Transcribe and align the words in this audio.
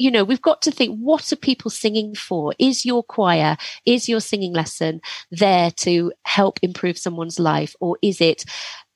you 0.00 0.10
know, 0.10 0.24
we've 0.24 0.40
got 0.40 0.62
to 0.62 0.70
think 0.70 0.98
what 0.98 1.30
are 1.30 1.36
people 1.36 1.70
singing 1.70 2.14
for? 2.14 2.54
Is 2.58 2.86
your 2.86 3.02
choir, 3.02 3.58
is 3.84 4.08
your 4.08 4.20
singing 4.20 4.54
lesson 4.54 5.02
there 5.30 5.70
to 5.72 6.12
help 6.24 6.58
improve 6.62 6.96
someone's 6.96 7.38
life? 7.38 7.76
Or 7.80 7.98
is 8.00 8.20
it 8.22 8.46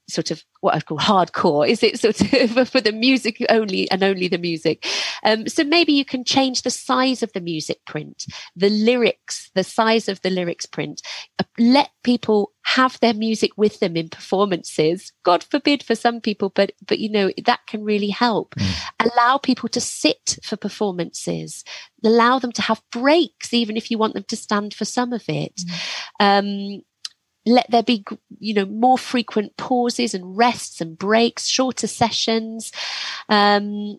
sort 0.09 0.30
of 0.30 0.43
what 0.61 0.75
I 0.75 0.80
call 0.80 0.98
hardcore? 0.98 1.69
Is 1.69 1.82
it 1.82 1.98
sort 1.98 2.21
of 2.21 2.69
for 2.71 2.80
the 2.80 2.93
music 2.93 3.45
only 3.48 3.91
and 3.91 4.03
only 4.03 4.29
the 4.29 4.38
music? 4.38 4.87
Um, 5.23 5.48
so 5.48 5.64
maybe 5.64 5.93
you 5.93 6.04
can 6.04 6.25
change 6.25 6.62
the 6.62 6.71
size 6.71 7.23
of 7.23 7.32
the 7.32 7.41
music 7.41 7.79
print, 7.87 8.27
the 8.56 8.70
lyrics, 8.70 9.51
the 9.55 9.64
size 9.64 10.09
of 10.09 10.20
the 10.23 10.30
lyrics 10.30 10.66
print. 10.66 11.02
Uh, 11.38 11.45
let 11.59 11.91
people 12.02 12.52
have 12.64 12.98
their 13.01 13.14
music 13.14 13.52
with 13.56 13.80
them 13.80 13.96
in 13.96 14.09
performances. 14.09 15.12
God 15.23 15.45
forbid 15.45 15.82
for 15.82 15.95
some 15.95 16.21
people, 16.21 16.50
but 16.50 16.73
but 16.86 16.98
you 16.98 17.11
know 17.11 17.30
that 17.45 17.61
can 17.66 17.84
really 17.84 18.09
help. 18.09 18.55
Mm. 18.55 19.11
Allow 19.11 19.39
people 19.39 19.68
to 19.71 19.80
sit 19.80 20.39
for 20.43 20.57
performances. 20.57 21.64
Allow 22.05 22.39
them 22.39 22.52
to 22.52 22.62
have 22.62 22.82
breaks, 22.91 23.52
even 23.52 23.77
if 23.77 23.91
you 23.91 23.98
want 23.98 24.15
them 24.15 24.24
to 24.29 24.37
stand 24.37 24.74
for 24.74 24.84
some 24.84 25.12
of 25.12 25.24
it. 25.29 25.55
Mm. 26.21 26.79
Um, 26.79 26.82
let 27.47 27.71
there 27.71 27.83
be 27.83 28.05
you 28.39 28.55
know 28.55 28.65
more 28.65 28.98
frequent 28.98 29.57
pauses 29.57 30.15
and 30.15 30.37
rests 30.37 30.80
and 30.80 30.98
breaks 30.98 31.47
shorter 31.47 31.87
sessions 31.87 32.73
um 33.29 33.98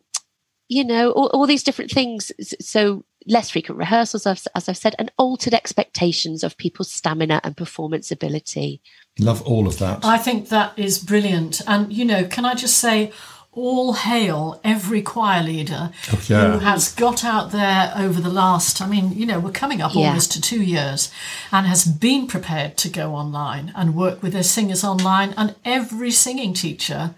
you 0.67 0.83
know 0.83 1.11
all, 1.11 1.27
all 1.27 1.47
these 1.47 1.63
different 1.63 1.91
things. 1.91 2.31
So 2.59 3.05
less 3.27 3.49
frequent 3.49 3.79
rehearsals 3.79 4.27
as, 4.27 4.47
as 4.53 4.69
i've 4.69 4.77
said 4.77 4.93
and 4.99 5.11
altered 5.17 5.53
expectations 5.53 6.43
of 6.43 6.55
people's 6.57 6.91
stamina 6.91 7.41
and 7.43 7.57
performance 7.57 8.11
ability. 8.11 8.81
Love 9.19 9.41
all 9.43 9.67
of 9.67 9.79
that. 9.79 10.05
I 10.05 10.19
think 10.19 10.49
that 10.49 10.77
is 10.77 10.99
brilliant. 10.99 11.61
And 11.67 11.91
you 11.91 12.05
know 12.05 12.25
can 12.25 12.45
i 12.45 12.53
just 12.53 12.77
say 12.77 13.11
all 13.55 13.93
hail 13.93 14.59
every 14.63 15.01
choir 15.01 15.41
leader 15.41 15.91
oh, 16.11 16.21
yeah. 16.27 16.51
who 16.51 16.59
has 16.59 16.93
got 16.93 17.23
out 17.23 17.51
there 17.51 17.93
over 17.95 18.19
the 18.19 18.29
last, 18.29 18.81
I 18.81 18.87
mean, 18.87 19.13
you 19.13 19.25
know, 19.25 19.39
we're 19.39 19.51
coming 19.51 19.81
up 19.81 19.95
yeah. 19.95 20.07
almost 20.07 20.33
to 20.33 20.41
two 20.41 20.61
years 20.61 21.11
and 21.51 21.65
has 21.65 21.85
been 21.85 22.27
prepared 22.27 22.77
to 22.77 22.89
go 22.89 23.15
online 23.15 23.71
and 23.75 23.95
work 23.95 24.21
with 24.21 24.33
their 24.33 24.43
singers 24.43 24.83
online, 24.83 25.33
and 25.37 25.55
every 25.63 26.11
singing 26.11 26.53
teacher 26.53 27.15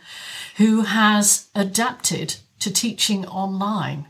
who 0.57 0.81
has 0.81 1.47
adapted 1.55 2.37
to 2.59 2.71
teaching 2.71 3.25
online. 3.25 4.07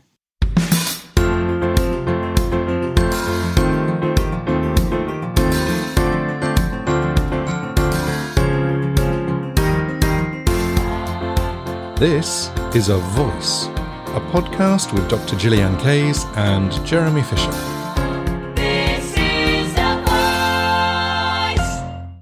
This 11.98 12.52
is 12.76 12.90
A 12.90 12.98
Voice, 12.98 13.66
a 14.14 14.20
podcast 14.30 14.92
with 14.92 15.08
Dr. 15.08 15.34
Gillian 15.34 15.76
Kayes 15.78 16.26
and 16.36 16.70
Jeremy 16.86 17.22
Fisher. 17.22 17.87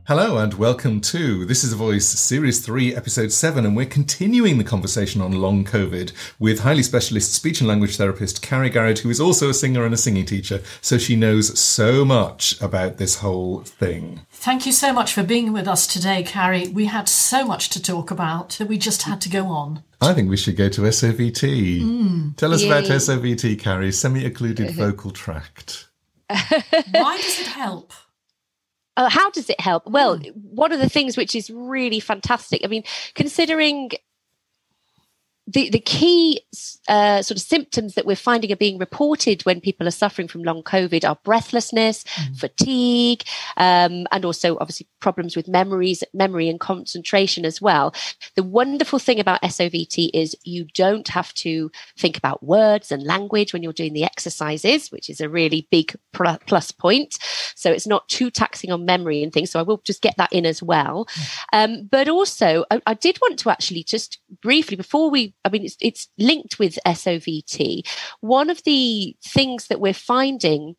Hello 0.08 0.38
and 0.38 0.54
welcome 0.54 1.00
to 1.00 1.44
This 1.44 1.64
is 1.64 1.72
a 1.72 1.76
Voice 1.76 2.06
Series 2.06 2.64
3, 2.64 2.94
Episode 2.94 3.32
7, 3.32 3.66
and 3.66 3.76
we're 3.76 3.86
continuing 3.86 4.56
the 4.56 4.62
conversation 4.62 5.20
on 5.20 5.32
long 5.32 5.64
COVID 5.64 6.12
with 6.38 6.60
highly 6.60 6.84
specialist 6.84 7.32
speech 7.32 7.60
and 7.60 7.66
language 7.66 7.96
therapist 7.96 8.40
Carrie 8.40 8.70
Garrett, 8.70 9.00
who 9.00 9.10
is 9.10 9.18
also 9.18 9.50
a 9.50 9.54
singer 9.54 9.84
and 9.84 9.92
a 9.92 9.96
singing 9.96 10.24
teacher, 10.24 10.62
so 10.80 10.96
she 10.96 11.16
knows 11.16 11.58
so 11.58 12.04
much 12.04 12.54
about 12.62 12.98
this 12.98 13.16
whole 13.16 13.62
thing. 13.62 14.20
Thank 14.30 14.64
you 14.64 14.70
so 14.70 14.92
much 14.92 15.12
for 15.12 15.24
being 15.24 15.52
with 15.52 15.66
us 15.66 15.88
today, 15.88 16.22
Carrie. 16.22 16.68
We 16.68 16.84
had 16.84 17.08
so 17.08 17.44
much 17.44 17.68
to 17.70 17.82
talk 17.82 18.12
about 18.12 18.50
that 18.60 18.68
we 18.68 18.78
just 18.78 19.02
had 19.02 19.20
to 19.22 19.28
go 19.28 19.46
on. 19.48 19.82
I 20.00 20.12
think 20.12 20.30
we 20.30 20.36
should 20.36 20.56
go 20.56 20.68
to 20.68 20.82
SOVT. 20.82 21.80
Mm. 21.80 22.36
Tell 22.36 22.54
us 22.54 22.62
Yay. 22.62 22.68
about 22.68 22.84
SOVT, 22.84 23.58
Carrie, 23.58 23.90
semi 23.90 24.24
occluded 24.24 24.70
vocal 24.76 25.10
tract. 25.10 25.88
Why 26.28 27.16
does 27.16 27.40
it 27.40 27.48
help? 27.48 27.92
Uh, 28.96 29.08
how 29.10 29.30
does 29.30 29.50
it 29.50 29.60
help? 29.60 29.86
Well, 29.86 30.18
mm. 30.18 30.32
one 30.34 30.72
of 30.72 30.80
the 30.80 30.88
things 30.88 31.16
which 31.16 31.34
is 31.34 31.50
really 31.50 32.00
fantastic, 32.00 32.62
I 32.64 32.68
mean, 32.68 32.82
considering 33.14 33.90
the, 35.46 35.70
the 35.70 35.78
key 35.78 36.40
uh, 36.88 37.22
sort 37.22 37.36
of 37.36 37.42
symptoms 37.42 37.94
that 37.94 38.04
we're 38.04 38.16
finding 38.16 38.50
are 38.50 38.56
being 38.56 38.78
reported 38.78 39.42
when 39.42 39.60
people 39.60 39.86
are 39.86 39.92
suffering 39.92 40.26
from 40.26 40.42
long 40.42 40.62
COVID 40.62 41.08
are 41.08 41.18
breathlessness, 41.22 42.02
mm. 42.04 42.36
fatigue, 42.36 43.22
um, 43.56 44.06
and 44.10 44.24
also 44.24 44.56
obviously 44.58 44.88
problems 45.00 45.36
with 45.36 45.46
memories, 45.46 46.02
memory 46.12 46.48
and 46.48 46.58
concentration 46.58 47.44
as 47.44 47.62
well. 47.62 47.94
The 48.34 48.42
wonderful 48.42 48.98
thing 48.98 49.20
about 49.20 49.42
SOVT 49.42 50.10
is 50.12 50.36
you 50.42 50.66
don't 50.74 51.06
have 51.08 51.32
to 51.34 51.70
think 51.96 52.18
about 52.18 52.42
words 52.42 52.90
and 52.90 53.04
language 53.04 53.52
when 53.52 53.62
you're 53.62 53.72
doing 53.72 53.92
the 53.92 54.04
exercises, 54.04 54.90
which 54.90 55.08
is 55.08 55.20
a 55.20 55.28
really 55.28 55.68
big 55.70 55.94
plus 56.12 56.72
point. 56.72 57.18
So 57.54 57.70
it's 57.70 57.86
not 57.86 58.08
too 58.08 58.30
taxing 58.30 58.72
on 58.72 58.84
memory 58.84 59.22
and 59.22 59.32
things. 59.32 59.50
So 59.50 59.60
I 59.60 59.62
will 59.62 59.80
just 59.84 60.02
get 60.02 60.16
that 60.16 60.32
in 60.32 60.44
as 60.44 60.60
well. 60.62 61.06
Mm. 61.06 61.36
Um, 61.52 61.88
but 61.88 62.08
also, 62.08 62.64
I, 62.70 62.82
I 62.86 62.94
did 62.94 63.18
want 63.20 63.38
to 63.40 63.50
actually 63.50 63.84
just 63.84 64.18
briefly 64.42 64.76
before 64.76 65.08
we 65.08 65.35
I 65.46 65.48
mean, 65.48 65.64
it's, 65.64 65.76
it's 65.80 66.08
linked 66.18 66.58
with 66.58 66.78
SOVT. 66.84 67.86
One 68.20 68.50
of 68.50 68.62
the 68.64 69.16
things 69.24 69.68
that 69.68 69.80
we're 69.80 69.94
finding 69.94 70.74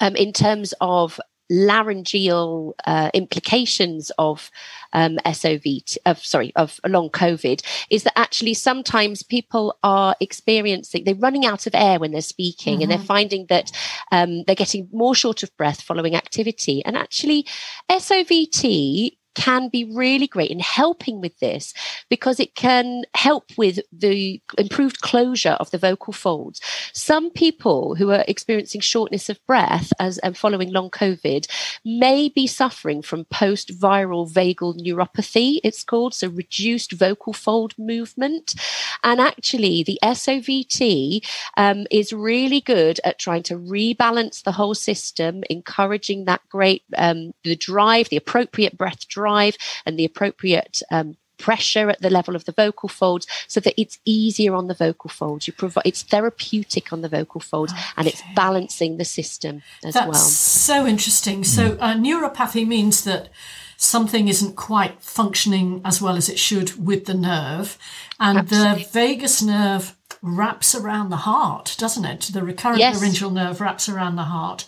um, 0.00 0.14
in 0.14 0.32
terms 0.32 0.74
of 0.80 1.18
laryngeal 1.48 2.74
uh, 2.86 3.10
implications 3.14 4.10
of 4.18 4.50
um, 4.92 5.16
SOVT, 5.24 5.96
of 6.04 6.18
sorry, 6.18 6.52
of 6.56 6.80
long 6.86 7.08
COVID, 7.10 7.62
is 7.90 8.02
that 8.02 8.18
actually 8.18 8.54
sometimes 8.54 9.22
people 9.22 9.78
are 9.82 10.16
experiencing 10.20 11.04
they're 11.04 11.14
running 11.14 11.46
out 11.46 11.66
of 11.66 11.74
air 11.74 11.98
when 11.98 12.12
they're 12.12 12.20
speaking, 12.20 12.74
mm-hmm. 12.74 12.82
and 12.82 12.90
they're 12.90 12.98
mm-hmm. 12.98 13.06
finding 13.06 13.46
that 13.46 13.70
um, 14.12 14.42
they're 14.44 14.54
getting 14.56 14.88
more 14.92 15.14
short 15.14 15.42
of 15.42 15.56
breath 15.56 15.82
following 15.82 16.14
activity. 16.14 16.84
And 16.84 16.96
actually, 16.96 17.46
SOVT 17.90 19.16
can 19.36 19.68
be 19.68 19.84
really 19.84 20.26
great 20.26 20.50
in 20.50 20.58
helping 20.58 21.20
with 21.20 21.38
this 21.38 21.72
because 22.08 22.40
it 22.40 22.54
can 22.56 23.04
help 23.14 23.52
with 23.56 23.78
the 23.92 24.40
improved 24.58 25.00
closure 25.02 25.56
of 25.60 25.70
the 25.70 25.78
vocal 25.78 26.12
folds. 26.12 26.60
Some 26.92 27.30
people 27.30 27.94
who 27.94 28.10
are 28.10 28.24
experiencing 28.26 28.80
shortness 28.80 29.28
of 29.28 29.44
breath 29.46 29.92
as 30.00 30.18
and 30.18 30.36
following 30.36 30.72
long 30.72 30.90
COVID 30.90 31.46
may 31.84 32.28
be 32.28 32.46
suffering 32.46 33.02
from 33.02 33.26
post-viral 33.26 34.32
vagal 34.32 34.80
neuropathy, 34.80 35.60
it's 35.62 35.84
called, 35.84 36.14
so 36.14 36.28
reduced 36.28 36.92
vocal 36.92 37.34
fold 37.34 37.74
movement. 37.78 38.54
And 39.04 39.20
actually, 39.20 39.82
the 39.82 39.98
SOVT 40.02 41.24
um, 41.56 41.86
is 41.90 42.12
really 42.12 42.62
good 42.62 42.98
at 43.04 43.18
trying 43.18 43.42
to 43.44 43.54
rebalance 43.54 44.42
the 44.42 44.52
whole 44.52 44.74
system, 44.74 45.44
encouraging 45.50 46.24
that 46.24 46.40
great 46.48 46.82
um, 46.96 47.32
the 47.44 47.54
drive, 47.54 48.08
the 48.08 48.16
appropriate 48.16 48.78
breath 48.78 49.06
drive 49.08 49.25
drive 49.26 49.56
and 49.84 49.98
the 49.98 50.04
appropriate 50.04 50.82
um, 50.90 51.16
pressure 51.38 51.90
at 51.90 52.00
the 52.00 52.10
level 52.10 52.34
of 52.34 52.44
the 52.44 52.52
vocal 52.52 52.88
folds 52.88 53.26
so 53.46 53.60
that 53.60 53.78
it's 53.80 53.98
easier 54.04 54.54
on 54.54 54.68
the 54.68 54.74
vocal 54.74 55.10
folds 55.10 55.46
you 55.46 55.52
provide 55.52 55.82
it's 55.84 56.02
therapeutic 56.02 56.92
on 56.92 57.02
the 57.02 57.08
vocal 57.08 57.40
folds 57.40 57.72
okay. 57.72 57.82
and 57.96 58.06
it's 58.06 58.22
balancing 58.34 58.96
the 58.96 59.04
system 59.04 59.62
as 59.84 59.94
That's 59.94 60.06
well 60.06 60.14
so 60.14 60.86
interesting 60.86 61.44
so 61.44 61.76
uh, 61.78 61.94
neuropathy 61.94 62.66
means 62.66 63.04
that 63.04 63.28
something 63.76 64.28
isn't 64.28 64.56
quite 64.56 65.02
functioning 65.02 65.82
as 65.84 66.00
well 66.00 66.16
as 66.16 66.30
it 66.30 66.38
should 66.38 66.82
with 66.82 67.04
the 67.04 67.14
nerve 67.14 67.76
and 68.18 68.38
Absolutely. 68.38 68.82
the 68.84 68.88
vagus 68.88 69.42
nerve 69.42 69.94
wraps 70.22 70.74
around 70.74 71.10
the 71.10 71.16
heart 71.16 71.76
doesn't 71.78 72.06
it 72.06 72.30
the 72.32 72.42
recurrent 72.42 72.78
yes. 72.78 72.96
laryngeal 72.96 73.30
nerve 73.30 73.60
wraps 73.60 73.88
around 73.90 74.16
the 74.16 74.22
heart 74.22 74.64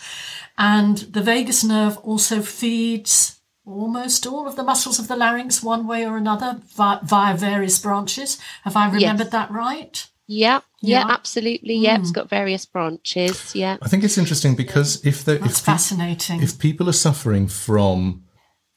and 0.59 0.99
the 0.99 1.23
vagus 1.23 1.65
nerve 1.65 1.97
also 1.99 2.43
feeds 2.43 3.38
almost 3.69 4.27
all 4.27 4.47
of 4.47 4.57
the 4.57 4.65
muscles 4.65 4.99
of 4.99 5.09
the 5.09 5.17
larynx 5.17 5.63
one 5.63 5.87
way 5.87 6.07
or 6.07 6.17
another 6.17 6.61
via, 6.75 7.01
via 7.05 7.37
various 7.37 7.79
branches. 7.79 8.39
Have 8.65 8.77
I 8.77 8.91
remembered 8.91 9.27
yes. 9.27 9.33
that 9.33 9.51
right? 9.51 10.07
Yeah, 10.27 10.61
yeah, 10.83 11.07
yeah, 11.07 11.13
absolutely. 11.13 11.75
Yeah, 11.75 11.97
mm. 11.97 12.01
it's 12.01 12.11
hmm. 12.11 12.15
got 12.15 12.29
various 12.29 12.67
branches. 12.67 13.55
Yeah, 13.55 13.79
I 13.81 13.89
think 13.89 14.05
it's 14.05 14.19
interesting 14.19 14.57
because 14.57 15.05
if 15.05 15.25
they 15.25 15.39
that's 15.39 15.59
if 15.59 15.65
fascinating. 15.65 16.43
if 16.43 16.59
people 16.59 16.89
are 16.89 16.93
suffering 16.93 17.49
from 17.49 18.25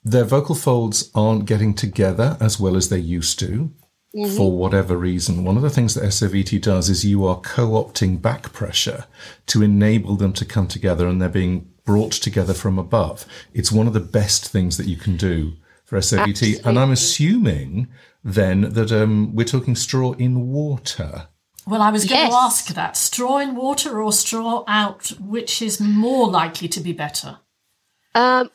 their 0.03 0.23
vocal 0.23 0.55
folds 0.55 1.11
aren't 1.13 1.45
getting 1.45 1.73
together 1.73 2.37
as 2.39 2.59
well 2.59 2.75
as 2.77 2.89
they 2.89 2.99
used 2.99 3.37
to, 3.39 3.71
Mm-hmm. 4.13 4.35
for 4.35 4.51
whatever 4.51 4.97
reason. 4.97 5.45
One 5.45 5.55
of 5.55 5.63
the 5.63 5.69
things 5.69 5.93
that 5.93 6.03
SOVT 6.03 6.61
does 6.61 6.89
is 6.89 7.05
you 7.05 7.25
are 7.25 7.39
co-opting 7.39 8.21
back 8.21 8.51
pressure 8.51 9.05
to 9.45 9.63
enable 9.63 10.17
them 10.17 10.33
to 10.33 10.43
come 10.43 10.67
together 10.67 11.07
and 11.07 11.21
they're 11.21 11.29
being 11.29 11.70
brought 11.85 12.11
together 12.11 12.53
from 12.53 12.77
above. 12.77 13.25
It's 13.53 13.71
one 13.71 13.87
of 13.87 13.93
the 13.93 13.99
best 13.99 14.47
things 14.47 14.77
that 14.77 14.87
you 14.87 14.97
can 14.97 15.17
do 15.17 15.53
for 15.83 15.97
SOVT. 15.97 16.29
Absolutely. 16.29 16.69
And 16.69 16.79
I'm 16.79 16.91
assuming 16.91 17.87
then 18.23 18.61
that 18.73 18.91
um, 18.91 19.35
we're 19.35 19.45
talking 19.45 19.75
straw 19.75 20.13
in 20.13 20.49
water. 20.49 21.27
Well, 21.67 21.81
I 21.81 21.91
was 21.91 22.05
going 22.05 22.21
yes. 22.21 22.31
to 22.31 22.37
ask 22.37 22.67
that 22.67 22.97
straw 22.97 23.37
in 23.37 23.55
water 23.55 24.01
or 24.01 24.11
straw 24.11 24.63
out, 24.67 25.09
which 25.19 25.61
is 25.61 25.79
more 25.79 26.29
likely 26.29 26.67
to 26.69 26.79
be 26.79 26.93
better? 26.93 27.39
Um, 28.15 28.49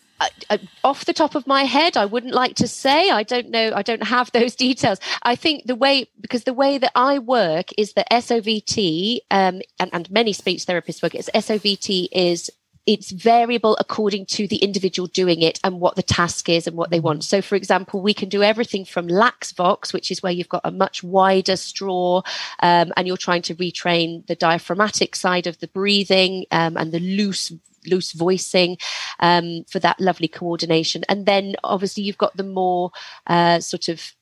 off 0.82 1.04
the 1.04 1.12
top 1.12 1.34
of 1.34 1.46
my 1.46 1.64
head, 1.64 1.96
I 1.96 2.04
wouldn't 2.04 2.34
like 2.34 2.56
to 2.56 2.68
say. 2.68 3.10
I 3.10 3.22
don't 3.22 3.50
know. 3.50 3.72
I 3.74 3.82
don't 3.82 4.02
have 4.02 4.32
those 4.32 4.54
details. 4.66 4.98
I 5.22 5.36
think 5.36 5.66
the 5.66 5.76
way, 5.76 6.08
because 6.20 6.44
the 6.44 6.54
way 6.54 6.78
that 6.78 6.92
I 6.94 7.18
work 7.18 7.68
is 7.76 7.92
that 7.94 8.10
SOVT, 8.10 9.18
um, 9.30 9.60
and, 9.78 9.90
and 9.92 10.10
many 10.10 10.32
speech 10.32 10.64
therapists 10.64 11.02
work, 11.02 11.14
is 11.14 11.30
SOVT 11.34 12.08
is 12.12 12.50
it's 12.86 13.10
variable 13.10 13.76
according 13.80 14.26
to 14.26 14.46
the 14.46 14.56
individual 14.56 15.08
doing 15.08 15.42
it 15.42 15.58
and 15.64 15.80
what 15.80 15.96
the 15.96 16.02
task 16.02 16.48
is 16.48 16.66
and 16.66 16.76
what 16.76 16.90
they 16.90 17.00
want. 17.00 17.24
So, 17.24 17.42
for 17.42 17.56
example, 17.56 18.00
we 18.00 18.14
can 18.14 18.28
do 18.28 18.42
everything 18.42 18.84
from 18.84 19.08
lax 19.08 19.52
vox, 19.52 19.92
which 19.92 20.10
is 20.10 20.22
where 20.22 20.32
you've 20.32 20.48
got 20.48 20.60
a 20.64 20.70
much 20.70 21.02
wider 21.02 21.56
straw 21.56 22.22
um, 22.60 22.92
and 22.96 23.06
you're 23.06 23.16
trying 23.16 23.42
to 23.42 23.54
retrain 23.56 24.26
the 24.26 24.36
diaphragmatic 24.36 25.16
side 25.16 25.46
of 25.46 25.58
the 25.58 25.68
breathing 25.68 26.46
um, 26.52 26.76
and 26.76 26.92
the 26.92 27.00
loose 27.00 27.52
loose 27.86 28.12
voicing 28.12 28.76
um, 29.20 29.64
for 29.68 29.78
that 29.78 30.00
lovely 30.00 30.28
coordination. 30.28 31.04
And 31.08 31.26
then 31.26 31.54
obviously 31.62 32.02
you've 32.02 32.18
got 32.18 32.36
the 32.36 32.42
more 32.42 32.90
uh, 33.26 33.60
sort 33.60 33.88
of 33.88 34.12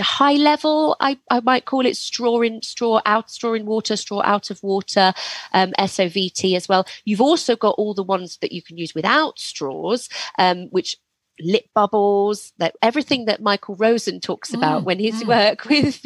high 0.00 0.34
level 0.34 0.96
I, 1.00 1.18
I 1.30 1.40
might 1.40 1.64
call 1.64 1.86
it 1.86 1.96
straw 1.96 2.40
in 2.40 2.62
straw 2.62 3.00
out 3.06 3.30
straw 3.30 3.54
in 3.54 3.66
water 3.66 3.96
straw 3.96 4.22
out 4.24 4.50
of 4.50 4.62
water 4.62 5.12
um, 5.52 5.72
sovt 5.78 6.56
as 6.56 6.68
well. 6.68 6.86
You've 7.04 7.20
also 7.20 7.56
got 7.56 7.74
all 7.78 7.94
the 7.94 8.02
ones 8.02 8.38
that 8.40 8.52
you 8.52 8.62
can 8.62 8.78
use 8.78 8.94
without 8.94 9.38
straws 9.38 10.08
um, 10.38 10.68
which 10.70 10.96
lip 11.42 11.66
bubbles, 11.74 12.52
that 12.58 12.76
everything 12.82 13.24
that 13.26 13.42
Michael 13.42 13.76
Rosen 13.76 14.20
talks 14.20 14.52
about 14.52 14.82
mm, 14.82 14.84
when 14.84 14.98
his 14.98 15.22
mm. 15.22 15.28
work 15.28 15.64
with 15.68 16.00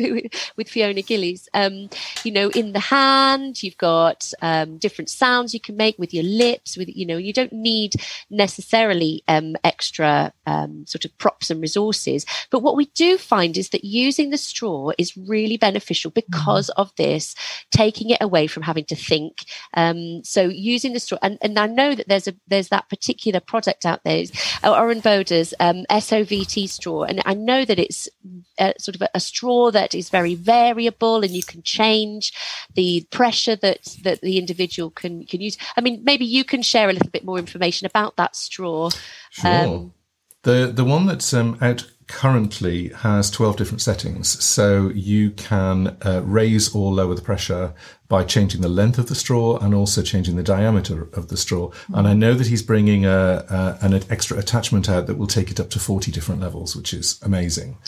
with 0.56 0.68
Fiona 0.68 1.02
Gillies. 1.02 1.48
Um, 1.54 1.88
you 2.24 2.32
know, 2.32 2.48
in 2.50 2.72
the 2.72 2.80
hand, 2.80 3.62
you've 3.62 3.78
got 3.78 4.30
um, 4.42 4.78
different 4.78 5.10
sounds 5.10 5.54
you 5.54 5.60
can 5.60 5.76
make 5.76 5.98
with 5.98 6.14
your 6.14 6.24
lips. 6.24 6.76
With 6.76 6.88
you 6.88 7.06
know, 7.06 7.16
you 7.16 7.32
don't 7.32 7.52
need 7.52 7.94
necessarily 8.30 9.22
um, 9.28 9.56
extra 9.64 10.32
um, 10.46 10.86
sort 10.86 11.04
of 11.04 11.16
props 11.18 11.50
and 11.50 11.60
resources. 11.60 12.26
But 12.50 12.60
what 12.60 12.76
we 12.76 12.86
do 12.86 13.18
find 13.18 13.56
is 13.56 13.70
that 13.70 13.84
using 13.84 14.30
the 14.30 14.38
straw 14.38 14.92
is 14.98 15.16
really 15.16 15.56
beneficial 15.56 16.10
because 16.10 16.70
mm. 16.70 16.80
of 16.80 16.92
this, 16.96 17.34
taking 17.70 18.10
it 18.10 18.22
away 18.22 18.46
from 18.46 18.62
having 18.62 18.84
to 18.86 18.96
think. 18.96 19.44
Um, 19.74 20.22
so 20.24 20.44
using 20.44 20.92
the 20.92 21.00
straw, 21.00 21.18
and, 21.22 21.38
and 21.42 21.58
I 21.58 21.66
know 21.66 21.94
that 21.94 22.08
there's 22.08 22.28
a 22.28 22.34
there's 22.48 22.68
that 22.68 22.88
particular 22.88 23.40
product 23.40 23.84
out 23.84 24.02
there, 24.04 24.24
Oren 24.64 25.00
Bo 25.24 25.42
um, 25.60 25.84
SOVT 25.90 26.68
straw, 26.68 27.02
and 27.02 27.22
I 27.24 27.34
know 27.34 27.64
that 27.64 27.78
it's 27.78 28.08
a, 28.58 28.74
sort 28.78 28.94
of 28.94 29.02
a, 29.02 29.08
a, 29.14 29.20
straw 29.20 29.70
that 29.70 29.94
is 29.94 30.10
very 30.10 30.34
variable, 30.34 31.22
and 31.22 31.32
you 31.32 31.42
can 31.42 31.62
change 31.62 32.32
the 32.74 33.06
pressure 33.10 33.56
that 33.56 33.96
that 34.02 34.20
the 34.20 34.38
individual 34.38 34.90
can 34.90 35.24
can 35.26 35.40
use. 35.40 35.56
I 35.76 35.80
mean, 35.80 36.02
maybe 36.04 36.24
you 36.24 36.44
can 36.44 36.62
share 36.62 36.88
a 36.88 36.92
little 36.92 37.10
bit 37.10 37.24
more 37.24 37.38
information 37.38 37.86
about 37.86 38.16
that 38.16 38.36
straw. 38.36 38.90
Sure. 39.30 39.50
Um, 39.50 39.94
the 40.42 40.70
the 40.74 40.84
one 40.84 41.06
that's 41.06 41.32
um, 41.34 41.58
out 41.60 41.86
currently 42.06 42.88
has 42.88 43.30
12 43.30 43.56
different 43.56 43.80
settings. 43.80 44.42
So 44.42 44.90
you 44.94 45.30
can 45.30 45.96
uh, 46.02 46.22
raise 46.24 46.74
or 46.74 46.92
lower 46.92 47.14
the 47.14 47.22
pressure 47.22 47.74
by 48.08 48.24
changing 48.24 48.60
the 48.60 48.68
length 48.68 48.98
of 48.98 49.08
the 49.08 49.14
straw 49.14 49.56
and 49.58 49.74
also 49.74 50.02
changing 50.02 50.36
the 50.36 50.42
diameter 50.42 51.08
of 51.14 51.28
the 51.28 51.36
straw. 51.36 51.68
Mm-hmm. 51.68 51.94
And 51.94 52.08
I 52.08 52.14
know 52.14 52.34
that 52.34 52.46
he's 52.46 52.62
bringing 52.62 53.06
a, 53.06 53.44
a, 53.48 53.78
an 53.80 53.94
extra 54.10 54.38
attachment 54.38 54.88
out 54.88 55.06
that 55.06 55.16
will 55.16 55.26
take 55.26 55.50
it 55.50 55.58
up 55.58 55.70
to 55.70 55.78
40 55.78 56.12
different 56.12 56.40
levels, 56.40 56.76
which 56.76 56.92
is 56.92 57.20
amazing. 57.22 57.78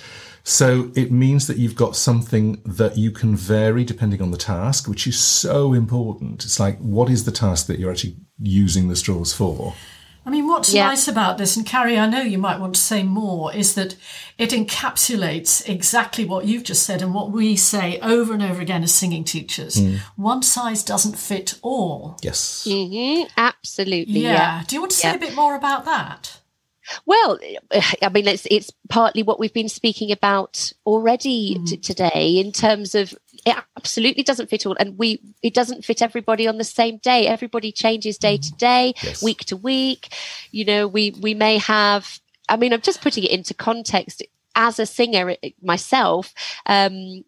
So 0.43 0.93
it 0.95 1.11
means 1.11 1.49
that 1.49 1.57
you've 1.57 1.75
got 1.75 1.97
something 1.97 2.63
that 2.65 2.97
you 2.97 3.11
can 3.11 3.35
vary 3.35 3.85
depending 3.85 4.23
on 4.23 4.31
the 4.31 4.37
task, 4.37 4.89
which 4.89 5.07
is 5.07 5.19
so 5.19 5.73
important. 5.73 6.45
It's 6.45 6.61
like, 6.61 6.79
what 6.79 7.11
is 7.11 7.25
the 7.25 7.33
task 7.33 7.67
that 7.67 7.81
you're 7.81 7.91
actually 7.91 8.17
using 8.39 8.89
the 8.89 8.95
straws 8.95 9.33
for? 9.33 9.75
I 10.27 10.31
mean, 10.31 10.49
what's 10.49 10.75
yeah. 10.75 10.89
nice 10.89 11.07
about 11.07 11.39
this, 11.39 11.57
and 11.57 11.65
Carrie, 11.65 11.97
I 11.97 12.09
know 12.09 12.21
you 12.21 12.37
might 12.37 12.59
want 12.59 12.75
to 12.75 12.81
say 12.81 13.05
more, 13.05 13.55
is 13.55 13.77
that 13.77 13.95
it 14.39 14.51
encapsulates 14.51 15.67
exactly 15.69 16.25
what 16.25 16.47
you've 16.47 16.65
just 16.65 16.83
said 16.83 17.01
and 17.01 17.15
what 17.15 17.31
we 17.31 17.55
say 17.55 18.01
over 18.01 18.35
and 18.35 18.43
over 18.43 18.61
again 18.61 18.83
as 18.83 18.93
singing 18.93 19.23
teachers. 19.23 19.77
Mm. 19.77 20.01
One 20.17 20.43
size 20.43 20.83
doesn't 20.83 21.17
fit 21.17 21.55
all. 21.63 22.19
Yes. 22.23 22.67
Mm-hmm. 22.69 23.29
Absolutely. 23.37 24.19
Yeah. 24.19 24.33
yeah. 24.33 24.65
Do 24.67 24.75
you 24.75 24.81
want 24.83 24.91
to 24.91 24.99
say 24.99 25.11
yeah. 25.11 25.15
a 25.15 25.21
bit 25.21 25.37
more 25.37 25.55
about 25.55 25.85
that? 25.85 26.41
Well, 27.05 27.39
I 28.03 28.09
mean, 28.09 28.27
it's 28.27 28.47
it's 28.51 28.71
partly 28.89 29.23
what 29.23 29.39
we've 29.39 29.53
been 29.53 29.69
speaking 29.69 30.13
about 30.13 30.73
already 30.85 31.57
mm. 31.59 31.67
t- 31.67 31.77
today 31.77 32.39
in 32.39 32.53
terms 32.53 32.95
of 32.95 33.15
it 33.45 33.57
absolutely 33.77 34.23
doesn't 34.23 34.51
fit 34.51 34.67
all, 34.67 34.77
and 34.79 34.99
we 34.99 35.21
it 35.43 35.55
doesn't 35.55 35.85
fit 35.85 36.03
everybody 36.03 36.47
on 36.47 36.59
the 36.59 36.65
same 36.65 36.99
day. 36.99 37.27
Everybody 37.27 37.73
changes 37.73 38.19
day 38.19 38.37
to 38.37 38.53
day, 38.53 38.95
yes. 39.03 39.23
week 39.23 39.41
to 39.47 39.57
week. 39.57 40.13
You 40.51 40.65
know, 40.65 40.89
we 40.89 41.11
we 41.21 41.35
may 41.35 41.59
have. 41.59 42.21
I 42.49 42.57
mean, 42.57 42.73
I'm 42.73 42.81
just 42.81 43.03
putting 43.03 43.25
it 43.25 43.31
into 43.33 43.55
context 43.55 44.23
as 44.55 44.79
a 44.79 44.87
singer 44.87 45.37
myself, 45.63 46.33
um, 46.65 47.25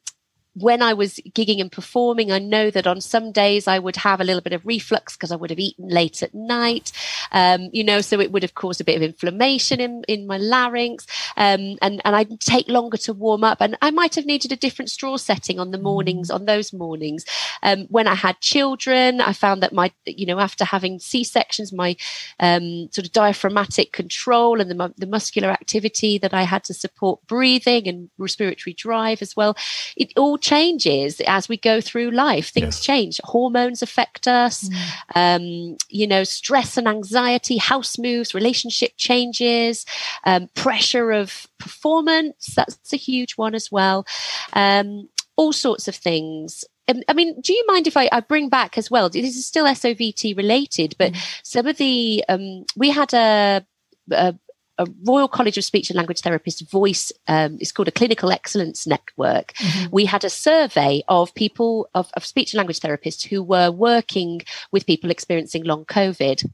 when 0.61 0.83
I 0.83 0.93
was 0.93 1.21
gigging 1.31 1.61
and 1.61 1.71
performing, 1.71 2.33
I 2.33 2.39
know 2.39 2.71
that 2.71 2.87
on 2.87 3.01
some 3.01 3.33
days 3.33 3.69
I 3.69 3.79
would 3.79 3.97
have 3.97 4.21
a 4.21 4.25
little 4.25 4.41
bit 4.41 4.53
of 4.53 4.65
reflux 4.65 5.17
because 5.17 5.33
I 5.33 5.37
would 5.37 5.51
have 5.51 5.59
eaten 5.59 5.89
late 5.89 6.23
at 6.23 6.35
night, 6.35 6.93
um, 7.33 7.71
you 7.73 7.85
know, 7.85 8.01
so 8.01 8.21
it 8.21 8.33
would 8.33 8.43
have 8.43 8.55
caused 8.55 8.81
a 8.81 8.85
bit 8.85 8.97
of 8.97 9.03
inflammation 9.03 9.81
in, 9.81 10.03
in 10.09 10.27
my 10.27 10.39
larynx. 10.39 11.07
Um, 11.37 11.79
and, 11.83 12.01
and 12.05 12.17
I'd 12.17 12.41
take 12.41 12.69
longer 12.69 12.97
to 12.99 13.13
warm 13.13 13.45
up. 13.45 13.59
And 13.61 13.77
I 13.83 13.91
might 13.91 14.15
have 14.15 14.27
needed 14.27 14.53
a 14.53 14.57
different 14.57 14.91
straw 14.91 15.17
setting 15.17 15.59
on 15.61 15.71
the 15.71 15.79
mornings, 15.79 16.31
on 16.31 16.45
those 16.45 16.73
mornings. 16.73 17.25
Um, 17.63 17.87
when 17.89 18.07
I 18.07 18.15
had 18.15 18.41
children, 18.41 19.21
I 19.21 19.33
found 19.33 19.63
that 19.63 19.73
my, 19.73 19.93
you 20.07 20.27
know, 20.27 20.41
after 20.41 20.65
having 20.65 20.99
C 20.99 21.25
sections, 21.25 21.73
my 21.73 21.97
um, 22.41 22.89
sort 22.91 23.07
of 23.07 23.13
diaphragmatic 23.13 23.93
control 23.93 24.61
and 24.61 24.71
the, 24.71 24.95
the 24.97 25.07
muscular 25.07 25.51
activity 25.51 26.19
that 26.19 26.35
I 26.35 26.43
had 26.43 26.65
to 26.65 26.75
support 26.75 27.27
breathing 27.27 27.87
and 27.87 28.11
respiratory 28.19 28.75
drive 28.75 29.23
as 29.23 29.37
well, 29.37 29.57
it 29.97 30.13
all 30.17 30.39
changes 30.49 31.21
as 31.27 31.49
we 31.49 31.57
go 31.57 31.81
through 31.81 32.11
life. 32.11 32.49
Things 32.49 32.77
yes. 32.77 32.81
change. 32.81 33.21
Hormones 33.25 33.83
affect 33.83 34.27
us. 34.27 34.69
Mm. 34.69 35.73
Um, 35.73 35.77
you 35.89 36.07
know, 36.07 36.25
stress 36.25 36.77
and 36.77 36.89
anxiety, 36.89 37.59
house 37.59 37.99
moves, 37.99 38.35
relationship 38.35 38.93
changes, 38.97 39.85
um, 40.25 40.49
pressure 40.55 41.11
of 41.13 41.47
performance. 41.59 42.55
That's 42.57 42.93
a 42.93 42.97
huge 42.97 43.35
one 43.35 43.55
as 43.55 43.71
well. 43.71 44.07
Um, 44.55 45.09
all 45.37 45.53
sorts 45.53 45.87
of 45.87 45.95
things. 45.95 46.65
Um, 46.89 47.03
I 47.09 47.13
mean, 47.13 47.41
do 47.43 47.53
you 47.53 47.65
mind 47.67 47.87
if 47.87 47.97
I, 47.97 48.09
I, 48.11 48.21
bring 48.21 48.49
back 48.49 48.79
as 48.79 48.91
well? 48.91 49.11
This 49.11 49.37
is 49.37 49.45
still 49.45 49.67
SOVT 49.67 50.35
related, 50.37 50.97
but 50.99 51.13
mm. 51.13 51.39
some 51.43 51.67
of 51.67 51.77
the 51.77 52.25
um, 52.29 52.65
we 52.75 52.89
had 52.89 53.13
a, 53.13 53.67
a 54.11 54.35
a 54.79 54.87
Royal 55.05 55.29
College 55.29 55.59
of 55.59 55.65
Speech 55.65 55.91
and 55.91 55.97
Language 55.97 56.23
Therapists 56.23 56.69
voice, 56.69 57.13
um, 57.27 57.59
it's 57.61 57.73
called 57.73 57.89
a 57.89 57.93
clinical 57.93 58.31
excellence 58.31 58.87
network. 58.87 59.53
Mm-hmm. 59.55 59.87
We 59.91 60.05
had 60.05 60.25
a 60.25 60.31
survey 60.31 61.03
of 61.09 61.35
people, 61.35 61.89
of, 61.95 62.11
of 62.15 62.25
speech 62.25 62.53
and 62.53 62.59
language 62.59 62.81
therapists 62.81 63.27
who 63.27 63.43
were 63.43 63.71
working 63.71 64.43
with 64.73 64.87
people 64.87 65.11
experiencing 65.11 65.65
long 65.65 65.85
COVID. 65.85 66.49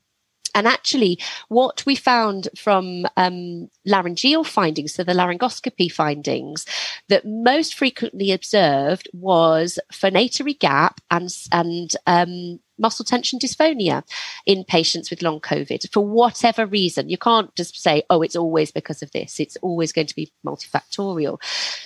And 0.54 0.68
actually, 0.68 1.18
what 1.48 1.84
we 1.84 1.96
found 1.96 2.48
from 2.56 3.06
um, 3.16 3.68
laryngeal 3.84 4.44
findings, 4.44 4.94
so 4.94 5.02
the 5.02 5.12
laryngoscopy 5.12 5.90
findings, 5.90 6.64
that 7.08 7.26
most 7.26 7.74
frequently 7.74 8.30
observed 8.30 9.08
was 9.12 9.80
phonatory 9.92 10.56
gap 10.56 11.00
and 11.10 11.28
and 11.50 11.90
um, 12.06 12.60
muscle 12.78 13.04
tension 13.04 13.38
dysphonia 13.38 14.02
in 14.46 14.64
patients 14.64 15.10
with 15.10 15.22
long 15.22 15.40
COVID 15.40 15.90
for 15.92 16.06
whatever 16.06 16.66
reason. 16.66 17.08
You 17.08 17.18
can't 17.18 17.54
just 17.54 17.80
say, 17.80 18.02
oh, 18.10 18.22
it's 18.22 18.36
always 18.36 18.70
because 18.70 19.02
of 19.02 19.10
this. 19.12 19.40
It's 19.40 19.56
always 19.62 19.92
going 19.92 20.06
to 20.06 20.16
be 20.16 20.32
multifactorial. 20.44 21.38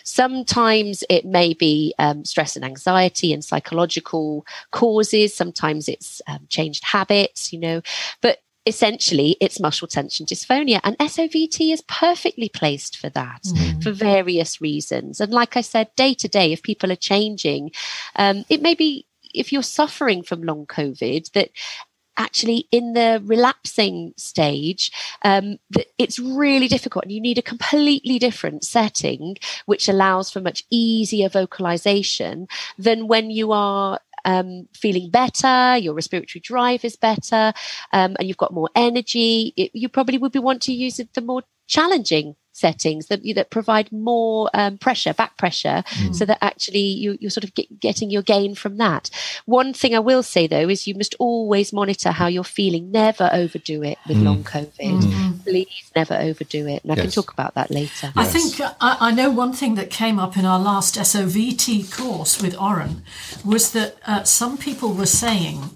Sometimes 0.05 1.05
it 1.09 1.25
may 1.25 1.55
be 1.55 1.95
um, 1.99 2.25
stress 2.25 2.57
and 2.57 2.65
anxiety 2.65 3.33
and 3.33 3.45
psychological 3.45 4.47
causes. 4.71 5.35
Sometimes 5.35 5.89
it's 5.89 6.23
um, 6.27 6.47
changed 6.49 6.85
habits, 6.85 7.53
you 7.53 7.59
know, 7.59 7.83
but 8.21 8.39
essentially 8.69 9.35
it's 9.41 9.59
muscle 9.59 9.89
tension 9.89 10.27
dysphonia 10.27 10.79
and 10.85 10.97
SOVT 10.99 11.73
is 11.73 11.81
perfectly 11.89 12.51
placed 12.51 12.99
for 12.99 13.09
that 13.09 13.43
mm. 13.45 13.83
for 13.83 13.91
various 13.93 14.61
reasons. 14.61 15.21
And 15.21 15.33
like 15.33 15.57
I 15.57 15.63
said, 15.63 15.89
day 15.97 16.13
to 16.15 16.29
day, 16.29 16.53
if 16.53 16.63
people 16.63 16.93
are 16.93 16.97
changing, 16.97 17.71
um, 18.17 18.45
it 18.51 18.61
may 18.61 18.75
be 18.75 19.07
if 19.39 19.53
you're 19.53 19.63
suffering 19.63 20.23
from 20.23 20.43
long 20.43 20.67
COVID, 20.67 21.33
that 21.33 21.51
actually 22.19 22.67
in 22.73 22.95
the 22.95 23.23
relapsing 23.25 24.13
stage 24.17 24.91
um, 25.23 25.57
it's 25.99 26.19
really 26.19 26.67
difficult 26.67 27.05
and 27.05 27.13
you 27.13 27.21
need 27.21 27.39
a 27.39 27.43
completely 27.43 28.19
different 28.19 28.65
setting 28.65 29.37
which 29.67 29.89
allows 29.89 30.29
for 30.29 30.41
much 30.41 30.65
easier 30.69 31.29
vocalization 31.29 32.49
than 32.77 33.07
when 33.07 33.31
you 33.31 33.53
are 33.53 34.01
um, 34.25 34.67
feeling 34.75 35.11
better 35.11 35.77
your 35.77 35.95
respiratory 35.95 36.41
drive 36.41 36.85
is 36.85 36.97
better 36.97 37.53
um, 37.93 38.17
and 38.19 38.27
you've 38.27 38.37
got 38.37 38.53
more 38.53 38.71
energy. 38.75 39.53
It, 39.57 39.71
you 39.75 39.89
probably 39.89 40.19
would 40.19 40.33
be 40.33 40.39
want 40.39 40.63
to 40.63 40.73
use 40.73 41.01
the 41.15 41.21
more 41.21 41.43
challenging 41.67 42.37
settings 42.59 43.07
that 43.07 43.23
that 43.35 43.51
provide 43.51 43.91
more 43.93 44.51
um, 44.55 44.79
pressure, 44.79 45.15
back 45.15 45.37
pressure, 45.37 45.85
mm. 45.87 46.15
so 46.15 46.25
that 46.25 46.39
actually 46.43 46.81
you, 46.81 47.17
you're 47.21 47.31
sort 47.31 47.45
of 47.45 47.55
get, 47.55 47.81
getting 47.81 48.11
your 48.11 48.23
gain 48.23 48.55
from 48.55 48.77
that. 48.79 49.11
One 49.47 49.73
thing 49.73 49.95
I 49.95 50.01
will 50.01 50.23
say 50.23 50.47
though 50.47 50.69
is 50.69 50.87
you 50.87 50.95
must 50.95 51.15
always 51.19 51.73
monitor 51.73 52.11
how 52.11 52.27
you're 52.27 52.45
feeling. 52.45 52.91
Never 52.91 53.31
overdo 53.33 53.83
it 53.83 53.99
with 54.07 54.19
mm. 54.19 54.25
long 54.25 54.45
COVID. 54.45 55.03
Mm. 55.03 55.43
Please 55.45 55.91
never 55.95 56.15
overdo 56.15 56.67
it. 56.67 56.83
And 56.83 56.93
I 56.93 56.97
yes. 56.97 57.05
can 57.05 57.11
talk 57.11 57.33
about 57.33 57.55
that 57.55 57.71
later. 57.71 58.13
I 58.17 58.25
think 58.25 58.61
I, 58.61 58.97
I, 59.01 59.11
know 59.13 59.31
one 59.31 59.53
thing 59.53 59.75
that 59.77 59.91
came 59.91 60.19
up 60.19 60.37
in 60.37 60.45
our 60.45 60.59
last 60.59 60.97
SOVT 60.97 61.93
course 61.97 62.41
with 62.43 62.57
Oren 62.61 63.03
was 63.45 63.73
that 63.73 63.97
uh, 64.07 64.25
some 64.25 64.59
people 64.59 64.93
were 64.93 65.07
saying 65.07 65.71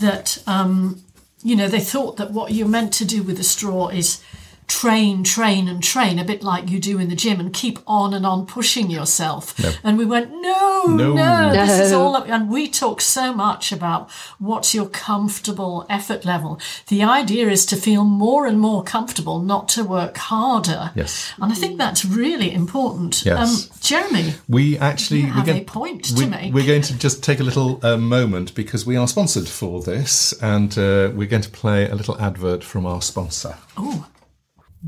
that 0.00 0.42
um, 0.46 1.02
you 1.42 1.56
know 1.56 1.68
they 1.68 1.80
thought 1.80 2.16
that 2.16 2.30
what 2.32 2.52
you're 2.52 2.68
meant 2.68 2.92
to 2.94 3.04
do 3.04 3.22
with 3.22 3.38
a 3.38 3.44
straw 3.44 3.88
is 3.88 4.22
train, 4.66 5.22
train, 5.22 5.68
and 5.68 5.82
train, 5.82 6.18
a 6.18 6.24
bit 6.24 6.42
like 6.42 6.70
you 6.70 6.80
do 6.80 6.98
in 6.98 7.08
the 7.08 7.14
gym, 7.14 7.40
and 7.40 7.52
keep 7.52 7.78
on 7.86 8.12
and 8.14 8.26
on 8.26 8.46
pushing 8.46 8.90
yourself. 8.90 9.58
No. 9.58 9.72
And 9.84 9.98
we 9.98 10.04
went, 10.04 10.30
no, 10.30 10.84
no, 10.86 11.14
no, 11.14 11.52
this 11.52 11.78
is 11.80 11.92
all. 11.92 12.16
And 12.16 12.50
we 12.50 12.68
talk 12.68 13.00
so 13.00 13.32
much 13.32 13.72
about 13.72 14.10
what's 14.38 14.74
your 14.74 14.88
comfortable 14.88 15.86
effort 15.88 16.24
level. 16.24 16.60
The 16.88 17.02
idea 17.02 17.48
is 17.48 17.66
to 17.66 17.76
feel 17.76 18.04
more 18.04 18.46
and 18.46 18.58
more 18.58 18.82
comfortable, 18.82 19.40
not 19.40 19.68
to 19.70 19.84
work 19.84 20.16
harder. 20.16 20.90
Yes. 20.94 21.32
And 21.40 21.52
I 21.52 21.54
think 21.54 21.78
that's 21.78 22.04
really 22.04 22.52
important. 22.52 23.24
Yes. 23.24 23.70
Um, 23.70 23.78
Jeremy, 23.80 24.34
we 24.48 24.78
actually 24.78 25.24
we 25.24 25.30
have 25.30 25.48
a 25.48 25.64
point 25.64 26.12
we, 26.16 26.24
to 26.24 26.30
make. 26.30 26.54
We're 26.54 26.66
going 26.66 26.82
to 26.82 26.98
just 26.98 27.22
take 27.22 27.40
a 27.40 27.44
little 27.44 27.84
uh, 27.84 27.96
moment 27.96 28.54
because 28.54 28.84
we 28.84 28.96
are 28.96 29.06
sponsored 29.06 29.48
for 29.48 29.82
this, 29.82 30.32
and 30.42 30.76
uh, 30.76 31.12
we're 31.14 31.28
going 31.28 31.42
to 31.42 31.50
play 31.50 31.88
a 31.88 31.94
little 31.94 32.20
advert 32.20 32.64
from 32.64 32.86
our 32.86 33.02
sponsor. 33.02 33.56
Oh. 33.76 34.06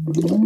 Mm. 0.05 0.39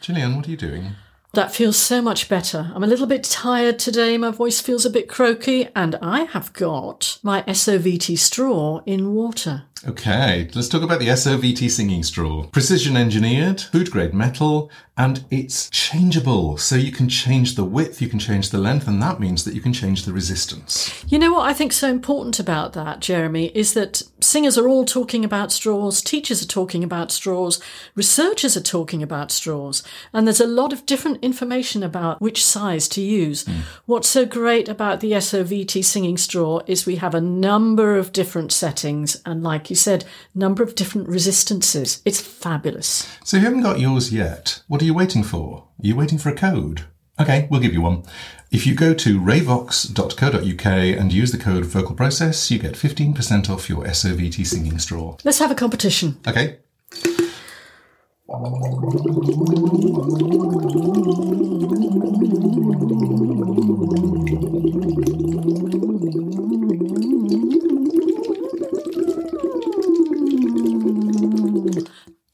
Gillian, 0.00 0.36
what 0.36 0.46
are 0.46 0.50
you 0.50 0.56
doing? 0.56 0.92
That 1.32 1.52
feels 1.52 1.76
so 1.76 2.00
much 2.00 2.28
better. 2.28 2.70
I'm 2.74 2.84
a 2.84 2.86
little 2.86 3.06
bit 3.06 3.22
tired 3.24 3.78
today. 3.78 4.16
My 4.16 4.30
voice 4.30 4.60
feels 4.60 4.86
a 4.86 4.90
bit 4.90 5.08
croaky, 5.08 5.68
and 5.76 5.96
I 6.00 6.22
have 6.22 6.52
got 6.52 7.18
my 7.22 7.42
SOVT 7.42 8.16
straw 8.18 8.80
in 8.86 9.12
water. 9.12 9.64
Okay, 9.88 10.48
let's 10.52 10.68
talk 10.68 10.82
about 10.82 10.98
the 10.98 11.06
SOVT 11.06 11.70
singing 11.70 12.02
straw. 12.02 12.42
Precision 12.48 12.96
engineered, 12.96 13.60
food 13.60 13.92
grade 13.92 14.12
metal, 14.12 14.68
and 14.98 15.24
it's 15.30 15.68
changeable. 15.70 16.56
So 16.56 16.74
you 16.74 16.90
can 16.90 17.08
change 17.08 17.54
the 17.54 17.64
width, 17.64 18.00
you 18.00 18.08
can 18.08 18.18
change 18.18 18.50
the 18.50 18.58
length, 18.58 18.88
and 18.88 19.00
that 19.02 19.20
means 19.20 19.44
that 19.44 19.54
you 19.54 19.60
can 19.60 19.72
change 19.74 20.04
the 20.04 20.12
resistance. 20.12 21.04
You 21.06 21.18
know 21.18 21.32
what 21.34 21.46
I 21.46 21.52
think 21.52 21.72
so 21.72 21.88
important 21.88 22.40
about 22.40 22.72
that, 22.72 23.00
Jeremy, 23.00 23.52
is 23.54 23.74
that 23.74 24.02
singers 24.20 24.56
are 24.56 24.66
all 24.66 24.86
talking 24.86 25.24
about 25.24 25.52
straws, 25.52 26.00
teachers 26.00 26.42
are 26.42 26.48
talking 26.48 26.82
about 26.82 27.12
straws, 27.12 27.60
researchers 27.94 28.56
are 28.56 28.62
talking 28.62 29.02
about 29.02 29.30
straws, 29.30 29.82
and 30.12 30.26
there's 30.26 30.40
a 30.40 30.46
lot 30.46 30.72
of 30.72 30.86
different 30.86 31.22
information 31.22 31.82
about 31.82 32.20
which 32.20 32.44
size 32.44 32.88
to 32.88 33.02
use. 33.02 33.44
Mm. 33.44 33.60
What's 33.84 34.08
so 34.08 34.24
great 34.24 34.68
about 34.68 35.00
the 35.00 35.12
SOVT 35.12 35.84
singing 35.84 36.16
straw 36.16 36.60
is 36.66 36.86
we 36.86 36.96
have 36.96 37.14
a 37.14 37.20
number 37.20 37.98
of 37.98 38.12
different 38.12 38.50
settings, 38.50 39.20
and 39.26 39.42
like 39.42 39.68
you 39.68 39.75
said, 39.76 40.04
number 40.34 40.62
of 40.62 40.74
different 40.74 41.08
resistances. 41.08 42.02
It's 42.04 42.20
fabulous. 42.20 43.08
So 43.24 43.36
you 43.36 43.44
haven't 43.44 43.62
got 43.62 43.80
yours 43.80 44.12
yet. 44.12 44.62
What 44.66 44.82
are 44.82 44.84
you 44.84 44.94
waiting 44.94 45.22
for? 45.22 45.68
Are 45.82 45.86
you 45.86 45.94
waiting 45.94 46.18
for 46.18 46.30
a 46.30 46.34
code? 46.34 46.86
Okay, 47.18 47.48
we'll 47.50 47.60
give 47.60 47.72
you 47.72 47.80
one. 47.80 48.02
If 48.50 48.66
you 48.66 48.74
go 48.74 48.94
to 48.94 49.20
rayvox.co.uk 49.20 50.66
and 50.66 51.12
use 51.12 51.32
the 51.32 51.38
code 51.38 51.64
vocal 51.64 51.94
process, 51.94 52.50
you 52.50 52.58
get 52.58 52.74
15% 52.74 53.48
off 53.48 53.68
your 53.68 53.84
SOVT 53.84 54.46
singing 54.46 54.78
straw. 54.78 55.16
Let's 55.24 55.38
have 55.38 55.50
a 55.50 55.54
competition. 55.54 56.18
Okay. 56.26 56.58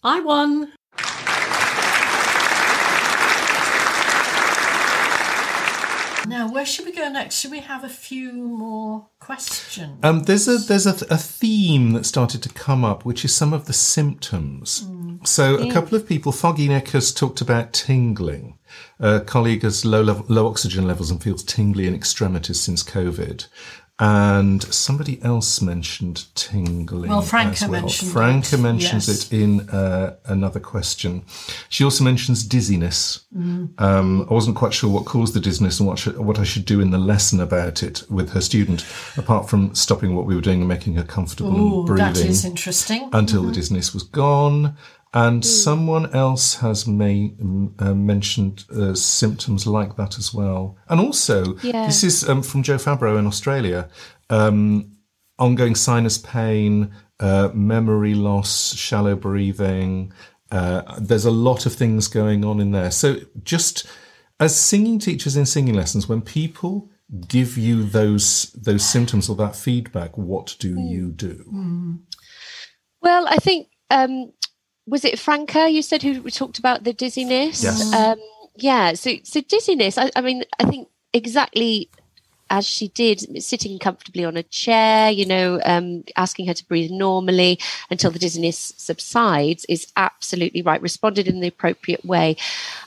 I 0.04 0.20
won. 0.20 0.72
Now, 6.26 6.48
where 6.50 6.64
should 6.64 6.86
we 6.86 6.92
go 6.92 7.08
next? 7.08 7.36
Should 7.36 7.50
we 7.50 7.60
have 7.60 7.84
a 7.84 7.88
few 7.88 8.32
more 8.32 9.06
questions? 9.20 9.98
Um, 10.02 10.22
there's 10.24 10.48
a 10.48 10.56
there's 10.56 10.86
a, 10.86 10.94
a, 11.10 11.18
theme 11.18 11.92
that 11.92 12.06
started 12.06 12.42
to 12.44 12.48
come 12.48 12.84
up, 12.84 13.04
which 13.04 13.24
is 13.24 13.34
some 13.34 13.52
of 13.52 13.66
the 13.66 13.72
symptoms. 13.72 14.84
Mm. 14.84 15.26
So, 15.26 15.56
a 15.56 15.70
couple 15.70 15.96
of 15.96 16.06
people, 16.06 16.32
Foggy 16.32 16.68
Neck 16.68 16.88
has 16.88 17.12
talked 17.12 17.40
about 17.40 17.72
tingling. 17.72 18.58
A 18.98 19.20
colleague 19.20 19.62
has 19.62 19.84
low 19.84 20.02
level, 20.02 20.24
low 20.28 20.48
oxygen 20.48 20.86
levels 20.86 21.10
and 21.10 21.22
feels 21.22 21.44
tingly 21.44 21.86
in 21.86 21.94
extremities 21.94 22.60
since 22.60 22.82
COVID. 22.82 23.46
And 24.04 24.64
somebody 24.64 25.22
else 25.22 25.62
mentioned 25.62 26.26
tingling. 26.34 27.08
Well, 27.08 27.22
Franca 27.22 27.68
well. 27.68 27.82
mentioned 27.82 28.10
Franca 28.10 28.56
it. 28.56 28.60
mentions 28.60 29.06
yes. 29.06 29.32
it 29.32 29.32
in 29.32 29.70
uh, 29.70 30.16
another 30.24 30.58
question. 30.58 31.22
She 31.68 31.84
also 31.84 32.02
mentions 32.02 32.42
dizziness. 32.42 33.20
Mm. 33.32 33.80
Um, 33.80 34.26
I 34.28 34.34
wasn't 34.34 34.56
quite 34.56 34.74
sure 34.74 34.90
what 34.90 35.04
caused 35.04 35.34
the 35.34 35.40
dizziness 35.40 35.78
and 35.78 35.88
what, 35.88 36.00
should, 36.00 36.18
what 36.18 36.40
I 36.40 36.42
should 36.42 36.64
do 36.64 36.80
in 36.80 36.90
the 36.90 36.98
lesson 36.98 37.38
about 37.38 37.84
it 37.84 38.02
with 38.10 38.30
her 38.30 38.40
student, 38.40 38.84
apart 39.16 39.48
from 39.48 39.72
stopping 39.72 40.16
what 40.16 40.26
we 40.26 40.34
were 40.34 40.40
doing 40.40 40.58
and 40.58 40.68
making 40.68 40.94
her 40.94 41.04
comfortable 41.04 41.56
Ooh, 41.56 41.78
and 41.78 41.86
breathing. 41.86 42.12
That 42.14 42.16
is 42.16 42.44
interesting. 42.44 43.08
Until 43.12 43.42
mm-hmm. 43.42 43.50
the 43.50 43.54
dizziness 43.54 43.94
was 43.94 44.02
gone. 44.02 44.76
And 45.14 45.42
mm. 45.42 45.46
someone 45.46 46.14
else 46.14 46.54
has 46.56 46.86
may, 46.86 47.34
uh, 47.78 47.92
mentioned 47.92 48.64
uh, 48.74 48.94
symptoms 48.94 49.66
like 49.66 49.96
that 49.96 50.18
as 50.18 50.32
well. 50.32 50.78
And 50.88 51.00
also, 51.00 51.56
yeah. 51.58 51.86
this 51.86 52.02
is 52.02 52.26
um, 52.26 52.42
from 52.42 52.62
Joe 52.62 52.76
Fabro 52.76 53.18
in 53.18 53.26
Australia 53.26 53.90
um, 54.30 54.92
ongoing 55.38 55.74
sinus 55.74 56.18
pain, 56.18 56.92
uh, 57.20 57.50
memory 57.52 58.14
loss, 58.14 58.74
shallow 58.74 59.14
breathing. 59.14 60.12
Uh, 60.50 60.98
there's 60.98 61.24
a 61.24 61.30
lot 61.30 61.66
of 61.66 61.74
things 61.74 62.08
going 62.08 62.44
on 62.44 62.60
in 62.60 62.72
there. 62.72 62.90
So, 62.90 63.16
just 63.42 63.86
as 64.40 64.58
singing 64.58 64.98
teachers 64.98 65.36
in 65.36 65.46
singing 65.46 65.74
lessons, 65.74 66.08
when 66.08 66.22
people 66.22 66.90
give 67.28 67.58
you 67.58 67.84
those 67.84 68.52
those 68.52 68.84
symptoms 68.84 69.28
or 69.28 69.36
that 69.36 69.56
feedback, 69.56 70.16
what 70.16 70.56
do 70.58 70.76
mm. 70.76 70.90
you 70.90 71.12
do? 71.12 71.44
Mm. 71.52 72.00
Well, 73.02 73.26
I 73.28 73.36
think 73.36 73.68
um, 73.90 74.32
was 74.86 75.04
it 75.04 75.18
Franca 75.18 75.68
you 75.68 75.82
said 75.82 76.02
who 76.02 76.28
talked 76.30 76.58
about 76.58 76.84
the 76.84 76.92
dizziness? 76.92 77.62
Yes. 77.62 77.92
Um, 77.92 78.18
yeah. 78.56 78.94
So 78.94 79.12
so 79.22 79.40
dizziness. 79.40 79.98
I, 79.98 80.10
I 80.16 80.20
mean, 80.20 80.44
I 80.58 80.64
think 80.64 80.88
exactly 81.12 81.88
as 82.52 82.66
she 82.66 82.88
did, 82.88 83.42
sitting 83.42 83.78
comfortably 83.78 84.26
on 84.26 84.36
a 84.36 84.42
chair, 84.42 85.10
you 85.10 85.24
know, 85.24 85.58
um, 85.64 86.04
asking 86.16 86.46
her 86.46 86.52
to 86.52 86.68
breathe 86.68 86.90
normally 86.90 87.58
until 87.90 88.10
the 88.10 88.18
dizziness 88.18 88.74
subsides 88.76 89.64
is 89.70 89.90
absolutely 89.96 90.60
right. 90.60 90.82
Responded 90.82 91.26
in 91.26 91.40
the 91.40 91.48
appropriate 91.48 92.04
way. 92.04 92.36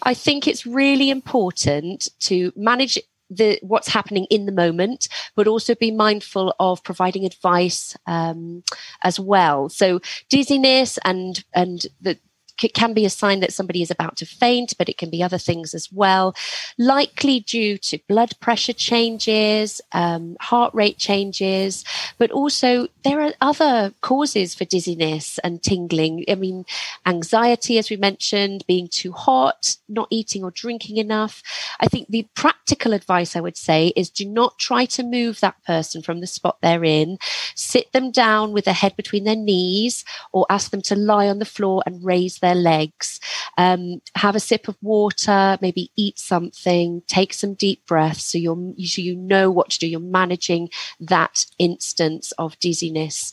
I 0.04 0.14
think 0.14 0.48
it's 0.48 0.68
really 0.68 1.10
important 1.10 2.10
to 2.20 2.54
manage 2.56 3.00
the 3.29 3.60
what's 3.62 3.88
happening 3.88 4.25
in 4.25 4.46
the 4.46 4.51
moment, 4.51 5.08
but 5.36 5.48
also 5.48 5.75
be 5.75 5.91
mindful 5.91 6.53
of 6.60 6.84
providing 6.84 7.25
advice 7.25 7.96
um, 8.05 8.63
as 9.03 9.20
well. 9.20 9.70
So 9.70 10.00
dizziness 10.29 11.00
and 11.03 11.44
and 11.53 11.86
the 12.01 12.17
it 12.64 12.74
can 12.74 12.94
be 12.94 13.06
a 13.06 13.10
sign 13.10 13.40
that 13.42 13.54
somebody 13.54 13.82
is 13.82 13.92
about 13.92 14.18
to 14.18 14.26
faint, 14.26 14.74
but 14.78 14.90
it 14.90 14.98
can 14.98 15.10
be 15.10 15.22
other 15.22 15.38
things 15.38 15.74
as 15.74 15.92
well, 15.92 16.36
likely 16.78 17.42
due 17.42 17.78
to 17.78 18.00
blood 18.08 18.34
pressure 18.40 18.74
changes, 18.74 19.82
um, 19.92 20.38
heart 20.40 20.74
rate 20.74 20.98
changes, 20.98 21.84
but 22.18 22.32
also 22.32 22.88
there 23.04 23.22
are 23.22 23.34
other 23.42 23.94
causes 24.02 24.56
for 24.56 24.66
dizziness 24.66 25.38
and 25.40 25.62
tingling. 25.62 26.24
I 26.30 26.36
mean, 26.36 26.66
anxiety, 27.06 27.78
as 27.78 27.90
we 27.90 27.98
mentioned, 27.98 28.66
being 28.68 28.88
too 28.88 29.12
hot, 29.12 29.78
not 29.90 30.08
eating 30.10 30.44
or 30.44 30.52
drinking 30.52 30.98
enough. 30.98 31.44
I 31.80 31.88
think 31.88 32.08
the 32.08 32.28
practical 32.36 32.94
advice 32.94 33.36
I 33.36 33.42
would 33.42 33.58
say 33.58 33.92
is 33.96 34.10
do 34.10 34.26
not 34.26 34.58
try 34.58 34.86
to 34.86 35.04
move 35.04 35.40
that 35.40 35.62
person 35.66 36.02
from 36.02 36.22
the 36.22 36.28
spot 36.28 36.58
they're 36.62 36.84
in. 36.84 37.18
Sit 37.56 37.92
them 37.92 38.12
down 38.12 38.54
with 38.54 38.66
their 38.66 38.74
head 38.74 38.96
between 38.96 39.24
their 39.26 39.36
knees 39.36 40.06
or 40.32 40.46
ask 40.50 40.72
them 40.72 40.82
to 40.84 40.96
lie 40.96 41.28
on 41.28 41.40
the 41.40 41.46
floor 41.46 41.84
and 41.86 42.04
raise 42.04 42.40
their 42.46 42.56
legs. 42.56 43.20
Um, 43.58 44.02
have 44.16 44.36
a 44.36 44.40
sip 44.40 44.68
of 44.68 44.78
water, 44.82 45.58
maybe 45.62 45.92
eat 45.96 46.20
something, 46.20 47.02
take 47.08 47.34
some 47.34 47.54
deep 47.54 47.86
breaths 47.86 48.24
so 48.24 48.38
you're 48.38 48.74
so 48.86 49.02
you 49.02 49.16
know 49.16 49.52
what 49.52 49.70
to 49.72 49.80
do. 49.80 49.88
You're 49.88 50.00
managing 50.00 50.70
that 51.00 51.46
instance 51.58 52.32
of 52.34 52.58
dizziness. 52.60 53.32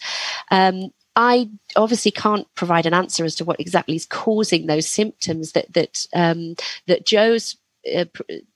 Um, 0.50 0.90
I 1.14 1.50
obviously 1.76 2.11
can't 2.11 2.47
provide 2.54 2.87
an 2.87 2.95
answer 2.95 3.25
as 3.25 3.35
to 3.37 3.45
what 3.45 3.61
exactly 3.61 3.97
is 3.97 4.07
causing 4.07 4.66
those 4.66 4.88
symptoms 4.88 5.52
that 5.52 5.73
that 5.75 6.07
um, 6.14 6.57
that 6.87 7.04
Joe's 7.04 7.57
uh, 7.95 8.04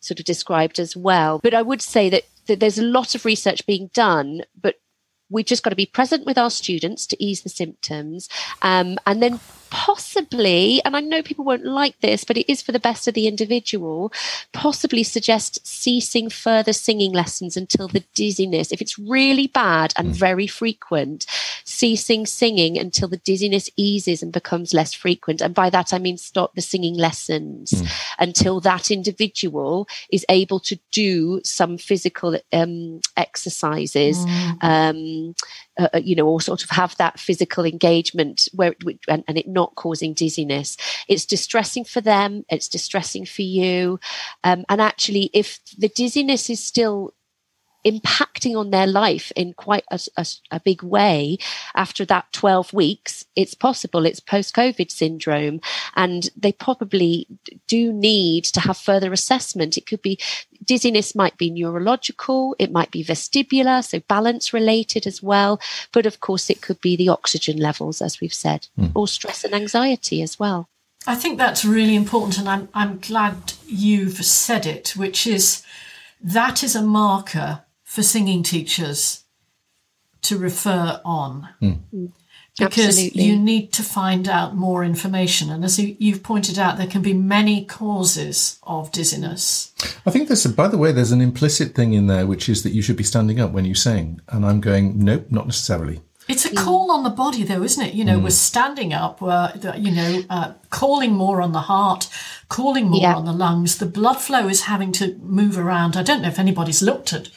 sort 0.00 0.20
of 0.20 0.24
described 0.24 0.78
as 0.78 0.96
well. 0.96 1.40
But 1.42 1.54
I 1.54 1.62
would 1.62 1.82
say 1.82 2.08
that, 2.10 2.22
that 2.46 2.60
there's 2.60 2.78
a 2.78 2.82
lot 2.82 3.14
of 3.14 3.24
research 3.24 3.66
being 3.66 3.90
done, 3.92 4.42
but 4.60 4.76
we've 5.30 5.46
just 5.46 5.62
got 5.62 5.70
to 5.70 5.76
be 5.76 5.86
present 5.86 6.24
with 6.24 6.38
our 6.38 6.50
students 6.50 7.06
to 7.08 7.22
ease 7.22 7.42
the 7.42 7.48
symptoms 7.48 8.28
um, 8.62 8.96
and 9.06 9.22
then 9.22 9.40
possibly 9.70 10.80
and 10.84 10.96
i 10.96 11.00
know 11.00 11.22
people 11.22 11.44
won't 11.44 11.64
like 11.64 11.98
this 12.00 12.24
but 12.24 12.36
it 12.36 12.50
is 12.50 12.62
for 12.62 12.72
the 12.72 12.78
best 12.78 13.08
of 13.08 13.14
the 13.14 13.26
individual 13.26 14.12
possibly 14.52 15.02
suggest 15.02 15.64
ceasing 15.66 16.30
further 16.30 16.72
singing 16.72 17.12
lessons 17.12 17.56
until 17.56 17.88
the 17.88 18.04
dizziness 18.14 18.72
if 18.72 18.80
it's 18.80 18.98
really 18.98 19.46
bad 19.46 19.92
and 19.96 20.10
mm. 20.10 20.14
very 20.14 20.46
frequent 20.46 21.26
ceasing 21.64 22.26
singing 22.26 22.78
until 22.78 23.08
the 23.08 23.16
dizziness 23.18 23.68
eases 23.76 24.22
and 24.22 24.32
becomes 24.32 24.72
less 24.72 24.92
frequent 24.92 25.40
and 25.40 25.54
by 25.54 25.68
that 25.68 25.92
i 25.92 25.98
mean 25.98 26.16
stop 26.16 26.54
the 26.54 26.62
singing 26.62 26.94
lessons 26.94 27.72
mm. 27.72 28.14
until 28.18 28.60
that 28.60 28.90
individual 28.90 29.88
is 30.10 30.24
able 30.28 30.60
to 30.60 30.78
do 30.92 31.40
some 31.44 31.76
physical 31.76 32.38
um, 32.52 33.00
exercises 33.16 34.18
mm. 34.18 34.56
um, 34.62 35.34
uh, 35.78 35.88
uh, 35.94 36.00
you 36.02 36.14
know, 36.14 36.26
or 36.26 36.40
sort 36.40 36.62
of 36.64 36.70
have 36.70 36.96
that 36.96 37.18
physical 37.18 37.64
engagement 37.64 38.48
where 38.54 38.74
and, 39.08 39.24
and, 39.28 39.36
it 39.36 39.46
not 39.46 39.74
causing 39.74 40.14
dizziness. 40.14 40.76
It's 41.08 41.26
distressing 41.26 41.84
for 41.84 42.00
them. 42.00 42.44
It's 42.48 42.68
distressing 42.68 43.26
for 43.26 43.42
you. 43.42 44.00
Um, 44.42 44.64
and 44.68 44.80
actually, 44.80 45.30
if 45.34 45.60
the 45.76 45.88
dizziness 45.88 46.48
is 46.48 46.64
still 46.64 47.12
impacting 47.86 48.58
on 48.58 48.70
their 48.70 48.86
life 48.86 49.30
in 49.36 49.52
quite 49.52 49.84
a, 49.92 50.00
a, 50.16 50.26
a, 50.50 50.60
big 50.60 50.82
way 50.82 51.38
after 51.76 52.04
that 52.04 52.26
12 52.32 52.72
weeks 52.72 53.24
it's 53.36 53.54
possible 53.54 54.04
it's 54.04 54.18
post-covid 54.18 54.90
syndrome 54.90 55.60
and 55.94 56.30
they 56.36 56.50
probably 56.50 57.28
do 57.68 57.92
need 57.92 58.42
to 58.42 58.58
have 58.58 58.76
further 58.76 59.12
assessment 59.12 59.78
it 59.78 59.86
could 59.86 60.02
be 60.02 60.18
dizziness 60.64 61.14
might 61.14 61.38
be 61.38 61.48
neurological 61.48 62.56
it 62.58 62.72
might 62.72 62.90
be 62.90 63.04
vestibular 63.04 63.84
so 63.84 64.00
balance 64.08 64.52
related 64.52 65.06
as 65.06 65.22
well 65.22 65.60
but 65.92 66.06
of 66.06 66.18
course 66.18 66.50
it 66.50 66.60
could 66.60 66.80
be 66.80 66.96
the 66.96 67.08
oxygen 67.08 67.56
levels 67.56 68.02
as 68.02 68.20
we've 68.20 68.34
said 68.34 68.66
mm. 68.76 68.90
or 68.96 69.06
stress 69.06 69.44
and 69.44 69.54
anxiety 69.54 70.20
as 70.22 70.38
well 70.38 70.68
I 71.08 71.14
think 71.14 71.38
that's 71.38 71.64
really 71.64 71.94
important, 71.94 72.36
and 72.36 72.48
I'm 72.48 72.68
I'm 72.74 72.98
glad 72.98 73.52
you've 73.64 74.24
said 74.24 74.66
it, 74.66 74.94
which 74.96 75.24
is 75.24 75.62
that 76.20 76.64
is 76.64 76.74
a 76.74 76.82
marker 76.82 77.62
for 77.96 78.02
singing 78.02 78.42
teachers 78.42 79.24
to 80.20 80.36
refer 80.36 81.00
on. 81.02 81.48
Mm. 81.62 82.12
Because 82.58 82.88
Absolutely. 82.88 83.22
you 83.22 83.38
need 83.38 83.72
to 83.72 83.82
find 83.82 84.28
out 84.28 84.54
more 84.54 84.84
information. 84.84 85.50
And 85.50 85.64
as 85.64 85.78
you've 85.78 86.22
pointed 86.22 86.58
out, 86.58 86.76
there 86.76 86.86
can 86.86 87.00
be 87.00 87.14
many 87.14 87.64
causes 87.64 88.58
of 88.62 88.92
dizziness. 88.92 89.72
I 90.06 90.10
think 90.10 90.28
there's, 90.28 90.44
a, 90.44 90.50
by 90.50 90.68
the 90.68 90.76
way, 90.76 90.92
there's 90.92 91.12
an 91.12 91.22
implicit 91.22 91.74
thing 91.74 91.94
in 91.94 92.06
there, 92.06 92.26
which 92.26 92.50
is 92.50 92.62
that 92.64 92.72
you 92.72 92.82
should 92.82 92.96
be 92.96 93.04
standing 93.04 93.40
up 93.40 93.52
when 93.52 93.64
you 93.64 93.74
sing. 93.74 94.20
And 94.28 94.44
I'm 94.44 94.60
going, 94.60 94.98
nope, 94.98 95.26
not 95.30 95.46
necessarily. 95.46 96.02
It's 96.28 96.44
a 96.44 96.54
call 96.54 96.90
on 96.90 97.04
the 97.04 97.10
body, 97.10 97.44
though, 97.44 97.62
isn't 97.62 97.86
it? 97.86 97.94
You 97.94 98.04
know, 98.04 98.18
mm. 98.18 98.24
we're 98.24 98.30
standing 98.30 98.92
up, 98.92 99.20
we're, 99.20 99.52
you 99.76 99.92
know, 99.92 100.22
uh, 100.28 100.54
calling 100.70 101.12
more 101.12 101.40
on 101.40 101.52
the 101.52 101.60
heart, 101.60 102.08
calling 102.48 102.88
more 102.88 103.00
yeah. 103.00 103.14
on 103.14 103.26
the 103.26 103.32
lungs. 103.32 103.78
The 103.78 103.86
blood 103.86 104.20
flow 104.20 104.48
is 104.48 104.62
having 104.62 104.92
to 104.92 105.14
move 105.22 105.56
around. 105.56 105.96
I 105.96 106.02
don't 106.02 106.22
know 106.22 106.28
if 106.28 106.38
anybody's 106.38 106.82
looked 106.82 107.12
at 107.12 107.28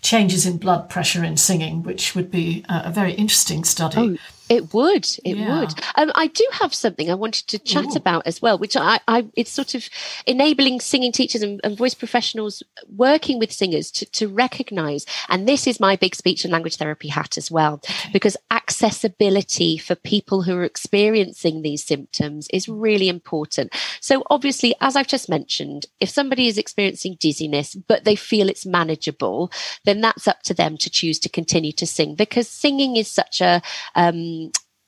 changes 0.00 0.46
in 0.46 0.58
blood 0.58 0.88
pressure 0.88 1.24
in 1.24 1.36
singing, 1.36 1.82
which 1.82 2.14
would 2.14 2.30
be 2.30 2.64
a, 2.68 2.82
a 2.86 2.90
very 2.90 3.12
interesting 3.12 3.64
study. 3.64 3.98
Oh 3.98 4.16
it 4.48 4.72
would. 4.72 5.06
It 5.24 5.36
yeah. 5.36 5.60
would. 5.60 5.74
Um, 5.96 6.12
I 6.14 6.28
do 6.28 6.46
have 6.52 6.74
something 6.74 7.10
I 7.10 7.14
wanted 7.14 7.46
to 7.48 7.58
chat 7.58 7.86
Ooh. 7.86 7.96
about 7.96 8.26
as 8.26 8.40
well, 8.40 8.58
which 8.58 8.76
I, 8.76 9.00
I, 9.06 9.26
it's 9.34 9.50
sort 9.50 9.74
of 9.74 9.88
enabling 10.26 10.80
singing 10.80 11.12
teachers 11.12 11.42
and, 11.42 11.60
and 11.62 11.76
voice 11.76 11.94
professionals 11.94 12.62
working 12.96 13.38
with 13.38 13.52
singers 13.52 13.90
to, 13.92 14.06
to 14.06 14.28
recognize. 14.28 15.04
And 15.28 15.46
this 15.46 15.66
is 15.66 15.80
my 15.80 15.96
big 15.96 16.14
speech 16.14 16.44
and 16.44 16.52
language 16.52 16.76
therapy 16.76 17.08
hat 17.08 17.36
as 17.36 17.50
well, 17.50 17.82
because 18.12 18.36
accessibility 18.50 19.76
for 19.78 19.94
people 19.94 20.42
who 20.42 20.56
are 20.56 20.64
experiencing 20.64 21.62
these 21.62 21.84
symptoms 21.84 22.48
is 22.52 22.68
really 22.68 23.08
important. 23.08 23.74
So 24.00 24.22
obviously, 24.30 24.74
as 24.80 24.96
I've 24.96 25.06
just 25.08 25.28
mentioned, 25.28 25.86
if 26.00 26.08
somebody 26.08 26.46
is 26.46 26.58
experiencing 26.58 27.16
dizziness, 27.20 27.74
but 27.74 28.04
they 28.04 28.16
feel 28.16 28.48
it's 28.48 28.66
manageable, 28.66 29.50
then 29.84 30.00
that's 30.00 30.28
up 30.28 30.42
to 30.42 30.54
them 30.54 30.76
to 30.78 30.90
choose 30.90 31.18
to 31.20 31.28
continue 31.28 31.72
to 31.72 31.86
sing 31.86 32.14
because 32.14 32.48
singing 32.48 32.96
is 32.96 33.08
such 33.08 33.40
a, 33.40 33.60
um, 33.94 34.37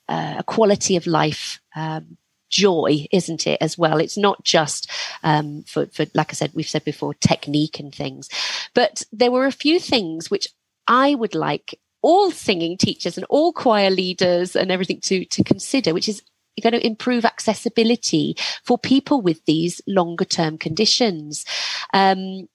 uh, 0.07 0.35
a 0.39 0.43
quality 0.43 0.95
of 0.95 1.07
life 1.07 1.59
um, 1.75 2.17
joy, 2.49 3.07
isn't 3.11 3.47
it, 3.47 3.57
as 3.61 3.77
well? 3.77 3.97
It's 3.97 4.17
not 4.17 4.43
just 4.43 4.89
um, 5.23 5.63
for, 5.63 5.85
for, 5.87 6.05
like 6.13 6.31
I 6.31 6.33
said, 6.33 6.51
we've 6.53 6.67
said 6.67 6.83
before, 6.83 7.13
technique 7.15 7.79
and 7.79 7.93
things. 7.93 8.29
But 8.73 9.03
there 9.11 9.31
were 9.31 9.45
a 9.45 9.51
few 9.51 9.79
things 9.79 10.29
which 10.29 10.47
I 10.87 11.15
would 11.15 11.35
like 11.35 11.79
all 12.01 12.31
singing 12.31 12.77
teachers 12.77 13.17
and 13.17 13.25
all 13.29 13.53
choir 13.53 13.89
leaders 13.89 14.55
and 14.55 14.71
everything 14.71 14.99
to, 15.01 15.23
to 15.25 15.43
consider, 15.43 15.93
which 15.93 16.09
is 16.09 16.21
going 16.61 16.73
to 16.73 16.85
improve 16.85 17.25
accessibility 17.25 18.35
for 18.63 18.77
people 18.77 19.21
with 19.21 19.43
these 19.45 19.81
longer 19.87 20.25
term 20.25 20.57
conditions. 20.57 21.45
Um, 21.93 22.49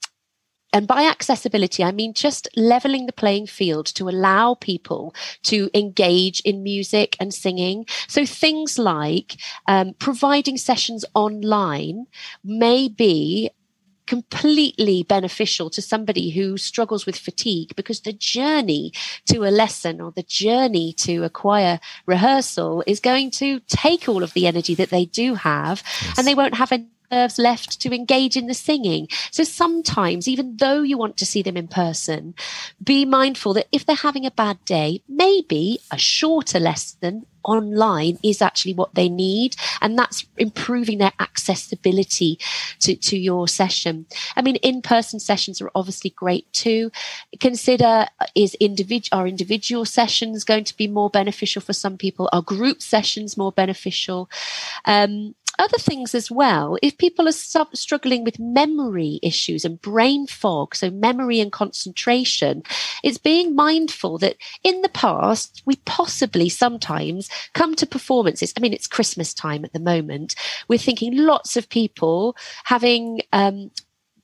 and 0.77 0.87
by 0.87 1.05
accessibility, 1.05 1.83
I 1.83 1.91
mean 1.91 2.13
just 2.13 2.49
leveling 2.55 3.07
the 3.07 3.13
playing 3.15 3.47
field 3.47 3.87
to 3.95 4.11
allow 4.11 4.57
people 4.57 5.15
to 5.45 5.71
engage 5.73 6.41
in 6.41 6.63
music 6.63 7.17
and 7.19 7.33
singing. 7.33 7.87
So 8.09 8.27
things 8.27 8.79
like 8.79 9.39
um, 9.67 9.95
providing 9.99 10.59
sessions 10.59 11.03
online 11.15 12.09
may 12.45 12.89
be 12.89 13.49
completely 14.07 15.03
beneficial 15.03 15.71
to 15.71 15.81
somebody 15.81 16.29
who 16.29 16.59
struggles 16.59 17.07
with 17.07 17.17
fatigue 17.17 17.75
because 17.75 18.03
the 18.03 18.13
journey 18.13 18.93
to 19.31 19.45
a 19.45 19.51
lesson 19.51 20.03
or 20.03 20.13
the 20.13 20.23
journey 20.25 20.93
to 20.93 21.25
acquire 21.25 21.81
rehearsal 22.05 22.85
is 22.87 23.01
going 23.01 23.31
to 23.31 23.61
take 23.61 24.11
all 24.11 24.23
of 24.23 24.35
the 24.35 24.47
energy 24.47 24.75
that 24.75 24.91
they 24.91 25.07
do 25.07 25.35
have 25.35 25.83
yes. 26.03 26.19
and 26.19 26.27
they 26.27 26.35
won't 26.35 26.55
have 26.55 26.71
any 26.71 26.87
nerves 27.11 27.39
left 27.39 27.81
to 27.81 27.95
engage 27.95 28.37
in 28.37 28.47
the 28.47 28.55
singing. 28.55 29.09
So 29.31 29.45
sometimes, 29.45 30.29
even 30.29 30.57
though 30.57 30.83
you 30.83 30.99
want 30.99 31.17
to 31.19 31.27
see 31.27 31.43
them 31.43 31.57
in 31.57 31.69
person, 31.69 32.35
be 32.83 33.05
mindful 33.05 33.55
that 33.55 33.69
if 33.73 33.85
they're 33.85 33.97
having 33.97 34.27
a 34.27 34.31
bad 34.31 34.65
day, 34.65 35.03
maybe 35.09 35.81
a 35.91 35.99
shorter 35.99 36.61
lesson 36.61 37.27
online 37.47 38.19
is 38.23 38.43
actually 38.43 38.75
what 38.75 38.95
they 38.95 39.09
need 39.09 39.57
and 39.81 39.99
that's 39.99 40.27
improving 40.37 40.99
their 40.99 41.13
accessibility 41.21 42.39
to, 42.81 42.97
to 42.97 43.17
your 43.17 43.49
session. 43.49 44.07
I 44.35 44.43
mean 44.43 44.57
in-person 44.57 45.21
sessions 45.21 45.63
are 45.63 45.71
obviously 45.75 46.11
great 46.11 46.53
too. 46.53 46.91
Consider 47.41 48.07
uh, 48.21 48.27
is 48.35 48.55
individual 48.55 49.21
are 49.21 49.29
individual 49.29 49.85
sessions 49.85 50.45
going 50.45 50.65
to 50.65 50.77
be 50.77 50.89
more 50.89 51.09
beneficial? 51.09 51.63
For 51.63 51.73
some 51.73 51.97
people 51.97 52.29
are 52.33 52.43
group 52.43 52.83
sessions 52.83 53.37
more 53.37 53.53
beneficial? 53.53 54.29
Um, 54.85 55.35
other 55.59 55.79
things 55.79 56.15
as 56.15 56.31
well. 56.31 56.79
If 56.83 56.99
people 56.99 57.29
are 57.29 57.33
sub- 57.33 57.77
struggling 57.77 58.25
with 58.25 58.39
memory 58.39 59.19
issues 59.23 59.65
and 59.65 59.81
brain 59.81 60.27
fog, 60.27 60.75
so 60.75 60.91
memory 60.91 61.41
and 61.41 61.53
concentration, 61.53 62.63
it's 63.03 63.19
being 63.19 63.55
mindful 63.55 64.19
that 64.19 64.37
in 64.63 64.83
the 64.83 64.89
past, 64.89 65.63
we 65.67 65.77
possibly 65.85 66.49
sometimes 66.49 67.29
come 67.55 67.75
to 67.77 67.87
performances. 67.87 68.53
I 68.57 68.61
mean, 68.61 68.73
it's 68.73 68.87
Christmas 68.87 69.35
time 69.35 69.65
at 69.65 69.73
the 69.73 69.81
moment. 69.81 70.35
We're 70.69 70.79
thinking 70.79 71.17
lots 71.17 71.57
of 71.57 71.69
people 71.69 72.37
having 72.65 73.21
um, 73.33 73.71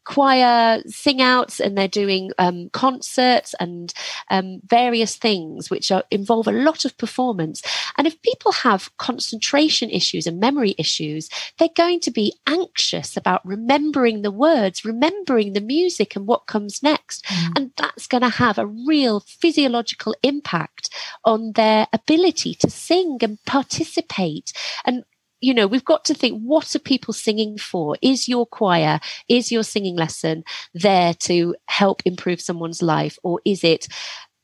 choir 0.05 0.83
sing 0.87 1.21
outs 1.21 1.61
and 1.61 1.77
they're 1.77 1.88
doing 1.88 2.31
um, 2.38 2.69
concerts 2.71 3.55
and 3.61 3.93
um, 4.31 4.61
various 4.65 5.17
things 5.17 5.71
which 5.71 5.91
are, 5.91 6.05
involve 6.11 6.47
a 6.47 6.53
lot 6.53 6.85
of 6.85 6.97
performance. 6.99 7.62
And 7.97 8.07
if 8.07 8.21
people 8.23 8.53
have 8.53 8.97
concentration 8.99 9.91
issues 9.91 10.27
and 10.27 10.41
memory 10.41 10.75
issues, 10.79 11.29
they're 11.59 11.69
going 11.77 12.01
to 12.01 12.11
be 12.11 12.35
anxious 12.47 13.17
about 13.17 13.45
remembering 13.45 14.23
the 14.23 14.31
words, 14.31 14.85
remembering 14.85 15.53
the 15.53 15.61
music 15.61 16.17
and 16.17 16.27
what 16.27 16.47
comes 16.47 16.83
next. 16.83 17.25
Mm. 17.27 17.53
And 17.57 17.71
that's 17.77 18.07
going 18.07 18.23
to 18.23 18.29
have 18.29 18.59
a 18.59 18.67
real 18.67 19.21
physiological 19.21 20.15
impact 20.23 20.91
on 21.25 21.53
their 21.53 21.87
ability 21.93 22.55
to 22.57 22.71
sing 22.71 23.19
and 23.23 23.38
participate. 23.45 24.53
And 24.85 25.05
you 25.42 25.52
know, 25.52 25.66
we've 25.66 25.85
got 25.85 26.05
to 26.07 26.14
think 26.14 26.40
what 26.40 26.74
are 26.74 26.78
people 26.78 27.12
singing 27.12 27.59
for? 27.59 27.96
Is 28.00 28.28
your 28.28 28.46
choir, 28.46 29.00
is 29.28 29.52
your 29.52 29.64
singing 29.64 29.96
lesson 29.96 30.44
there 30.72 31.12
to 31.14 31.55
help 31.66 32.00
improve 32.07 32.40
someone's 32.40 32.81
life? 32.81 33.18
Or 33.22 33.40
is 33.44 33.64
it 33.64 33.88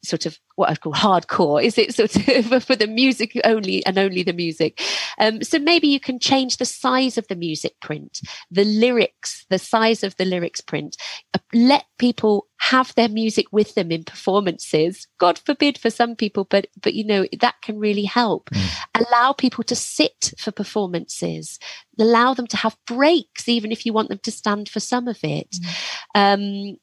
sort 0.05 0.27
of 0.27 0.39
what 0.57 0.71
I 0.71 0.77
call 0.77 0.93
hardcore? 0.93 1.63
Is 1.63 1.79
it 1.79 1.95
sort 2.01 2.17
of 2.17 2.65
for 2.65 2.77
the 2.77 2.87
music 2.87 3.39
only 3.45 3.85
and 3.87 3.99
only 3.99 4.23
the 4.23 4.33
music? 4.33 4.81
Um, 5.19 5.43
so 5.43 5.59
maybe 5.59 5.89
you 5.89 6.01
can 6.01 6.19
change 6.19 6.57
the 6.57 6.65
size 6.65 7.19
of 7.19 7.27
the 7.29 7.37
music 7.37 7.75
print, 7.81 8.21
the 8.51 8.65
lyrics, 8.65 9.47
the 9.51 9.59
size 9.59 10.03
of 10.03 10.17
the 10.17 10.25
lyrics 10.25 10.61
print. 10.61 10.97
Uh, 11.35 11.39
let 11.53 11.85
people 11.99 12.47
have 12.61 12.95
their 12.95 13.09
music 13.09 13.47
with 13.53 13.75
them 13.75 13.91
in 13.93 14.05
performances. 14.05 15.07
God 15.19 15.39
forbid 15.39 15.79
for 15.79 15.91
some 15.91 16.17
people, 16.17 16.45
but 16.45 16.67
but 16.81 16.95
you 16.95 17.05
know 17.05 17.27
that 17.41 17.55
can 17.63 17.79
really 17.79 18.05
help. 18.05 18.51
Mm. 18.51 19.07
Allow 19.07 19.33
people 19.33 19.65
to 19.65 19.77
sit 19.77 20.33
for 20.39 20.51
performances. 20.51 21.59
Allow 21.99 22.35
them 22.35 22.47
to 22.49 22.57
have 22.57 22.77
breaks, 22.87 23.49
even 23.49 23.73
if 23.73 23.87
you 23.87 23.93
want 23.93 24.09
them 24.09 24.21
to 24.23 24.31
stand 24.31 24.69
for 24.69 24.81
some 24.81 25.09
of 25.09 25.19
it. 25.23 25.51
Mm. 26.17 26.73
Um, 26.73 26.79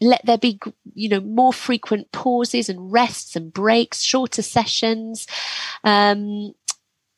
let 0.00 0.24
there 0.24 0.38
be 0.38 0.60
you 0.94 1.08
know, 1.08 1.20
more 1.20 1.52
frequent 1.52 2.10
pauses 2.12 2.68
and 2.68 2.92
rests 2.92 3.36
and 3.36 3.52
breaks, 3.52 4.02
shorter 4.02 4.42
sessions, 4.42 5.26
um, 5.84 6.52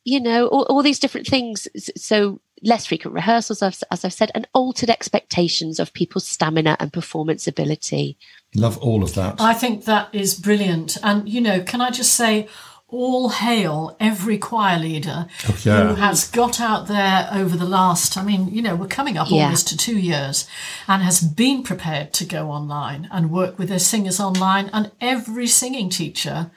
you 0.04 0.20
know, 0.20 0.48
all, 0.48 0.62
all 0.64 0.82
these 0.82 0.98
different 0.98 1.26
things. 1.26 1.68
So 1.96 2.40
less 2.62 2.86
frequent 2.86 3.14
rehearsals, 3.14 3.62
as, 3.62 3.82
as 3.90 4.04
I've 4.04 4.12
said, 4.12 4.30
and 4.34 4.48
altered 4.54 4.90
expectations 4.90 5.78
of 5.78 5.92
people's 5.92 6.26
stamina 6.26 6.76
and 6.80 6.92
performance 6.92 7.46
ability. 7.46 8.18
Love 8.54 8.78
all 8.78 9.02
of 9.02 9.14
that. 9.14 9.40
I 9.40 9.54
think 9.54 9.84
that 9.84 10.08
is 10.14 10.34
brilliant. 10.34 10.96
And, 11.02 11.28
you 11.28 11.40
know, 11.40 11.62
can 11.62 11.80
I 11.80 11.90
just 11.90 12.14
say, 12.14 12.48
all 12.90 13.28
hail 13.30 13.96
every 14.00 14.36
choir 14.38 14.78
leader 14.78 15.26
oh, 15.48 15.58
yeah. 15.62 15.88
who 15.88 15.94
has 15.94 16.28
got 16.28 16.60
out 16.60 16.88
there 16.88 17.28
over 17.32 17.56
the 17.56 17.64
last, 17.64 18.16
I 18.16 18.22
mean, 18.22 18.48
you 18.48 18.62
know, 18.62 18.74
we're 18.74 18.88
coming 18.88 19.16
up 19.16 19.30
yeah. 19.30 19.44
almost 19.44 19.68
to 19.68 19.76
two 19.76 19.98
years 19.98 20.48
and 20.88 21.02
has 21.02 21.20
been 21.20 21.62
prepared 21.62 22.12
to 22.14 22.24
go 22.24 22.50
online 22.50 23.08
and 23.12 23.30
work 23.30 23.58
with 23.58 23.68
their 23.68 23.78
singers 23.78 24.20
online, 24.20 24.70
and 24.72 24.90
every 25.00 25.46
singing 25.46 25.88
teacher 25.88 26.50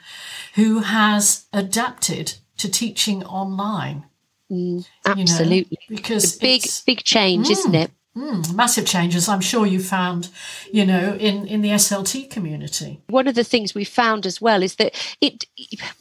who 0.54 0.80
has 0.80 1.46
adapted 1.52 2.34
to 2.58 2.70
teaching 2.70 3.24
online. 3.24 4.04
Mm, 4.50 4.86
absolutely. 5.06 5.78
You 5.88 5.96
know, 5.96 5.96
because 5.96 6.36
big, 6.36 6.62
big 6.86 7.04
change, 7.04 7.48
mm, 7.48 7.52
isn't 7.52 7.74
it? 7.74 7.90
Mm, 8.16 8.54
massive 8.54 8.86
changes, 8.86 9.28
I'm 9.28 9.40
sure 9.40 9.66
you 9.66 9.80
found, 9.80 10.28
you 10.72 10.86
know, 10.86 11.16
in, 11.18 11.48
in 11.48 11.62
the 11.62 11.70
SLT 11.70 12.30
community. 12.30 13.00
One 13.08 13.26
of 13.26 13.34
the 13.34 13.42
things 13.42 13.74
we 13.74 13.84
found 13.84 14.24
as 14.24 14.40
well 14.40 14.62
is 14.62 14.76
that 14.76 14.94
it 15.20 15.46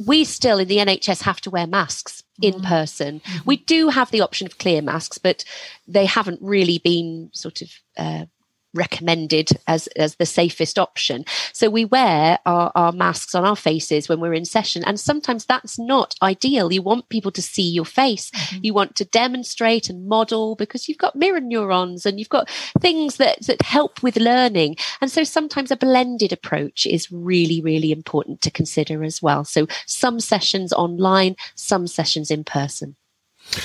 we 0.06 0.24
still 0.24 0.60
in 0.60 0.68
the 0.68 0.78
NHS 0.78 1.24
have 1.24 1.42
to 1.42 1.50
wear 1.50 1.66
masks 1.66 2.24
in 2.40 2.54
mm. 2.54 2.64
person. 2.64 3.20
Mm-hmm. 3.20 3.40
We 3.46 3.58
do 3.58 3.90
have 3.90 4.12
the 4.12 4.22
option 4.22 4.46
of 4.46 4.60
clear 4.60 4.82
masks, 4.82 5.18
but 5.18 5.44
they 5.88 6.06
haven't 6.06 6.40
really 6.42 6.78
been 6.78 7.32
sort 7.34 7.62
of 7.62 7.70
uh, 7.98 8.26
recommended 8.74 9.50
as, 9.68 9.88
as 9.88 10.16
the 10.16 10.26
safest 10.26 10.80
option. 10.80 11.26
So 11.54 11.70
we 11.70 11.86
wear 11.86 12.40
our, 12.46 12.72
our 12.76 12.92
masks 12.92 13.36
on 13.36 13.46
our 13.46 13.56
faces 13.56 14.10
when 14.10 14.20
we're 14.20 14.34
in 14.34 14.46
session. 14.46 14.84
And 14.86 15.00
sometimes 15.00 15.46
that's 15.46 15.78
not 15.78 16.16
ideal. 16.22 16.72
You 16.72 16.82
want 16.82 17.10
people 17.10 17.32
to 17.32 17.42
see 17.42 17.70
your 17.70 17.86
face. 17.86 18.32
Mm-hmm. 18.32 18.60
You 18.64 18.74
want 18.74 18.96
to 18.96 19.06
demonstrate 19.06 19.90
and 19.90 20.08
model 20.08 20.56
because 20.56 20.88
you've 20.88 20.98
got 20.98 21.16
mirror 21.16 21.40
neurons 21.40 22.06
and 22.06 22.20
you've 22.20 22.30
got 22.30 22.50
things 22.80 23.18
that, 23.18 23.46
that 23.46 23.62
help 23.62 24.02
with 24.02 24.18
learning. 24.18 24.78
And 25.02 25.12
so 25.12 25.24
sometimes 25.24 25.72
a 25.72 25.78
blended 25.78 26.34
approach 26.34 26.86
is 26.86 27.12
really, 27.12 27.62
really 27.62 27.92
important 27.92 28.42
to 28.42 28.52
consider 28.52 29.04
as 29.04 29.22
well. 29.22 29.44
So 29.44 29.68
some 29.86 30.20
sessions 30.20 30.74
online, 30.74 31.36
some 31.56 31.88
sessions 31.88 32.32
in 32.32 32.44
person. 32.44 32.96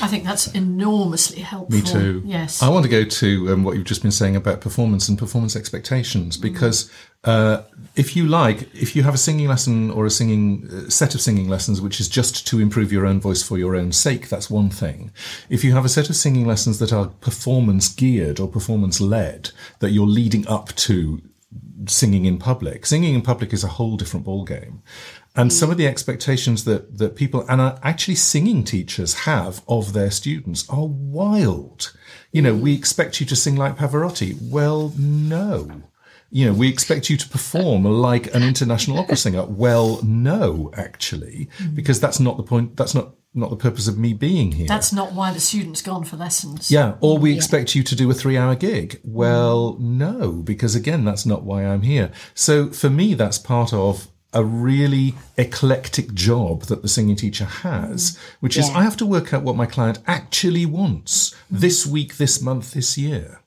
I 0.03 0.07
think 0.07 0.25
that's 0.25 0.49
enormously 0.49 1.41
helpful. 1.41 1.77
Me 1.77 1.83
too. 1.83 2.23
Yes. 2.25 2.63
I 2.63 2.69
want 2.69 2.85
to 2.85 2.91
go 2.91 3.05
to 3.05 3.53
um, 3.53 3.65
what 3.65 3.77
you've 3.77 3.87
just 3.87 4.03
been 4.03 4.11
saying 4.11 4.37
about 4.37 4.61
performance 4.61 5.09
and 5.09 5.19
performance 5.19 5.57
expectations 5.57 6.37
mm. 6.37 6.43
because 6.43 6.91
uh, 7.25 7.63
if 7.97 8.15
you 8.15 8.27
like, 8.27 8.73
if 8.75 8.95
you 8.95 9.03
have 9.03 9.15
a 9.15 9.19
singing 9.19 9.49
lesson 9.49 9.91
or 9.91 10.07
a 10.07 10.11
singing 10.11 10.69
uh, 10.71 10.91
set 10.91 11.15
of 11.15 11.21
singing 11.21 11.49
lessons, 11.49 11.81
which 11.81 12.01
is 12.01 12.09
just 12.09 12.47
to 12.49 12.61
improve 12.61 12.93
your 12.93 13.07
own 13.07 13.21
voice 13.21 13.43
for 13.43 13.57
your 13.57 13.75
own 13.75 13.93
sake, 13.93 14.29
that's 14.29 14.51
one 14.51 14.71
thing. 14.71 15.11
If 15.49 15.65
you 15.65 15.73
have 15.73 15.85
a 15.85 15.89
set 15.89 16.11
of 16.11 16.17
singing 16.17 16.47
lessons 16.47 16.79
that 16.81 16.93
are 16.93 17.07
performance 17.07 17.89
geared 17.89 18.39
or 18.41 18.49
performance 18.49 19.01
led, 19.01 19.51
that 19.79 19.91
you're 19.91 20.07
leading 20.07 20.47
up 20.49 20.75
to 20.77 21.23
singing 21.87 22.25
in 22.25 22.39
public, 22.39 22.85
singing 22.87 23.15
in 23.15 23.23
public 23.23 23.53
is 23.53 23.65
a 23.65 23.69
whole 23.69 23.97
different 23.97 24.27
ballgame. 24.27 24.81
And 25.39 25.51
mm. 25.51 25.53
some 25.53 25.71
of 25.71 25.77
the 25.77 25.87
expectations 25.87 26.65
that, 26.65 26.99
that 26.99 27.15
people 27.15 27.47
and 27.49 27.61
actually 27.83 28.17
singing 28.17 28.65
teachers 28.65 29.15
have 29.15 29.63
of 29.69 29.93
their 29.93 30.11
students 30.11 30.69
are 30.69 30.87
wild. 30.87 31.97
You 32.33 32.43
know, 32.43 32.55
we 32.55 32.75
mm. 32.75 32.79
expect 32.79 33.21
you 33.21 33.27
to 33.27 33.37
sing 33.37 33.55
like 33.55 33.77
Pavarotti. 33.77 34.37
Well, 34.51 34.93
no. 34.99 35.83
You 36.31 36.47
know, 36.47 36.53
we 36.53 36.69
expect 36.69 37.09
you 37.09 37.17
to 37.17 37.29
perform 37.29 37.85
like 37.85 38.35
an 38.35 38.43
international 38.43 38.99
opera 38.99 39.17
singer. 39.25 39.45
Well, 39.45 40.01
no, 40.03 40.73
actually, 40.77 41.49
mm. 41.59 41.75
because 41.75 42.01
that's 42.01 42.21
not 42.21 42.37
the 42.37 42.43
point. 42.43 42.77
That's 42.77 42.95
not 42.95 43.15
not 43.35 43.51
the 43.51 43.57
purpose 43.57 43.87
of 43.87 43.97
me 43.97 44.15
being 44.15 44.53
here. 44.53 44.67
That's 44.67 44.93
not 44.93 45.13
why 45.13 45.33
the 45.33 45.41
student's 45.41 45.83
gone 45.83 46.05
for 46.05 46.17
lessons. 46.17 46.71
Yeah, 46.71 46.97
or 47.01 47.17
we 47.17 47.31
yeah. 47.31 47.37
expect 47.37 47.75
you 47.75 47.83
to 47.85 47.95
do 47.95 48.11
a 48.11 48.15
three 48.15 48.37
hour 48.37 48.55
gig. 48.57 49.01
Well, 49.05 49.79
no, 49.79 50.33
because 50.33 50.75
again, 50.75 51.05
that's 51.05 51.25
not 51.25 51.45
why 51.45 51.65
I'm 51.65 51.83
here. 51.83 52.11
So 52.35 52.71
for 52.71 52.91
me, 52.91 53.15
that's 53.15 53.39
part 53.39 53.73
of 53.73 54.09
a 54.33 54.45
really 54.45 55.15
eclectic 55.37 56.13
job 56.13 56.63
that 56.65 56.83
the 56.83 56.89
singing 56.89 57.17
teacher 57.17 57.45
has, 57.45 58.13
mm. 58.13 58.19
which 58.41 58.57
yeah. 58.57 58.65
is 58.65 58.71
I 58.71 58.83
have 58.83 58.97
to 58.99 59.07
work 59.07 59.33
out 59.33 59.43
what 59.43 59.57
my 59.57 59.67
client 59.67 59.99
actually 60.07 60.67
wants 60.67 61.35
this 61.51 61.87
week, 61.87 62.17
this 62.17 62.41
month, 62.41 62.73
this 62.73 62.99
year. 62.99 63.41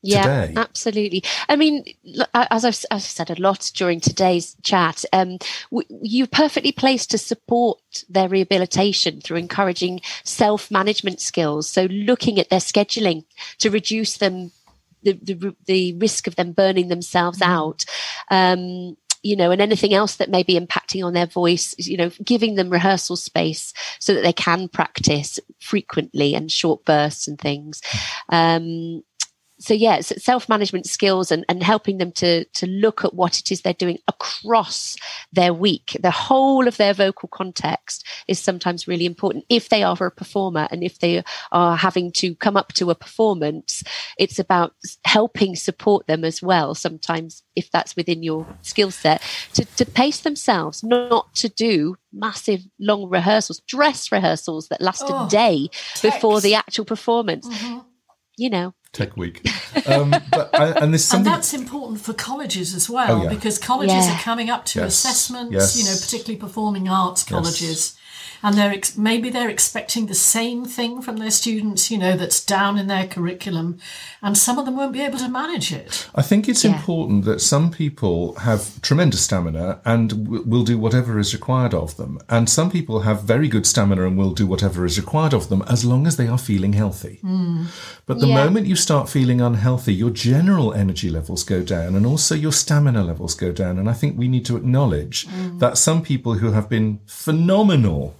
Yeah, 0.00 0.46
today. 0.46 0.54
absolutely. 0.56 1.24
I 1.48 1.56
mean, 1.56 1.84
as 2.32 2.64
I've, 2.64 2.74
as 2.74 2.84
I've, 2.90 3.02
said 3.02 3.30
a 3.30 3.40
lot 3.40 3.72
during 3.74 3.98
today's 3.98 4.56
chat, 4.62 5.04
um, 5.12 5.38
you're 5.70 6.28
perfectly 6.28 6.70
placed 6.70 7.10
to 7.10 7.18
support 7.18 7.80
their 8.08 8.28
rehabilitation 8.28 9.20
through 9.20 9.38
encouraging 9.38 10.00
self 10.22 10.70
management 10.70 11.20
skills. 11.20 11.68
So, 11.68 11.86
looking 11.86 12.38
at 12.38 12.48
their 12.48 12.60
scheduling 12.60 13.24
to 13.58 13.70
reduce 13.70 14.18
them 14.18 14.52
the, 15.02 15.12
the, 15.14 15.56
the 15.66 15.94
risk 15.94 16.26
of 16.26 16.36
them 16.36 16.52
burning 16.52 16.88
themselves 16.88 17.40
mm. 17.40 17.46
out. 17.46 17.84
Um, 18.30 18.96
you 19.22 19.36
know, 19.36 19.50
and 19.50 19.60
anything 19.60 19.94
else 19.94 20.16
that 20.16 20.30
may 20.30 20.42
be 20.42 20.58
impacting 20.58 21.04
on 21.04 21.12
their 21.12 21.26
voice, 21.26 21.74
you 21.78 21.96
know, 21.96 22.10
giving 22.24 22.54
them 22.54 22.70
rehearsal 22.70 23.16
space 23.16 23.72
so 23.98 24.14
that 24.14 24.22
they 24.22 24.32
can 24.32 24.68
practice 24.68 25.38
frequently 25.60 26.34
and 26.34 26.50
short 26.50 26.84
bursts 26.84 27.28
and 27.28 27.38
things. 27.38 27.80
Um, 28.28 29.02
so 29.60 29.74
yeah, 29.74 30.00
self-management 30.00 30.86
skills 30.86 31.32
and, 31.32 31.44
and 31.48 31.62
helping 31.62 31.98
them 31.98 32.12
to 32.12 32.44
to 32.44 32.66
look 32.66 33.04
at 33.04 33.14
what 33.14 33.38
it 33.38 33.50
is 33.50 33.62
they're 33.62 33.72
doing 33.74 33.98
across 34.06 34.96
their 35.32 35.52
week. 35.52 35.96
The 36.00 36.10
whole 36.10 36.68
of 36.68 36.76
their 36.76 36.94
vocal 36.94 37.28
context 37.28 38.06
is 38.28 38.38
sometimes 38.38 38.86
really 38.86 39.06
important 39.06 39.44
if 39.48 39.68
they 39.68 39.82
are 39.82 39.96
a 40.00 40.10
performer 40.10 40.68
and 40.70 40.84
if 40.84 41.00
they 41.00 41.24
are 41.50 41.76
having 41.76 42.12
to 42.12 42.34
come 42.36 42.56
up 42.56 42.72
to 42.74 42.90
a 42.90 42.94
performance, 42.94 43.82
it's 44.16 44.38
about 44.38 44.74
helping 45.04 45.56
support 45.56 46.06
them 46.06 46.24
as 46.24 46.40
well. 46.40 46.74
Sometimes 46.74 47.42
if 47.56 47.70
that's 47.72 47.96
within 47.96 48.22
your 48.22 48.46
skill 48.62 48.92
set, 48.92 49.20
to, 49.54 49.64
to 49.64 49.84
pace 49.84 50.20
themselves, 50.20 50.84
not 50.84 51.34
to 51.34 51.48
do 51.48 51.96
massive 52.12 52.62
long 52.78 53.08
rehearsals, 53.08 53.60
dress 53.66 54.12
rehearsals 54.12 54.68
that 54.68 54.80
last 54.80 55.04
oh, 55.08 55.26
a 55.26 55.28
day 55.28 55.68
text. 55.68 56.02
before 56.02 56.40
the 56.40 56.54
actual 56.54 56.84
performance. 56.84 57.48
Mm-hmm. 57.48 57.78
You 58.38 58.50
know, 58.50 58.74
Tech 58.92 59.16
Week. 59.16 59.46
Um, 59.86 60.10
but, 60.30 60.50
and, 60.54 60.82
and 61.12 61.26
that's 61.26 61.52
important 61.52 62.00
for 62.00 62.14
colleges 62.14 62.74
as 62.74 62.88
well, 62.88 63.18
oh, 63.18 63.22
yeah. 63.24 63.28
because 63.28 63.58
colleges 63.58 64.06
yeah. 64.06 64.16
are 64.16 64.20
coming 64.20 64.48
up 64.48 64.64
to 64.66 64.80
yes. 64.80 64.92
assessments, 64.92 65.52
yes. 65.52 65.78
you 65.78 65.84
know, 65.84 65.96
particularly 66.00 66.40
performing 66.40 66.88
arts 66.88 67.24
colleges. 67.24 67.62
Yes 67.62 67.98
and 68.42 68.56
they're 68.56 68.72
ex- 68.72 68.96
maybe 68.96 69.30
they're 69.30 69.48
expecting 69.48 70.06
the 70.06 70.14
same 70.14 70.64
thing 70.64 71.02
from 71.02 71.16
their 71.16 71.30
students, 71.30 71.90
you 71.90 71.98
know, 71.98 72.16
that's 72.16 72.44
down 72.44 72.78
in 72.78 72.86
their 72.86 73.06
curriculum, 73.06 73.78
and 74.22 74.36
some 74.36 74.58
of 74.58 74.64
them 74.64 74.76
won't 74.76 74.92
be 74.92 75.02
able 75.02 75.18
to 75.18 75.28
manage 75.28 75.72
it. 75.72 76.08
I 76.14 76.22
think 76.22 76.48
it's 76.48 76.64
yeah. 76.64 76.74
important 76.76 77.24
that 77.24 77.40
some 77.40 77.70
people 77.70 78.34
have 78.36 78.80
tremendous 78.82 79.22
stamina 79.22 79.80
and 79.84 80.24
w- 80.24 80.44
will 80.44 80.64
do 80.64 80.78
whatever 80.78 81.18
is 81.18 81.34
required 81.34 81.74
of 81.74 81.96
them, 81.96 82.18
and 82.28 82.48
some 82.48 82.70
people 82.70 83.00
have 83.00 83.22
very 83.22 83.48
good 83.48 83.66
stamina 83.66 84.06
and 84.06 84.16
will 84.16 84.32
do 84.32 84.46
whatever 84.46 84.84
is 84.84 84.98
required 84.98 85.34
of 85.34 85.48
them 85.48 85.62
as 85.68 85.84
long 85.84 86.06
as 86.06 86.16
they 86.16 86.28
are 86.28 86.38
feeling 86.38 86.72
healthy. 86.72 87.20
Mm. 87.22 87.66
But 88.06 88.20
the 88.20 88.28
yeah. 88.28 88.44
moment 88.44 88.66
you 88.66 88.76
start 88.76 89.08
feeling 89.08 89.40
unhealthy, 89.40 89.94
your 89.94 90.10
general 90.10 90.72
energy 90.72 91.10
levels 91.10 91.44
go 91.44 91.62
down 91.62 91.94
and 91.94 92.06
also 92.06 92.34
your 92.34 92.52
stamina 92.52 93.02
levels 93.02 93.34
go 93.34 93.52
down. 93.52 93.78
And 93.78 93.88
I 93.88 93.92
think 93.92 94.16
we 94.16 94.28
need 94.28 94.44
to 94.46 94.56
acknowledge 94.56 95.26
mm. 95.26 95.58
that 95.58 95.78
some 95.78 96.02
people 96.02 96.34
who 96.34 96.52
have 96.52 96.68
been 96.68 97.00
phenomenal 97.06 98.16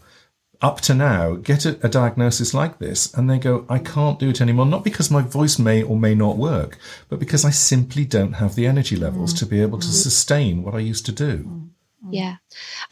up 0.61 0.81
to 0.81 0.95
now 0.95 1.35
get 1.35 1.65
a, 1.65 1.79
a, 1.87 1.89
diagnosis 1.89 2.53
like 2.53 2.79
this 2.79 3.13
and 3.15 3.31
they 3.31 3.39
go, 3.39 3.65
I 3.69 3.79
can't 3.79 4.19
do 4.19 4.31
it 4.31 4.41
anymore, 4.41 4.67
not 4.67 4.83
because 4.83 5.11
my 5.11 5.23
voice 5.23 5.59
may 5.59 5.83
or 5.83 5.97
may 5.97 6.15
not 6.15 6.37
work, 6.37 6.79
but 7.09 7.21
because 7.21 7.45
I 7.45 7.51
simply 7.51 8.05
don't 8.05 8.35
have 8.35 8.57
the 8.57 8.67
energy 8.67 8.97
levels 8.97 9.33
mm. 9.33 9.39
to 9.39 9.47
be 9.47 9.63
able 9.63 9.79
to 9.79 9.87
sustain 9.87 10.65
what 10.65 10.75
I 10.75 10.81
used 10.81 11.07
to 11.07 11.13
do. 11.13 11.39
Mm. 11.45 11.69
Yeah. 12.11 12.37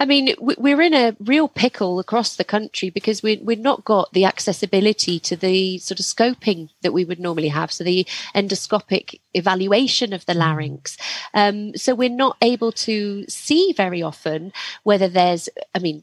I 0.01 0.05
mean, 0.05 0.35
we're 0.39 0.81
in 0.81 0.93
a 0.93 1.17
real 1.21 1.49
pickle 1.49 2.01
across 2.01 2.37
the 2.37 2.45
country 2.45 2.91
because 2.91 3.23
we, 3.23 3.37
we've 3.37 3.59
not 3.59 3.85
got 3.85 4.13
the 4.13 4.25
accessibility 4.25 5.21
to 5.21 5.37
the 5.37 5.79
sort 5.79 6.01
of 6.01 6.07
scoping 6.07 6.71
that 6.83 6.93
we 6.93 7.05
would 7.05 7.21
normally 7.21 7.49
have. 7.49 7.73
So, 7.73 7.85
the 7.85 8.07
endoscopic 8.35 9.21
evaluation 9.33 10.13
of 10.13 10.27
the 10.27 10.33
mm. 10.33 10.39
larynx. 10.39 10.97
Um, 11.35 11.77
so, 11.77 11.95
we're 11.95 12.09
not 12.09 12.37
able 12.43 12.73
to 12.73 13.25
see 13.29 13.73
very 13.77 14.03
often 14.03 14.53
whether 14.83 15.09
there's, 15.09 15.49
I 15.75 15.79
mean, 15.79 16.03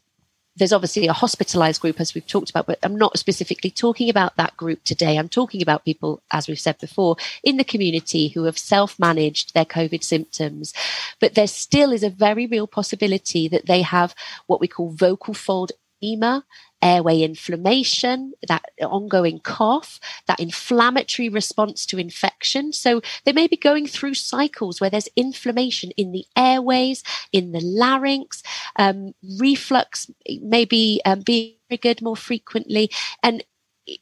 there's 0.56 0.74
obviously 0.74 1.08
a 1.08 1.14
hospitalized 1.14 1.82
group 1.82 2.00
as 2.00 2.14
we've 2.14 2.28
talked 2.28 2.50
about 2.50 2.68
but 2.68 2.80
i'm 2.84 2.96
not 2.96 3.18
specifically 3.18 3.72
talking 3.72 4.10
about 4.10 4.36
that 4.38 4.56
group 4.58 4.84
today. 4.84 5.18
I'm 5.18 5.30
talking 5.30 5.62
about 5.62 5.86
people 5.86 6.22
as 6.32 6.48
we've 6.48 6.60
said 6.60 6.78
before 6.80 7.16
in 7.44 7.58
the 7.58 7.64
community 7.64 8.30
who 8.30 8.44
have 8.44 8.58
self-managed 8.58 9.54
their 9.54 9.66
covid 9.66 10.04
symptoms. 10.04 10.74
But 11.20 11.36
there 11.36 11.48
still 11.48 11.92
is 11.92 12.04
a 12.04 12.10
very 12.10 12.48
real 12.48 12.68
possibility 12.68 13.48
that 13.48 13.66
they 13.66 13.82
have 13.82 14.16
what 14.48 14.60
we 14.60 14.68
call 14.68 14.90
vocal 14.92 15.34
fold 15.34 15.72
edema 16.02 16.46
airway 16.84 17.22
inflammation, 17.22 18.34
that 18.48 18.64
ongoing 18.82 19.40
cough, 19.40 20.00
that 20.28 20.40
inflammatory 20.40 21.30
response 21.30 21.86
to 21.88 21.98
infection. 21.98 22.74
So 22.74 23.02
they 23.24 23.32
may 23.32 23.48
be 23.48 23.58
going 23.58 23.88
through 23.88 24.16
cycles 24.16 24.80
where 24.80 24.90
there's 24.90 25.08
inflammation 25.16 25.92
in 25.92 26.12
the 26.12 26.26
airways, 26.36 27.04
in 27.32 27.54
the 27.54 27.62
larynx, 27.62 28.44
um, 28.76 29.14
reflux 29.40 30.12
maybe 30.42 31.02
um, 31.06 31.22
being 31.22 31.56
triggered 31.70 32.02
more 32.02 32.18
frequently. 32.18 32.92
And 33.24 33.44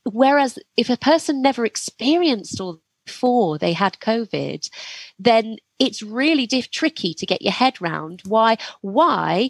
whereas 0.04 0.60
if 0.76 0.90
a 0.90 0.98
person 0.98 1.42
never 1.42 1.66
experienced 1.66 2.60
all 2.60 2.82
before 3.06 3.58
they 3.58 3.74
had 3.74 4.00
COVID, 4.00 4.70
then 5.20 5.58
it's 5.80 6.04
really 6.04 6.46
diff- 6.46 6.72
tricky 6.72 7.14
to 7.16 7.26
get 7.26 7.42
your 7.42 7.52
head 7.52 7.82
round 7.82 8.22
why 8.26 8.58
why 8.82 9.50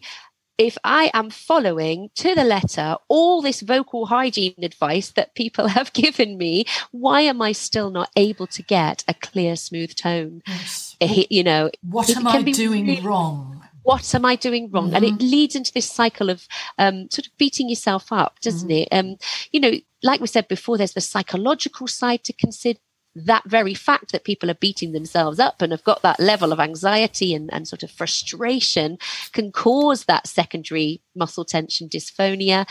if 0.62 0.78
I 0.84 1.10
am 1.16 1.32
following 1.32 2.12
to 2.16 2.36
the 2.36 2.44
letter 2.44 2.96
all 3.08 3.42
this 3.42 3.62
vocal 3.62 4.06
hygiene 4.06 4.54
advice 4.62 5.10
that 5.12 5.34
people 5.34 5.68
have 5.78 5.92
given 5.94 6.38
me, 6.38 6.66
why 6.92 7.22
am 7.22 7.42
I 7.42 7.52
still 7.52 7.90
not 7.90 8.12
able 8.16 8.46
to 8.48 8.62
get 8.62 9.04
a 9.08 9.16
clear, 9.16 9.56
smooth 9.56 9.96
tone? 9.96 10.44
Yes. 10.48 10.96
you 11.02 11.44
know, 11.44 11.72
what 11.82 12.16
am 12.16 12.28
I 12.28 12.44
doing 12.44 12.86
really, 12.86 13.02
wrong? 13.02 13.64
What 13.82 14.14
am 14.14 14.24
I 14.24 14.36
doing 14.36 14.70
wrong? 14.70 14.88
Mm-hmm. 14.88 14.96
And 14.96 15.06
it 15.06 15.14
mm-hmm. 15.16 15.32
leads 15.32 15.56
into 15.56 15.74
this 15.74 15.90
cycle 15.90 16.30
of 16.30 16.48
um, 16.78 17.10
sort 17.10 17.26
of 17.26 17.36
beating 17.40 17.68
yourself 17.68 18.12
up, 18.12 18.40
doesn't 18.42 18.70
mm-hmm. 18.70 18.96
it? 18.96 18.98
Um, 19.12 19.18
you 19.52 19.60
know, 19.60 19.72
like 20.04 20.22
we 20.22 20.28
said 20.28 20.48
before, 20.48 20.78
there's 20.78 20.94
the 20.94 21.02
psychological 21.02 21.88
side 21.88 22.24
to 22.26 22.34
consider 22.34 22.80
that 23.16 23.44
very 23.46 23.74
fact 23.74 24.12
that 24.12 24.24
people 24.24 24.50
are 24.50 24.56
beating 24.56 24.94
themselves 24.94 25.40
up 25.40 25.62
and 25.62 25.72
have 25.72 25.84
got 25.84 26.02
that 26.02 26.20
level 26.20 26.52
of 26.52 26.60
anxiety 26.60 27.34
and, 27.34 27.52
and 27.54 27.68
sort 27.68 27.84
of 27.84 27.92
frustration 27.92 28.98
can 29.34 29.52
cause 29.52 30.06
that 30.06 30.28
secondary 30.28 31.02
muscle 31.16 31.44
tension 31.44 31.90
dysphonia. 31.90 32.66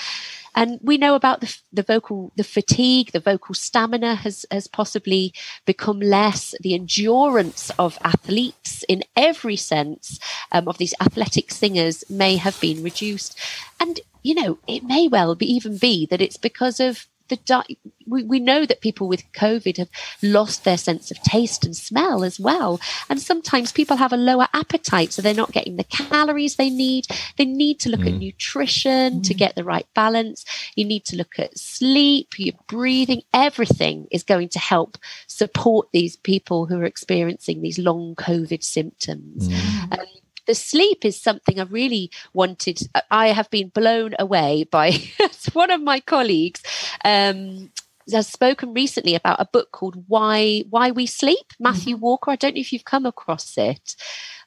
And 0.54 0.80
we 0.82 0.96
know 0.96 1.14
about 1.14 1.42
the, 1.42 1.56
the 1.72 1.82
vocal 1.82 2.32
the 2.36 2.44
fatigue 2.44 3.12
the 3.12 3.20
vocal 3.20 3.54
stamina 3.54 4.16
has 4.16 4.46
has 4.50 4.66
possibly 4.66 5.32
become 5.66 6.00
less. 6.00 6.54
The 6.60 6.74
endurance 6.74 7.70
of 7.78 7.98
athletes 8.02 8.84
in 8.88 9.04
every 9.14 9.56
sense 9.56 10.18
um, 10.52 10.68
of 10.68 10.78
these 10.78 10.94
athletic 11.00 11.50
singers 11.50 12.02
may 12.10 12.36
have 12.36 12.60
been 12.60 12.82
reduced. 12.82 13.38
And 13.78 14.00
you 14.22 14.34
know 14.34 14.58
it 14.66 14.82
may 14.84 15.06
well 15.06 15.34
be 15.34 15.46
even 15.52 15.76
be 15.78 16.06
that 16.06 16.20
it's 16.20 16.36
because 16.36 16.80
of 16.80 17.06
the 17.30 17.36
di- 17.36 17.78
we, 18.06 18.24
we 18.24 18.40
know 18.40 18.66
that 18.66 18.80
people 18.80 19.08
with 19.08 19.30
COVID 19.32 19.78
have 19.78 19.88
lost 20.22 20.64
their 20.64 20.76
sense 20.76 21.10
of 21.10 21.22
taste 21.22 21.64
and 21.64 21.76
smell 21.76 22.24
as 22.24 22.38
well. 22.38 22.80
And 23.08 23.20
sometimes 23.20 23.72
people 23.72 23.96
have 23.96 24.12
a 24.12 24.18
lower 24.18 24.48
appetite, 24.52 25.12
so 25.12 25.22
they're 25.22 25.32
not 25.32 25.52
getting 25.52 25.76
the 25.76 25.84
calories 25.84 26.56
they 26.56 26.70
need. 26.70 27.06
They 27.38 27.46
need 27.46 27.80
to 27.80 27.88
look 27.88 28.00
mm. 28.00 28.08
at 28.08 28.20
nutrition 28.20 29.20
mm. 29.20 29.22
to 29.26 29.34
get 29.34 29.54
the 29.54 29.64
right 29.64 29.86
balance. 29.94 30.44
You 30.76 30.84
need 30.84 31.04
to 31.06 31.16
look 31.16 31.38
at 31.38 31.58
sleep, 31.58 32.38
your 32.38 32.54
breathing, 32.66 33.22
everything 33.32 34.08
is 34.10 34.22
going 34.22 34.50
to 34.50 34.58
help 34.58 34.98
support 35.26 35.88
these 35.92 36.16
people 36.16 36.66
who 36.66 36.78
are 36.80 36.84
experiencing 36.84 37.62
these 37.62 37.78
long 37.78 38.14
COVID 38.16 38.62
symptoms. 38.62 39.48
Mm. 39.48 39.98
Um, 39.98 40.06
the 40.46 40.54
sleep 40.54 41.04
is 41.04 41.20
something 41.20 41.60
I 41.60 41.64
really 41.64 42.10
wanted. 42.32 42.80
I 43.10 43.28
have 43.28 43.50
been 43.50 43.68
blown 43.68 44.14
away 44.18 44.64
by 44.70 44.98
one 45.52 45.70
of 45.70 45.82
my 45.82 46.00
colleagues. 46.00 46.62
Um, 47.04 47.70
has 48.12 48.26
spoken 48.26 48.74
recently 48.74 49.14
about 49.14 49.40
a 49.40 49.48
book 49.52 49.70
called 49.72 50.04
Why 50.08 50.64
Why 50.70 50.90
We 50.90 51.06
Sleep, 51.06 51.52
Matthew 51.60 51.94
mm-hmm. 51.94 52.04
Walker. 52.04 52.30
I 52.30 52.36
don't 52.36 52.54
know 52.54 52.60
if 52.60 52.72
you've 52.72 52.84
come 52.84 53.06
across 53.06 53.56
it. 53.56 53.94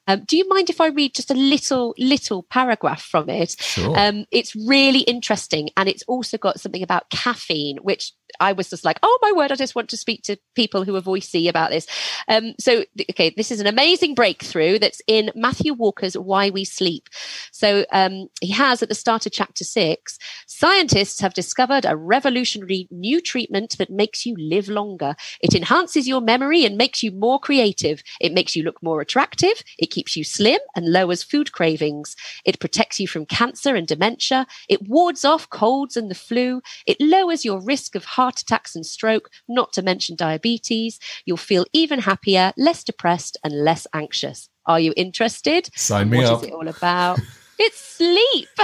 Um, 0.08 0.24
do 0.26 0.38
you 0.38 0.48
mind 0.50 0.70
if 0.70 0.82
I 0.82 0.88
read 0.88 1.16
just 1.16 1.32
a 1.32 1.36
little 1.36 1.94
little 1.98 2.44
paragraph 2.44 3.02
from 3.02 3.30
it? 3.30 3.56
Sure. 3.60 3.98
Um, 3.98 4.26
it's 4.32 4.56
really 4.56 5.02
interesting, 5.02 5.70
and 5.78 5.88
it's 5.88 6.04
also 6.08 6.38
got 6.38 6.60
something 6.60 6.84
about 6.84 7.10
caffeine, 7.10 7.78
which 7.78 8.14
I 8.40 8.54
was 8.54 8.70
just 8.70 8.86
like, 8.86 9.00
oh 9.04 9.20
my 9.22 9.32
word, 9.32 9.52
I 9.52 9.56
just 9.56 9.76
want 9.76 9.90
to 9.90 9.98
speak 9.98 10.24
to 10.24 10.38
people 10.56 10.84
who 10.84 10.96
are 10.96 11.02
voicey 11.02 11.48
about 11.48 11.70
this. 11.70 11.88
Um, 12.28 12.54
so, 12.60 12.84
okay, 13.10 13.34
this 13.36 13.52
is 13.52 13.60
an 13.60 13.68
amazing 13.68 14.16
breakthrough 14.16 14.80
that's 14.80 15.02
in 15.08 15.32
Matthew 15.36 15.74
Walker's 15.74 16.18
Why 16.18 16.50
We 16.50 16.66
Sleep. 16.66 17.10
So 17.52 17.86
um, 17.92 18.28
he 18.42 18.52
has 18.52 18.82
at 18.82 18.90
the 18.90 18.96
start 18.96 19.26
of 19.26 19.32
chapter 19.32 19.64
six, 19.64 20.18
scientists 20.48 21.22
have 21.22 21.34
discovered 21.34 21.86
a 21.86 21.96
revolutionary 21.96 22.88
new 22.92 23.22
treatment 23.22 23.78
that 23.78 23.90
makes 23.90 24.26
you 24.26 24.36
live 24.38 24.68
longer. 24.68 25.16
It 25.42 25.54
enhances 25.54 26.08
your 26.08 26.22
memory 26.22 26.66
and 26.66 26.78
makes 26.78 27.04
you 27.04 27.12
more 27.12 27.40
creative. 27.40 28.04
It 28.20 28.34
makes 28.34 28.56
you 28.56 28.64
look 28.64 28.82
more 28.82 29.02
attractive. 29.02 29.64
It 29.78 29.92
keeps 29.94 30.16
you 30.18 30.24
slim 30.24 30.60
and 30.76 30.92
lowers 30.92 31.22
food 31.22 31.52
cravings. 31.52 32.16
It 32.46 32.60
protects 32.60 33.00
you 33.00 33.08
from 33.08 33.28
cancer 33.28 33.76
and 33.76 33.88
dementia. 33.88 34.48
It 34.68 34.88
wards 34.88 35.24
off 35.24 35.50
colds 35.50 35.96
and 35.96 36.10
the 36.10 36.16
flu. 36.16 36.62
It 36.88 36.98
lowers 37.00 37.46
your 37.46 37.62
risk 37.62 37.96
of 37.96 38.04
heart 38.04 38.40
attacks 38.42 38.76
and 38.76 38.86
stroke, 38.86 39.30
not 39.48 39.72
to 39.74 39.84
mention 39.84 40.16
diabetes. 40.16 41.00
You'll 41.26 41.38
feel 41.38 41.66
even 41.74 42.00
happier, 42.00 42.54
less 42.58 42.84
depressed, 42.84 43.38
and 43.44 43.64
less 43.64 43.86
anxious. 43.94 44.50
Are 44.66 44.80
you 44.80 44.94
interested? 44.98 45.70
Sign 45.76 46.10
me 46.10 46.18
what 46.18 46.26
up. 46.26 46.32
What 46.34 46.44
is 46.44 46.50
it 46.50 46.54
all 46.54 46.68
about? 46.68 47.20
it's 47.60 47.78
sleep. 47.78 48.48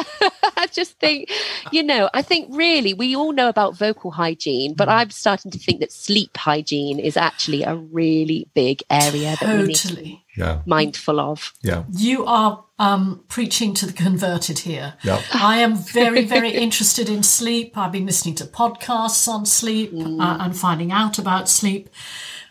I 0.58 0.68
just 0.72 1.00
think, 1.00 1.32
you 1.72 1.84
know, 1.84 2.10
I 2.14 2.22
think 2.22 2.50
really 2.56 2.94
we 2.94 3.16
all 3.16 3.32
know 3.32 3.50
about 3.50 3.76
vocal 3.76 4.12
hygiene, 4.12 4.74
but 4.74 4.88
mm. 4.88 4.94
I'm 4.94 5.10
starting 5.10 5.52
to 5.52 5.60
think 5.60 5.80
that 5.80 5.92
sleep 5.92 6.36
hygiene 6.38 7.00
is 7.00 7.18
actually 7.18 7.64
a 7.64 7.76
really 7.76 8.48
big 8.54 8.84
area 8.90 9.36
that 9.40 9.58
we 9.58 9.68
need 9.68 9.76
to 9.76 9.96
be 9.96 10.26
yeah. 10.36 10.62
mindful 10.66 11.20
of. 11.20 11.54
Yeah. 11.62 11.84
You 11.92 12.26
are 12.26 12.64
um, 12.80 13.24
preaching 13.28 13.74
to 13.76 13.86
the 13.86 13.94
converted 13.94 14.60
here. 14.60 14.96
Yeah. 15.04 15.22
I 15.34 15.58
am 15.58 15.76
very, 15.76 16.26
very 16.26 16.52
interested 16.52 17.10
in 17.10 17.24
sleep. 17.24 17.78
I've 17.78 17.92
been 17.92 18.06
listening 18.06 18.36
to 18.36 18.46
podcasts 18.46 19.28
on 19.28 19.46
sleep 19.46 19.92
mm. 19.94 20.22
uh, 20.22 20.44
and 20.44 20.58
finding 20.58 20.92
out 20.92 21.20
about 21.20 21.50
sleep. 21.50 21.90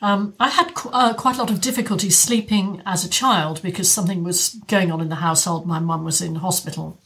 Um, 0.00 0.34
I 0.38 0.48
had 0.48 0.74
qu- 0.74 0.90
uh, 0.90 1.14
quite 1.14 1.36
a 1.36 1.40
lot 1.40 1.50
of 1.50 1.60
difficulty 1.60 2.10
sleeping 2.10 2.82
as 2.86 3.04
a 3.04 3.08
child 3.08 3.60
because 3.62 3.90
something 3.90 4.22
was 4.22 4.50
going 4.68 4.92
on 4.92 5.00
in 5.00 5.08
the 5.08 5.16
household. 5.16 5.66
My 5.66 5.80
mum 5.80 6.04
was 6.04 6.20
in 6.20 6.36
hospital. 6.36 7.00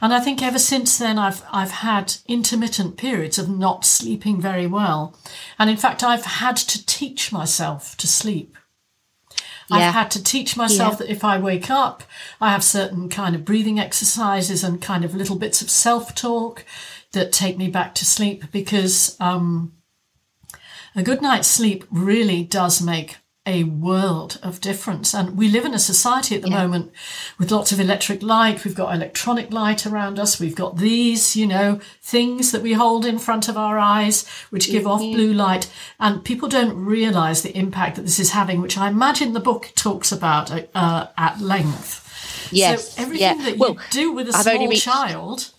And 0.00 0.14
I 0.14 0.20
think 0.20 0.42
ever 0.42 0.58
since 0.58 0.96
then, 0.96 1.18
I've, 1.18 1.42
I've 1.52 1.70
had 1.70 2.14
intermittent 2.26 2.96
periods 2.96 3.38
of 3.38 3.48
not 3.48 3.84
sleeping 3.84 4.40
very 4.40 4.66
well. 4.66 5.16
And 5.58 5.68
in 5.68 5.76
fact, 5.76 6.02
I've 6.02 6.24
had 6.24 6.56
to 6.56 6.86
teach 6.86 7.32
myself 7.32 7.96
to 7.98 8.06
sleep. 8.06 8.56
Yeah. 9.68 9.76
I've 9.76 9.94
had 9.94 10.10
to 10.12 10.22
teach 10.22 10.56
myself 10.56 10.94
yeah. 10.94 10.98
that 10.98 11.10
if 11.10 11.22
I 11.22 11.38
wake 11.38 11.70
up, 11.70 12.02
I 12.40 12.50
have 12.50 12.64
certain 12.64 13.08
kind 13.08 13.36
of 13.36 13.44
breathing 13.44 13.78
exercises 13.78 14.64
and 14.64 14.80
kind 14.80 15.04
of 15.04 15.14
little 15.14 15.36
bits 15.36 15.62
of 15.62 15.70
self 15.70 16.14
talk 16.14 16.64
that 17.12 17.32
take 17.32 17.58
me 17.58 17.68
back 17.68 17.94
to 17.96 18.04
sleep 18.04 18.50
because 18.52 19.16
um, 19.20 19.72
a 20.94 21.02
good 21.02 21.22
night's 21.22 21.48
sleep 21.48 21.84
really 21.90 22.42
does 22.44 22.80
make 22.82 23.16
a 23.46 23.64
world 23.64 24.38
of 24.42 24.60
difference. 24.60 25.14
And 25.14 25.36
we 25.36 25.48
live 25.48 25.64
in 25.64 25.72
a 25.72 25.78
society 25.78 26.36
at 26.36 26.42
the 26.42 26.50
yeah. 26.50 26.62
moment 26.62 26.92
with 27.38 27.50
lots 27.50 27.72
of 27.72 27.80
electric 27.80 28.22
light. 28.22 28.64
We've 28.64 28.74
got 28.74 28.94
electronic 28.94 29.50
light 29.50 29.86
around 29.86 30.18
us. 30.18 30.38
We've 30.38 30.54
got 30.54 30.76
these, 30.76 31.36
you 31.36 31.46
know, 31.46 31.80
things 32.02 32.52
that 32.52 32.62
we 32.62 32.74
hold 32.74 33.06
in 33.06 33.18
front 33.18 33.48
of 33.48 33.56
our 33.56 33.78
eyes, 33.78 34.28
which 34.50 34.70
give 34.70 34.82
mm-hmm. 34.82 34.90
off 34.90 35.00
blue 35.00 35.32
light. 35.32 35.72
And 35.98 36.24
people 36.24 36.48
don't 36.48 36.76
realize 36.84 37.42
the 37.42 37.56
impact 37.56 37.96
that 37.96 38.02
this 38.02 38.20
is 38.20 38.30
having, 38.30 38.60
which 38.60 38.76
I 38.76 38.88
imagine 38.88 39.32
the 39.32 39.40
book 39.40 39.72
talks 39.74 40.12
about 40.12 40.50
uh, 40.74 41.06
at 41.16 41.40
length. 41.40 42.06
Yes. 42.52 42.94
So 42.94 43.02
everything 43.02 43.38
yeah. 43.38 43.44
that 43.44 43.52
you 43.52 43.58
well, 43.58 43.78
do 43.90 44.12
with 44.12 44.28
a 44.28 44.36
I've 44.36 44.42
small 44.42 44.70
child, 44.72 45.50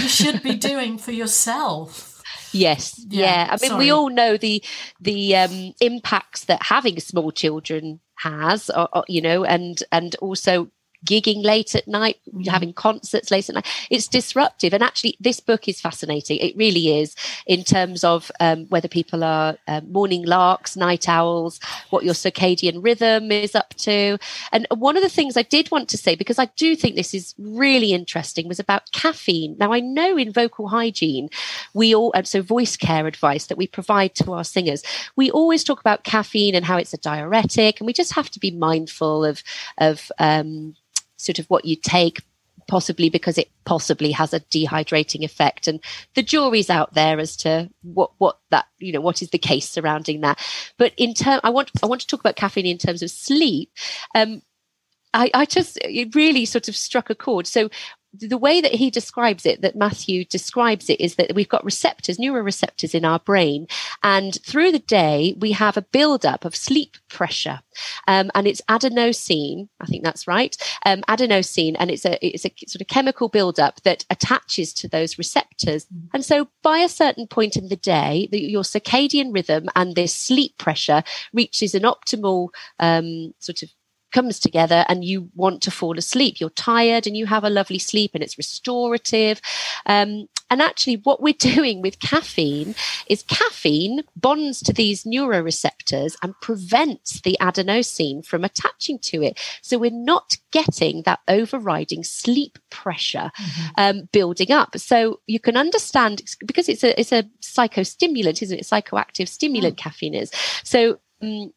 you 0.00 0.08
should 0.08 0.42
be 0.42 0.54
doing 0.56 0.98
for 0.98 1.12
yourself. 1.12 2.09
Yes, 2.52 3.04
yeah. 3.08 3.24
yeah. 3.24 3.48
I 3.50 3.56
mean, 3.60 3.70
Sorry. 3.70 3.84
we 3.84 3.90
all 3.90 4.10
know 4.10 4.36
the 4.36 4.62
the 5.00 5.36
um, 5.36 5.74
impacts 5.80 6.44
that 6.46 6.62
having 6.62 6.98
small 7.00 7.30
children 7.30 8.00
has, 8.16 8.70
or, 8.70 8.88
or, 8.92 9.04
you 9.08 9.20
know, 9.20 9.44
and 9.44 9.82
and 9.92 10.14
also 10.16 10.70
gigging 11.04 11.44
late 11.44 11.74
at 11.74 11.88
night, 11.88 12.18
mm-hmm. 12.28 12.48
having 12.48 12.72
concerts 12.72 13.30
late 13.30 13.48
at 13.48 13.54
night. 13.54 13.66
It's 13.90 14.08
disruptive. 14.08 14.74
And 14.74 14.82
actually, 14.82 15.16
this 15.20 15.40
book 15.40 15.68
is 15.68 15.80
fascinating. 15.80 16.38
It 16.38 16.56
really 16.56 17.00
is 17.00 17.14
in 17.46 17.64
terms 17.64 18.04
of 18.04 18.30
um, 18.40 18.66
whether 18.66 18.88
people 18.88 19.24
are 19.24 19.56
uh, 19.66 19.80
morning 19.88 20.24
larks, 20.24 20.76
night 20.76 21.08
owls, 21.08 21.60
what 21.90 22.04
your 22.04 22.14
circadian 22.14 22.84
rhythm 22.84 23.32
is 23.32 23.54
up 23.54 23.74
to. 23.74 24.18
And 24.52 24.66
one 24.74 24.96
of 24.96 25.02
the 25.02 25.08
things 25.08 25.36
I 25.36 25.42
did 25.42 25.70
want 25.70 25.88
to 25.90 25.98
say, 25.98 26.14
because 26.14 26.38
I 26.38 26.46
do 26.56 26.76
think 26.76 26.96
this 26.96 27.14
is 27.14 27.34
really 27.38 27.92
interesting, 27.92 28.48
was 28.48 28.60
about 28.60 28.92
caffeine. 28.92 29.56
Now, 29.58 29.72
I 29.72 29.80
know 29.80 30.16
in 30.16 30.32
vocal 30.32 30.68
hygiene, 30.68 31.28
we 31.74 31.94
all, 31.94 32.12
and 32.12 32.26
so 32.26 32.42
voice 32.42 32.76
care 32.76 33.06
advice 33.06 33.46
that 33.46 33.58
we 33.58 33.66
provide 33.66 34.14
to 34.16 34.32
our 34.32 34.44
singers, 34.44 34.82
we 35.16 35.30
always 35.30 35.64
talk 35.64 35.80
about 35.80 36.04
caffeine 36.04 36.54
and 36.54 36.64
how 36.64 36.76
it's 36.76 36.94
a 36.94 36.98
diuretic. 36.98 37.80
And 37.80 37.86
we 37.86 37.92
just 37.92 38.14
have 38.14 38.30
to 38.30 38.40
be 38.40 38.50
mindful 38.50 39.24
of, 39.24 39.42
of, 39.78 40.10
um, 40.18 40.74
sort 41.20 41.38
of 41.38 41.46
what 41.46 41.64
you 41.64 41.76
take 41.76 42.22
possibly 42.70 43.10
because 43.10 43.36
it 43.36 43.50
possibly 43.64 44.12
has 44.12 44.32
a 44.32 44.40
dehydrating 44.40 45.24
effect. 45.24 45.66
And 45.66 45.80
the 46.14 46.22
jury's 46.22 46.70
out 46.70 46.94
there 46.94 47.18
as 47.18 47.36
to 47.38 47.68
what 47.82 48.12
what 48.18 48.38
that 48.50 48.66
you 48.78 48.92
know 48.92 49.00
what 49.00 49.22
is 49.22 49.30
the 49.30 49.38
case 49.38 49.68
surrounding 49.68 50.20
that. 50.20 50.38
But 50.78 50.92
in 50.96 51.14
term 51.14 51.40
i 51.42 51.50
want 51.50 51.70
i 51.82 51.86
want 51.86 52.00
to 52.02 52.06
talk 52.06 52.20
about 52.20 52.36
caffeine 52.36 52.66
in 52.66 52.78
terms 52.78 53.02
of 53.02 53.10
sleep. 53.10 53.70
Um 54.14 54.42
I, 55.12 55.30
I 55.34 55.44
just 55.44 55.78
it 55.82 56.14
really 56.14 56.44
sort 56.44 56.68
of 56.68 56.76
struck 56.76 57.10
a 57.10 57.16
chord. 57.16 57.48
So 57.48 57.68
the 58.12 58.38
way 58.38 58.60
that 58.60 58.74
he 58.74 58.90
describes 58.90 59.46
it, 59.46 59.62
that 59.62 59.76
Matthew 59.76 60.24
describes 60.24 60.90
it, 60.90 61.00
is 61.00 61.14
that 61.14 61.34
we've 61.34 61.48
got 61.48 61.64
receptors, 61.64 62.18
neuroreceptors 62.18 62.94
in 62.94 63.04
our 63.04 63.20
brain, 63.20 63.66
and 64.02 64.38
through 64.44 64.72
the 64.72 64.80
day 64.80 65.36
we 65.38 65.52
have 65.52 65.76
a 65.76 65.82
buildup 65.82 66.44
of 66.44 66.56
sleep 66.56 66.96
pressure, 67.08 67.60
um, 68.08 68.30
and 68.34 68.46
it's 68.46 68.62
adenosine. 68.68 69.68
I 69.80 69.86
think 69.86 70.04
that's 70.04 70.26
right, 70.26 70.56
um, 70.84 71.02
adenosine, 71.02 71.76
and 71.78 71.90
it's 71.90 72.04
a 72.04 72.18
it's 72.24 72.44
a 72.44 72.52
sort 72.66 72.80
of 72.80 72.88
chemical 72.88 73.28
buildup 73.28 73.82
that 73.82 74.04
attaches 74.10 74.72
to 74.74 74.88
those 74.88 75.18
receptors, 75.18 75.86
mm. 75.86 76.08
and 76.12 76.24
so 76.24 76.48
by 76.62 76.78
a 76.78 76.88
certain 76.88 77.26
point 77.26 77.56
in 77.56 77.68
the 77.68 77.76
day, 77.76 78.28
the, 78.32 78.40
your 78.40 78.62
circadian 78.62 79.32
rhythm 79.32 79.68
and 79.76 79.94
this 79.94 80.14
sleep 80.14 80.58
pressure 80.58 81.02
reaches 81.32 81.74
an 81.74 81.82
optimal 81.82 82.48
um, 82.80 83.32
sort 83.38 83.62
of 83.62 83.70
comes 84.12 84.38
together 84.38 84.84
and 84.88 85.04
you 85.04 85.30
want 85.34 85.62
to 85.62 85.70
fall 85.70 85.98
asleep. 85.98 86.40
You're 86.40 86.50
tired 86.50 87.06
and 87.06 87.16
you 87.16 87.26
have 87.26 87.44
a 87.44 87.50
lovely 87.50 87.78
sleep 87.78 88.12
and 88.14 88.22
it's 88.22 88.38
restorative. 88.38 89.40
Um, 89.86 90.28
and 90.50 90.60
actually, 90.60 90.96
what 90.96 91.22
we're 91.22 91.34
doing 91.38 91.80
with 91.80 92.00
caffeine 92.00 92.74
is 93.08 93.22
caffeine 93.22 94.02
bonds 94.16 94.60
to 94.62 94.72
these 94.72 95.04
neuroreceptors 95.04 96.16
and 96.22 96.34
prevents 96.40 97.20
the 97.20 97.36
adenosine 97.40 98.24
from 98.26 98.44
attaching 98.44 98.98
to 98.98 99.22
it. 99.22 99.38
So 99.62 99.78
we're 99.78 99.90
not 99.90 100.36
getting 100.50 101.02
that 101.02 101.20
overriding 101.28 102.04
sleep 102.04 102.58
pressure 102.70 103.30
mm-hmm. 103.38 103.68
um, 103.76 104.08
building 104.12 104.50
up. 104.50 104.76
So 104.78 105.20
you 105.26 105.38
can 105.38 105.56
understand 105.56 106.22
because 106.44 106.68
it's 106.68 106.82
a 106.82 106.98
it's 106.98 107.12
a 107.12 107.24
psychostimulant, 107.40 108.42
isn't 108.42 108.58
it? 108.58 108.64
Psychoactive 108.64 109.28
stimulant, 109.28 109.76
mm. 109.76 109.78
caffeine 109.78 110.14
is. 110.14 110.30
So 110.64 110.98
um, 111.22 111.52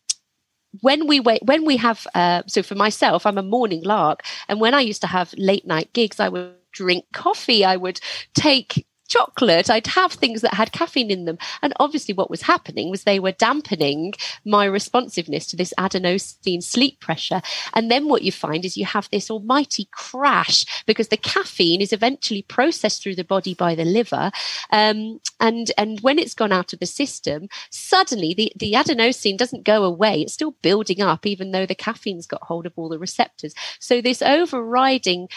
when 0.82 1.08
we 1.08 1.20
wait, 1.20 1.42
when 1.44 1.66
we 1.66 1.78
have, 1.78 2.08
uh, 2.16 2.44
so 2.48 2.64
for 2.64 2.76
myself, 2.76 3.26
I'm 3.26 3.38
a 3.38 3.44
morning 3.44 3.84
lark, 3.84 4.22
and 4.48 4.60
when 4.60 4.74
I 4.74 4.82
used 4.82 5.02
to 5.02 5.08
have 5.08 5.34
late 5.38 5.66
night 5.66 5.92
gigs, 5.94 6.20
I 6.20 6.30
would 6.30 6.56
drink 6.72 7.06
coffee. 7.14 7.64
I 7.64 7.78
would 7.78 8.00
take 8.34 8.86
chocolate. 9.14 9.70
I'd 9.70 9.88
have 9.88 10.14
things 10.14 10.42
that 10.42 10.56
had 10.56 10.72
caffeine 10.72 11.12
in 11.12 11.26
them. 11.26 11.38
And 11.62 11.74
obviously, 11.80 12.16
what 12.16 12.32
was 12.32 12.42
happening 12.44 12.90
was 12.90 13.04
they 13.04 13.20
were 13.20 13.32
dampening 13.32 14.14
my 14.44 14.66
responsiveness 14.66 15.46
to 15.48 15.56
this 15.56 15.74
adenosine 15.78 16.64
sleep 16.64 17.00
pressure. 17.00 17.42
And 17.74 17.92
then 17.92 18.10
what 18.10 18.24
you 18.24 18.32
find 18.32 18.66
is 18.66 18.76
you 18.76 18.86
have 18.86 19.10
this 19.12 19.30
almighty 19.30 19.88
crash 19.92 20.66
because 20.88 21.10
the 21.10 21.18
caffeine 21.18 21.82
is 21.82 21.94
eventually 21.94 22.42
processed 22.42 23.04
through 23.04 23.16
the 23.16 23.24
body 23.24 23.54
by 23.54 23.76
the 23.76 23.86
liver. 23.86 24.32
Um, 24.72 25.20
and, 25.40 25.72
and 25.78 26.00
when 26.02 26.18
it's 26.18 26.34
gone 26.34 26.52
out 26.52 26.74
of 26.74 26.80
the 26.80 26.88
system, 26.88 27.50
suddenly 27.70 28.34
the, 28.34 28.52
the 28.58 28.74
adenosine 28.74 29.38
doesn't 29.38 29.64
go 29.64 29.84
away. 29.84 30.22
It's 30.22 30.34
still 30.34 30.56
building 30.64 31.02
up, 31.02 31.26
even 31.28 31.52
though 31.52 31.68
the 31.68 31.76
caffeine's 31.76 32.26
got 32.26 32.44
hold 32.44 32.66
of 32.66 32.74
all 32.76 32.90
the 32.90 32.98
receptors. 32.98 33.54
So 33.80 34.02
this 34.02 34.24
overriding 34.24 35.28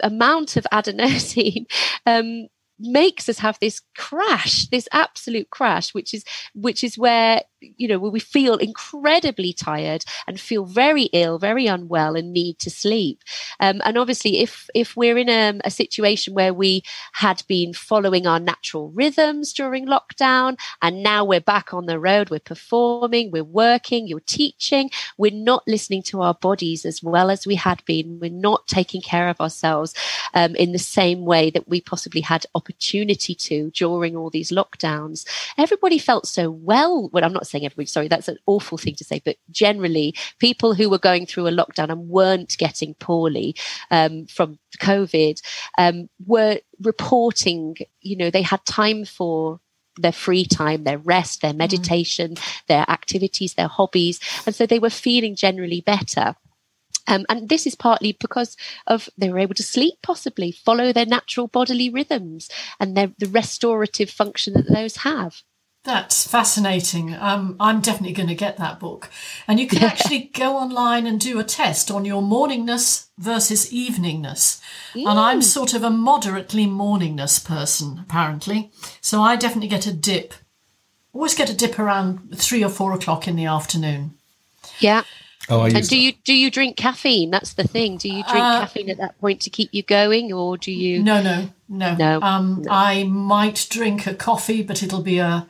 amount 0.00 0.56
of 0.56 0.66
adenosine 0.72 1.64
um, 2.04 2.48
makes 2.82 3.28
us 3.28 3.38
have 3.38 3.58
this 3.60 3.80
crash 3.96 4.66
this 4.68 4.88
absolute 4.92 5.50
crash 5.50 5.94
which 5.94 6.12
is 6.14 6.24
which 6.54 6.82
is 6.84 6.98
where 6.98 7.42
you 7.76 7.88
know, 7.88 7.98
where 7.98 8.10
we 8.10 8.20
feel 8.20 8.56
incredibly 8.56 9.52
tired 9.52 10.04
and 10.26 10.40
feel 10.40 10.64
very 10.64 11.04
ill, 11.12 11.38
very 11.38 11.66
unwell, 11.66 12.16
and 12.16 12.32
need 12.32 12.58
to 12.58 12.70
sleep. 12.70 13.22
Um, 13.60 13.80
and 13.84 13.96
obviously, 13.96 14.40
if 14.40 14.68
if 14.74 14.96
we're 14.96 15.18
in 15.18 15.28
a, 15.28 15.60
a, 15.64 15.70
situation 15.70 16.34
where 16.34 16.52
we 16.52 16.82
had 17.12 17.42
been 17.48 17.72
following 17.72 18.26
our 18.26 18.38
natural 18.40 18.90
rhythms 18.90 19.52
during 19.52 19.86
lockdown, 19.86 20.58
and 20.80 21.02
now 21.02 21.24
we're 21.24 21.40
back 21.40 21.72
on 21.72 21.86
the 21.86 21.98
road, 21.98 22.30
we're 22.30 22.40
performing, 22.40 23.30
we're 23.30 23.44
working, 23.44 24.06
you're 24.06 24.20
teaching, 24.20 24.90
we're 25.18 25.32
not 25.32 25.62
listening 25.66 26.02
to 26.02 26.22
our 26.22 26.34
bodies 26.34 26.84
as 26.84 27.02
well 27.02 27.30
as 27.30 27.46
we 27.46 27.54
had 27.54 27.82
been. 27.84 28.18
We're 28.20 28.30
not 28.30 28.66
taking 28.66 29.00
care 29.00 29.28
of 29.28 29.40
ourselves 29.40 29.94
um, 30.34 30.54
in 30.56 30.72
the 30.72 30.78
same 30.78 31.24
way 31.24 31.50
that 31.50 31.68
we 31.68 31.80
possibly 31.80 32.20
had 32.20 32.44
opportunity 32.54 32.71
to 32.78 33.70
during 33.70 34.16
all 34.16 34.30
these 34.30 34.50
lockdowns. 34.50 35.26
Everybody 35.58 35.98
felt 35.98 36.26
so 36.26 36.50
well. 36.50 37.08
Well, 37.12 37.24
I'm 37.24 37.32
not 37.32 37.46
saying 37.46 37.64
everybody, 37.64 37.86
sorry, 37.86 38.08
that's 38.08 38.28
an 38.28 38.38
awful 38.46 38.78
thing 38.78 38.94
to 38.96 39.04
say, 39.04 39.20
but 39.24 39.36
generally, 39.50 40.14
people 40.38 40.74
who 40.74 40.90
were 40.90 40.98
going 40.98 41.26
through 41.26 41.46
a 41.46 41.52
lockdown 41.52 41.90
and 41.90 42.08
weren't 42.08 42.56
getting 42.58 42.94
poorly 42.94 43.54
um, 43.90 44.26
from 44.26 44.58
COVID 44.78 45.40
um, 45.78 46.08
were 46.26 46.60
reporting, 46.80 47.76
you 48.00 48.16
know, 48.16 48.30
they 48.30 48.42
had 48.42 48.64
time 48.64 49.04
for 49.04 49.60
their 49.98 50.12
free 50.12 50.44
time, 50.44 50.84
their 50.84 50.98
rest, 50.98 51.42
their 51.42 51.52
mm. 51.52 51.58
meditation, 51.58 52.34
mm. 52.34 52.66
their 52.66 52.84
activities, 52.88 53.54
their 53.54 53.68
hobbies. 53.68 54.20
And 54.46 54.54
so 54.54 54.66
they 54.66 54.78
were 54.78 54.90
feeling 54.90 55.36
generally 55.36 55.80
better. 55.80 56.34
Um, 57.06 57.26
and 57.28 57.48
this 57.48 57.66
is 57.66 57.74
partly 57.74 58.16
because 58.18 58.56
of 58.86 59.08
they 59.18 59.30
were 59.30 59.38
able 59.38 59.54
to 59.54 59.62
sleep, 59.62 59.94
possibly 60.02 60.52
follow 60.52 60.92
their 60.92 61.06
natural 61.06 61.48
bodily 61.48 61.90
rhythms 61.90 62.48
and 62.78 62.96
their, 62.96 63.12
the 63.18 63.28
restorative 63.28 64.10
function 64.10 64.54
that 64.54 64.68
those 64.68 64.98
have. 64.98 65.42
That's 65.84 66.28
fascinating. 66.28 67.12
Um, 67.14 67.56
I'm 67.58 67.80
definitely 67.80 68.14
going 68.14 68.28
to 68.28 68.36
get 68.36 68.56
that 68.58 68.78
book. 68.78 69.10
And 69.48 69.58
you 69.58 69.66
can 69.66 69.82
actually 69.82 70.30
go 70.32 70.56
online 70.56 71.08
and 71.08 71.18
do 71.18 71.40
a 71.40 71.44
test 71.44 71.90
on 71.90 72.04
your 72.04 72.22
morningness 72.22 73.08
versus 73.18 73.72
eveningness. 73.72 74.60
Mm. 74.94 75.10
And 75.10 75.18
I'm 75.18 75.42
sort 75.42 75.74
of 75.74 75.82
a 75.82 75.90
moderately 75.90 76.66
morningness 76.66 77.44
person, 77.44 77.98
apparently. 77.98 78.70
So 79.00 79.22
I 79.22 79.34
definitely 79.34 79.68
get 79.68 79.88
a 79.88 79.92
dip. 79.92 80.34
Always 81.12 81.34
get 81.34 81.50
a 81.50 81.54
dip 81.54 81.80
around 81.80 82.38
three 82.38 82.62
or 82.62 82.70
four 82.70 82.92
o'clock 82.92 83.26
in 83.26 83.34
the 83.34 83.46
afternoon. 83.46 84.14
Yeah. 84.78 85.02
Oh, 85.48 85.62
and 85.62 85.88
do 85.88 85.98
you 85.98 86.12
do 86.24 86.34
you 86.34 86.50
drink 86.50 86.76
caffeine? 86.76 87.30
That's 87.30 87.54
the 87.54 87.66
thing. 87.66 87.96
Do 87.96 88.08
you 88.08 88.22
drink 88.24 88.44
uh, 88.44 88.60
caffeine 88.60 88.90
at 88.90 88.98
that 88.98 89.18
point 89.20 89.40
to 89.42 89.50
keep 89.50 89.70
you 89.72 89.82
going, 89.82 90.32
or 90.32 90.56
do 90.56 90.70
you? 90.70 91.02
No, 91.02 91.20
no, 91.20 91.48
no. 91.68 91.96
No. 91.96 92.20
Um, 92.20 92.62
no. 92.62 92.72
I 92.72 93.04
might 93.04 93.66
drink 93.68 94.06
a 94.06 94.14
coffee, 94.14 94.62
but 94.62 94.82
it'll 94.82 95.02
be 95.02 95.18
a 95.18 95.48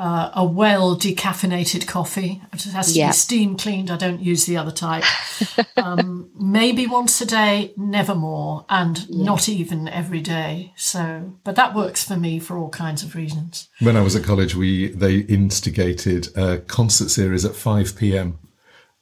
uh, 0.00 0.30
a 0.34 0.44
well 0.44 0.96
decaffeinated 0.96 1.86
coffee. 1.86 2.40
It 2.52 2.62
has 2.64 2.94
to 2.94 2.98
yeah. 2.98 3.08
be 3.08 3.12
steam 3.12 3.56
cleaned. 3.56 3.90
I 3.90 3.96
don't 3.96 4.20
use 4.20 4.46
the 4.46 4.56
other 4.56 4.70
type. 4.70 5.04
um, 5.76 6.30
maybe 6.34 6.86
once 6.86 7.20
a 7.20 7.26
day, 7.26 7.74
never 7.76 8.14
more, 8.14 8.64
and 8.70 9.06
yeah. 9.08 9.24
not 9.24 9.48
even 9.48 9.88
every 9.88 10.20
day. 10.20 10.72
So, 10.74 11.34
but 11.44 11.54
that 11.56 11.74
works 11.74 12.02
for 12.02 12.16
me 12.16 12.40
for 12.40 12.56
all 12.56 12.70
kinds 12.70 13.02
of 13.02 13.14
reasons. 13.14 13.68
When 13.78 13.96
I 13.96 14.00
was 14.00 14.16
at 14.16 14.24
college, 14.24 14.54
we 14.54 14.88
they 14.88 15.18
instigated 15.18 16.36
a 16.36 16.58
concert 16.58 17.10
series 17.10 17.44
at 17.44 17.54
five 17.54 17.94
p.m. 17.94 18.38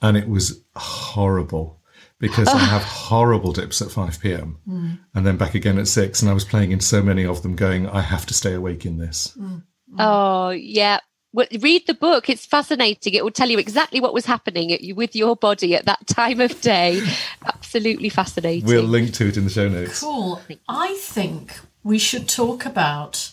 and 0.01 0.17
it 0.17 0.29
was 0.29 0.63
horrible 0.75 1.81
because 2.19 2.49
I 2.49 2.59
have 2.59 2.83
horrible 3.09 3.53
dips 3.53 3.81
at 3.81 3.91
5 3.91 4.21
p.m. 4.21 4.59
Mm. 4.69 4.99
and 5.15 5.27
then 5.27 5.37
back 5.37 5.55
again 5.55 5.79
at 5.79 5.89
6. 5.89 6.23
And 6.23 6.31
I 6.31 6.35
was 6.35 6.45
playing 6.45 6.73
in 6.73 6.81
so 6.81 7.03
many 7.03 7.25
of 7.25 7.43
them, 7.43 7.55
going, 7.55 7.89
I 7.89 8.01
have 8.01 8.27
to 8.27 8.35
stay 8.35 8.55
awake 8.55 8.85
in 8.85 8.99
this. 8.99 9.35
Mm. 9.39 9.63
Mm. 9.93 9.97
Oh, 9.99 10.51
yeah. 10.51 11.01
Well, 11.33 11.47
read 11.61 11.87
the 11.87 11.95
book. 11.95 12.29
It's 12.29 12.47
fascinating. 12.47 13.15
It 13.15 13.23
will 13.23 13.31
tell 13.31 13.51
you 13.51 13.59
exactly 13.59 14.01
what 14.01 14.15
was 14.15 14.25
happening 14.25 14.95
with 14.97 15.15
your 15.15 15.37
body 15.37 15.75
at 15.75 15.85
that 15.85 16.07
time 16.07 16.41
of 16.41 16.61
day. 16.61 17.03
Absolutely 17.45 18.09
fascinating. 18.09 18.67
We'll 18.67 18.83
link 18.83 19.13
to 19.15 19.29
it 19.29 19.37
in 19.37 19.45
the 19.45 19.51
show 19.51 19.69
notes. 19.69 20.01
Cool. 20.01 20.41
I 20.69 20.95
think 21.01 21.59
we 21.85 21.99
should 21.99 22.29
talk 22.29 22.65
about 22.65 23.33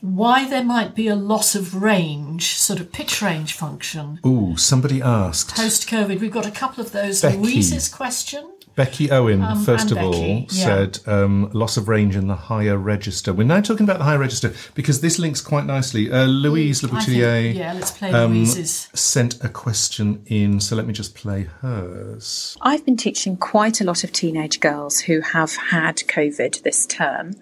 why 0.00 0.48
there 0.48 0.64
might 0.64 0.94
be 0.94 1.08
a 1.08 1.16
loss 1.16 1.54
of 1.54 1.80
range, 1.80 2.54
sort 2.54 2.80
of 2.80 2.92
pitch 2.92 3.20
range 3.20 3.52
function. 3.52 4.20
Ooh, 4.24 4.56
somebody 4.56 5.02
asked. 5.02 5.54
Post 5.54 5.88
COVID, 5.88 6.20
we've 6.20 6.30
got 6.30 6.46
a 6.46 6.50
couple 6.50 6.82
of 6.82 6.92
those. 6.92 7.22
Becky. 7.22 7.36
Louise's 7.36 7.88
question. 7.88 8.54
Becky 8.78 9.10
Owen, 9.10 9.42
um, 9.42 9.64
first 9.64 9.90
of 9.90 9.96
Becky, 9.96 10.06
all, 10.06 10.14
yeah. 10.14 10.46
said 10.46 11.00
um, 11.08 11.50
loss 11.52 11.76
of 11.76 11.88
range 11.88 12.14
in 12.14 12.28
the 12.28 12.36
higher 12.36 12.78
register. 12.78 13.32
We're 13.32 13.42
now 13.42 13.60
talking 13.60 13.82
about 13.82 13.98
the 13.98 14.04
higher 14.04 14.20
register 14.20 14.54
because 14.76 15.00
this 15.00 15.18
links 15.18 15.40
quite 15.40 15.66
nicely. 15.66 16.12
Uh, 16.12 16.26
Louise 16.26 16.80
mm, 16.80 16.88
Leboutillier 16.88 17.56
yeah, 17.56 17.72
let's 17.72 17.90
play 17.90 18.12
um, 18.12 18.34
Louise's. 18.34 18.88
sent 18.94 19.42
a 19.42 19.48
question 19.48 20.22
in, 20.26 20.60
so 20.60 20.76
let 20.76 20.86
me 20.86 20.92
just 20.92 21.16
play 21.16 21.48
hers. 21.60 22.56
I've 22.60 22.84
been 22.84 22.96
teaching 22.96 23.36
quite 23.36 23.80
a 23.80 23.84
lot 23.84 24.04
of 24.04 24.12
teenage 24.12 24.60
girls 24.60 25.00
who 25.00 25.22
have 25.22 25.56
had 25.56 25.96
COVID 25.96 26.62
this 26.62 26.86
term. 26.86 27.34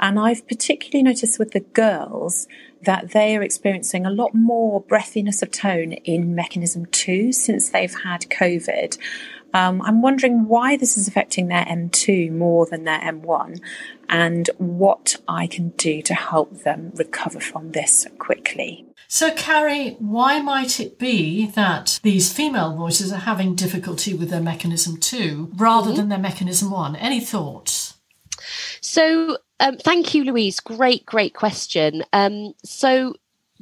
And 0.00 0.18
I've 0.18 0.46
particularly 0.46 1.02
noticed 1.02 1.38
with 1.38 1.52
the 1.52 1.60
girls 1.60 2.46
that 2.82 3.12
they 3.12 3.36
are 3.36 3.42
experiencing 3.42 4.04
a 4.04 4.10
lot 4.10 4.34
more 4.34 4.82
breathiness 4.82 5.42
of 5.42 5.50
tone 5.50 5.92
in 5.92 6.34
mechanism 6.34 6.86
two 6.86 7.32
since 7.32 7.70
they've 7.70 7.94
had 8.02 8.22
COVID. 8.22 8.98
Um, 9.54 9.80
I'm 9.82 10.02
wondering 10.02 10.48
why 10.48 10.76
this 10.76 10.98
is 10.98 11.06
affecting 11.06 11.46
their 11.46 11.64
M2 11.64 12.32
more 12.32 12.66
than 12.66 12.82
their 12.82 12.98
M1 12.98 13.60
and 14.08 14.50
what 14.58 15.16
I 15.28 15.46
can 15.46 15.68
do 15.70 16.02
to 16.02 16.14
help 16.14 16.64
them 16.64 16.90
recover 16.96 17.38
from 17.38 17.70
this 17.70 18.06
quickly. 18.18 18.84
So, 19.06 19.32
Carrie, 19.32 19.96
why 20.00 20.40
might 20.40 20.80
it 20.80 20.98
be 20.98 21.46
that 21.52 22.00
these 22.02 22.32
female 22.32 22.74
voices 22.74 23.12
are 23.12 23.18
having 23.18 23.54
difficulty 23.54 24.12
with 24.12 24.30
their 24.30 24.40
mechanism 24.40 24.98
two 24.98 25.52
rather 25.54 25.90
mm-hmm. 25.90 25.98
than 25.98 26.08
their 26.08 26.18
mechanism 26.18 26.72
one? 26.72 26.96
Any 26.96 27.20
thoughts? 27.20 27.94
So, 28.80 29.38
um, 29.64 29.78
thank 29.78 30.14
you, 30.14 30.24
Louise. 30.24 30.60
Great, 30.60 31.06
great 31.06 31.34
question. 31.34 32.04
Um, 32.12 32.54
so, 32.62 33.14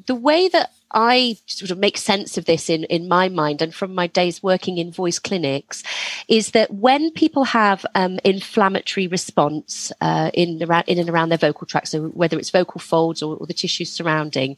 the 0.07 0.17
way 0.17 0.49
that 0.49 0.71
I 0.91 1.37
sort 1.47 1.71
of 1.71 1.79
make 1.79 1.97
sense 1.97 2.37
of 2.37 2.45
this 2.45 2.69
in, 2.69 2.85
in 2.85 3.09
my 3.09 3.29
mind 3.29 3.63
and 3.63 3.75
from 3.75 3.95
my 3.95 4.07
days 4.09 4.43
working 4.43 4.79
in 4.79 4.91
voice 4.91 5.19
clinics 5.19 5.83
is 6.29 6.51
that 6.51 6.75
when 6.75 7.11
people 7.13 7.45
have 7.45 7.87
um, 7.95 8.19
inflammatory 8.25 9.07
response 9.07 9.93
uh, 10.01 10.31
in, 10.35 10.63
around, 10.63 10.85
in 10.89 10.99
and 10.99 11.09
around 11.09 11.29
their 11.29 11.39
vocal 11.39 11.67
tract, 11.67 11.89
so 11.89 12.09
whether 12.09 12.39
it's 12.39 12.51
vocal 12.51 12.81
folds 12.81 13.23
or, 13.23 13.37
or 13.37 13.47
the 13.47 13.55
tissues 13.55 13.93
surrounding, 13.93 14.57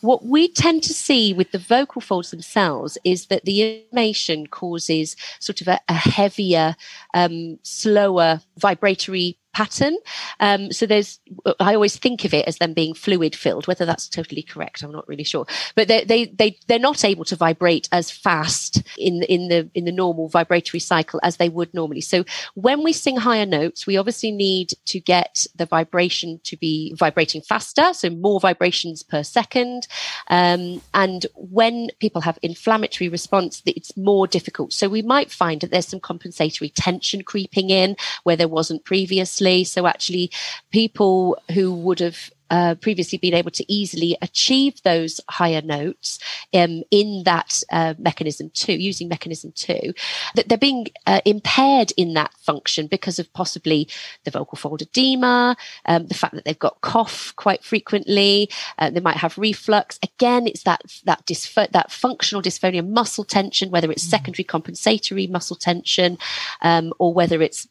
what 0.00 0.24
we 0.24 0.48
tend 0.48 0.82
to 0.82 0.92
see 0.92 1.32
with 1.32 1.52
the 1.52 1.58
vocal 1.58 2.00
folds 2.00 2.30
themselves 2.30 2.98
is 3.04 3.26
that 3.26 3.44
the 3.44 3.84
inflammation 3.84 4.46
causes 4.48 5.16
sort 5.38 5.60
of 5.60 5.68
a, 5.68 5.80
a 5.88 5.94
heavier, 5.94 6.74
um, 7.14 7.58
slower 7.62 8.40
vibratory 8.58 9.38
pattern. 9.52 9.96
Um, 10.40 10.72
so 10.72 10.86
there's, 10.86 11.20
I 11.60 11.74
always 11.74 11.96
think 11.96 12.24
of 12.24 12.34
it 12.34 12.46
as 12.46 12.58
them 12.58 12.72
being 12.72 12.94
fluid 12.94 13.34
filled. 13.36 13.66
Whether 13.66 13.84
that's 13.84 14.08
totally 14.08 14.42
correct, 14.42 14.82
I'm 14.82 14.92
not 14.92 15.06
really 15.08 15.24
sure. 15.24 15.46
But 15.74 15.88
they 15.88 16.04
they 16.04 16.26
they 16.26 16.58
they're 16.66 16.78
not 16.78 17.04
able 17.04 17.24
to 17.26 17.36
vibrate 17.36 17.88
as 17.92 18.10
fast 18.10 18.82
in 18.96 19.22
in 19.24 19.48
the 19.48 19.70
in 19.74 19.84
the 19.84 19.92
normal 19.92 20.28
vibratory 20.28 20.80
cycle 20.80 21.20
as 21.22 21.36
they 21.36 21.48
would 21.48 21.72
normally. 21.74 22.00
So 22.00 22.24
when 22.54 22.82
we 22.82 22.92
sing 22.92 23.16
higher 23.16 23.46
notes, 23.46 23.86
we 23.86 23.96
obviously 23.96 24.30
need 24.30 24.72
to 24.86 25.00
get 25.00 25.46
the 25.54 25.66
vibration 25.66 26.40
to 26.44 26.56
be 26.56 26.94
vibrating 26.94 27.42
faster, 27.42 27.92
so 27.92 28.08
more 28.10 28.40
vibrations 28.40 29.02
per 29.02 29.22
second. 29.22 29.86
Um, 30.28 30.80
and 30.94 31.26
when 31.34 31.90
people 32.00 32.22
have 32.22 32.38
inflammatory 32.42 33.08
response, 33.08 33.62
it's 33.66 33.96
more 33.96 34.26
difficult. 34.26 34.72
So 34.72 34.88
we 34.88 35.02
might 35.02 35.30
find 35.30 35.60
that 35.60 35.70
there's 35.70 35.88
some 35.88 36.00
compensatory 36.00 36.70
tension 36.70 37.22
creeping 37.22 37.70
in 37.70 37.96
where 38.22 38.36
there 38.36 38.48
wasn't 38.48 38.84
previously 38.84 39.41
previously. 39.42 39.64
So 39.64 39.86
actually, 39.86 40.30
people 40.70 41.38
who 41.52 41.74
would 41.74 42.00
have 42.00 42.30
uh, 42.50 42.74
previously 42.74 43.16
been 43.16 43.32
able 43.32 43.50
to 43.50 43.64
easily 43.66 44.14
achieve 44.20 44.82
those 44.82 45.22
higher 45.30 45.62
notes 45.62 46.18
um, 46.52 46.82
in 46.90 47.22
that 47.24 47.62
uh, 47.72 47.94
mechanism 47.98 48.50
two, 48.52 48.74
using 48.74 49.08
mechanism 49.08 49.52
two, 49.54 49.94
that 50.34 50.48
they're 50.48 50.58
being 50.58 50.86
uh, 51.06 51.22
impaired 51.24 51.92
in 51.96 52.12
that 52.12 52.30
function 52.42 52.86
because 52.86 53.18
of 53.18 53.32
possibly 53.32 53.88
the 54.24 54.30
vocal 54.30 54.56
fold 54.56 54.82
edema, 54.82 55.56
um, 55.86 56.06
the 56.08 56.14
fact 56.14 56.34
that 56.34 56.44
they've 56.44 56.58
got 56.58 56.82
cough 56.82 57.32
quite 57.36 57.64
frequently, 57.64 58.50
uh, 58.78 58.90
they 58.90 59.00
might 59.00 59.16
have 59.16 59.38
reflux. 59.38 59.98
Again, 60.02 60.46
it's 60.46 60.64
that 60.64 60.82
that 61.06 61.24
dysph- 61.24 61.72
that 61.72 61.90
functional 61.90 62.42
dysphonia, 62.42 62.86
muscle 62.86 63.24
tension, 63.24 63.70
whether 63.70 63.90
it's 63.90 64.04
mm. 64.06 64.10
secondary 64.10 64.44
compensatory 64.44 65.26
muscle 65.26 65.56
tension 65.56 66.18
um, 66.60 66.92
or 66.98 67.14
whether 67.14 67.40
it's 67.40 67.66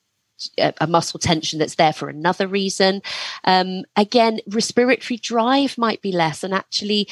a 0.57 0.87
muscle 0.87 1.19
tension 1.19 1.59
that's 1.59 1.75
there 1.75 1.93
for 1.93 2.09
another 2.09 2.47
reason. 2.47 3.01
Um, 3.43 3.83
again, 3.95 4.39
respiratory 4.47 5.17
drive 5.17 5.77
might 5.77 6.01
be 6.01 6.11
less, 6.11 6.43
and 6.43 6.53
actually, 6.53 7.07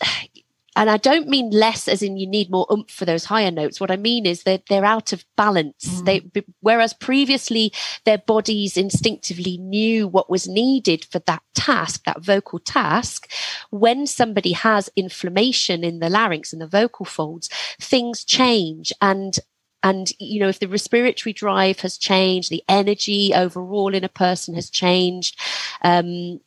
and 0.76 0.90
I 0.90 0.98
don't 0.98 1.28
mean 1.28 1.50
less 1.50 1.88
as 1.88 2.02
in 2.02 2.18
you 2.18 2.26
need 2.26 2.50
more 2.50 2.66
oomph 2.70 2.90
for 2.90 3.06
those 3.06 3.24
higher 3.24 3.50
notes. 3.50 3.80
What 3.80 3.90
I 3.90 3.96
mean 3.96 4.26
is 4.26 4.42
that 4.42 4.64
they're 4.68 4.84
out 4.84 5.14
of 5.14 5.24
balance. 5.34 6.02
Mm. 6.02 6.04
They, 6.04 6.42
whereas 6.60 6.92
previously 6.92 7.72
their 8.04 8.18
bodies 8.18 8.76
instinctively 8.76 9.56
knew 9.56 10.06
what 10.06 10.28
was 10.28 10.46
needed 10.46 11.06
for 11.06 11.20
that 11.20 11.42
task, 11.54 12.04
that 12.04 12.22
vocal 12.22 12.58
task. 12.58 13.30
When 13.70 14.06
somebody 14.06 14.52
has 14.52 14.90
inflammation 14.96 15.82
in 15.82 15.98
the 16.00 16.10
larynx 16.10 16.52
and 16.52 16.60
the 16.60 16.66
vocal 16.66 17.06
folds, 17.06 17.48
things 17.80 18.22
change 18.22 18.92
and 19.00 19.38
and, 19.86 20.12
you 20.18 20.40
know, 20.40 20.48
if 20.48 20.58
the 20.58 20.68
respiratory 20.68 21.32
drive 21.32 21.80
has 21.80 21.96
changed, 21.96 22.50
the 22.50 22.64
energy 22.68 23.32
overall 23.34 23.94
in 23.94 24.04
a 24.04 24.08
person 24.08 24.54
has 24.54 24.68
changed, 24.68 25.38
um, 25.82 26.40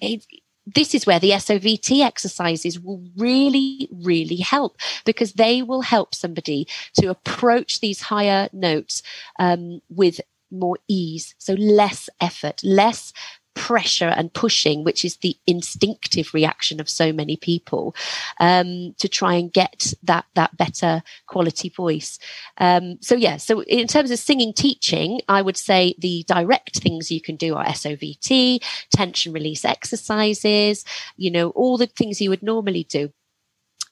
it, 0.00 0.26
this 0.66 0.94
is 0.94 1.06
where 1.06 1.18
the 1.18 1.30
SOVT 1.30 2.04
exercises 2.04 2.78
will 2.78 3.02
really, 3.16 3.88
really 3.90 4.36
help 4.36 4.76
because 5.06 5.32
they 5.32 5.62
will 5.62 5.80
help 5.80 6.14
somebody 6.14 6.68
to 6.94 7.06
approach 7.08 7.80
these 7.80 8.02
higher 8.02 8.48
notes 8.52 9.02
um, 9.38 9.80
with 9.88 10.20
more 10.50 10.78
ease. 10.88 11.34
So 11.38 11.54
less 11.54 12.10
effort, 12.20 12.62
less 12.62 13.12
pressure 13.58 14.14
and 14.16 14.32
pushing, 14.32 14.84
which 14.84 15.04
is 15.04 15.16
the 15.16 15.36
instinctive 15.46 16.32
reaction 16.32 16.80
of 16.80 16.88
so 16.88 17.12
many 17.12 17.36
people, 17.36 17.94
um, 18.38 18.94
to 18.98 19.08
try 19.08 19.34
and 19.34 19.52
get 19.52 19.92
that 20.04 20.24
that 20.34 20.56
better 20.56 21.02
quality 21.26 21.68
voice. 21.68 22.20
Um, 22.58 22.98
so 23.00 23.16
yeah, 23.16 23.36
so 23.36 23.62
in 23.64 23.88
terms 23.88 24.12
of 24.12 24.20
singing 24.20 24.52
teaching, 24.52 25.20
I 25.28 25.42
would 25.42 25.56
say 25.56 25.94
the 25.98 26.24
direct 26.28 26.78
things 26.78 27.10
you 27.10 27.20
can 27.20 27.34
do 27.34 27.56
are 27.56 27.64
SOVT, 27.64 28.62
tension 28.90 29.32
release 29.32 29.64
exercises, 29.64 30.84
you 31.16 31.30
know, 31.30 31.50
all 31.50 31.76
the 31.76 31.88
things 31.88 32.20
you 32.20 32.30
would 32.30 32.44
normally 32.44 32.84
do. 32.84 33.10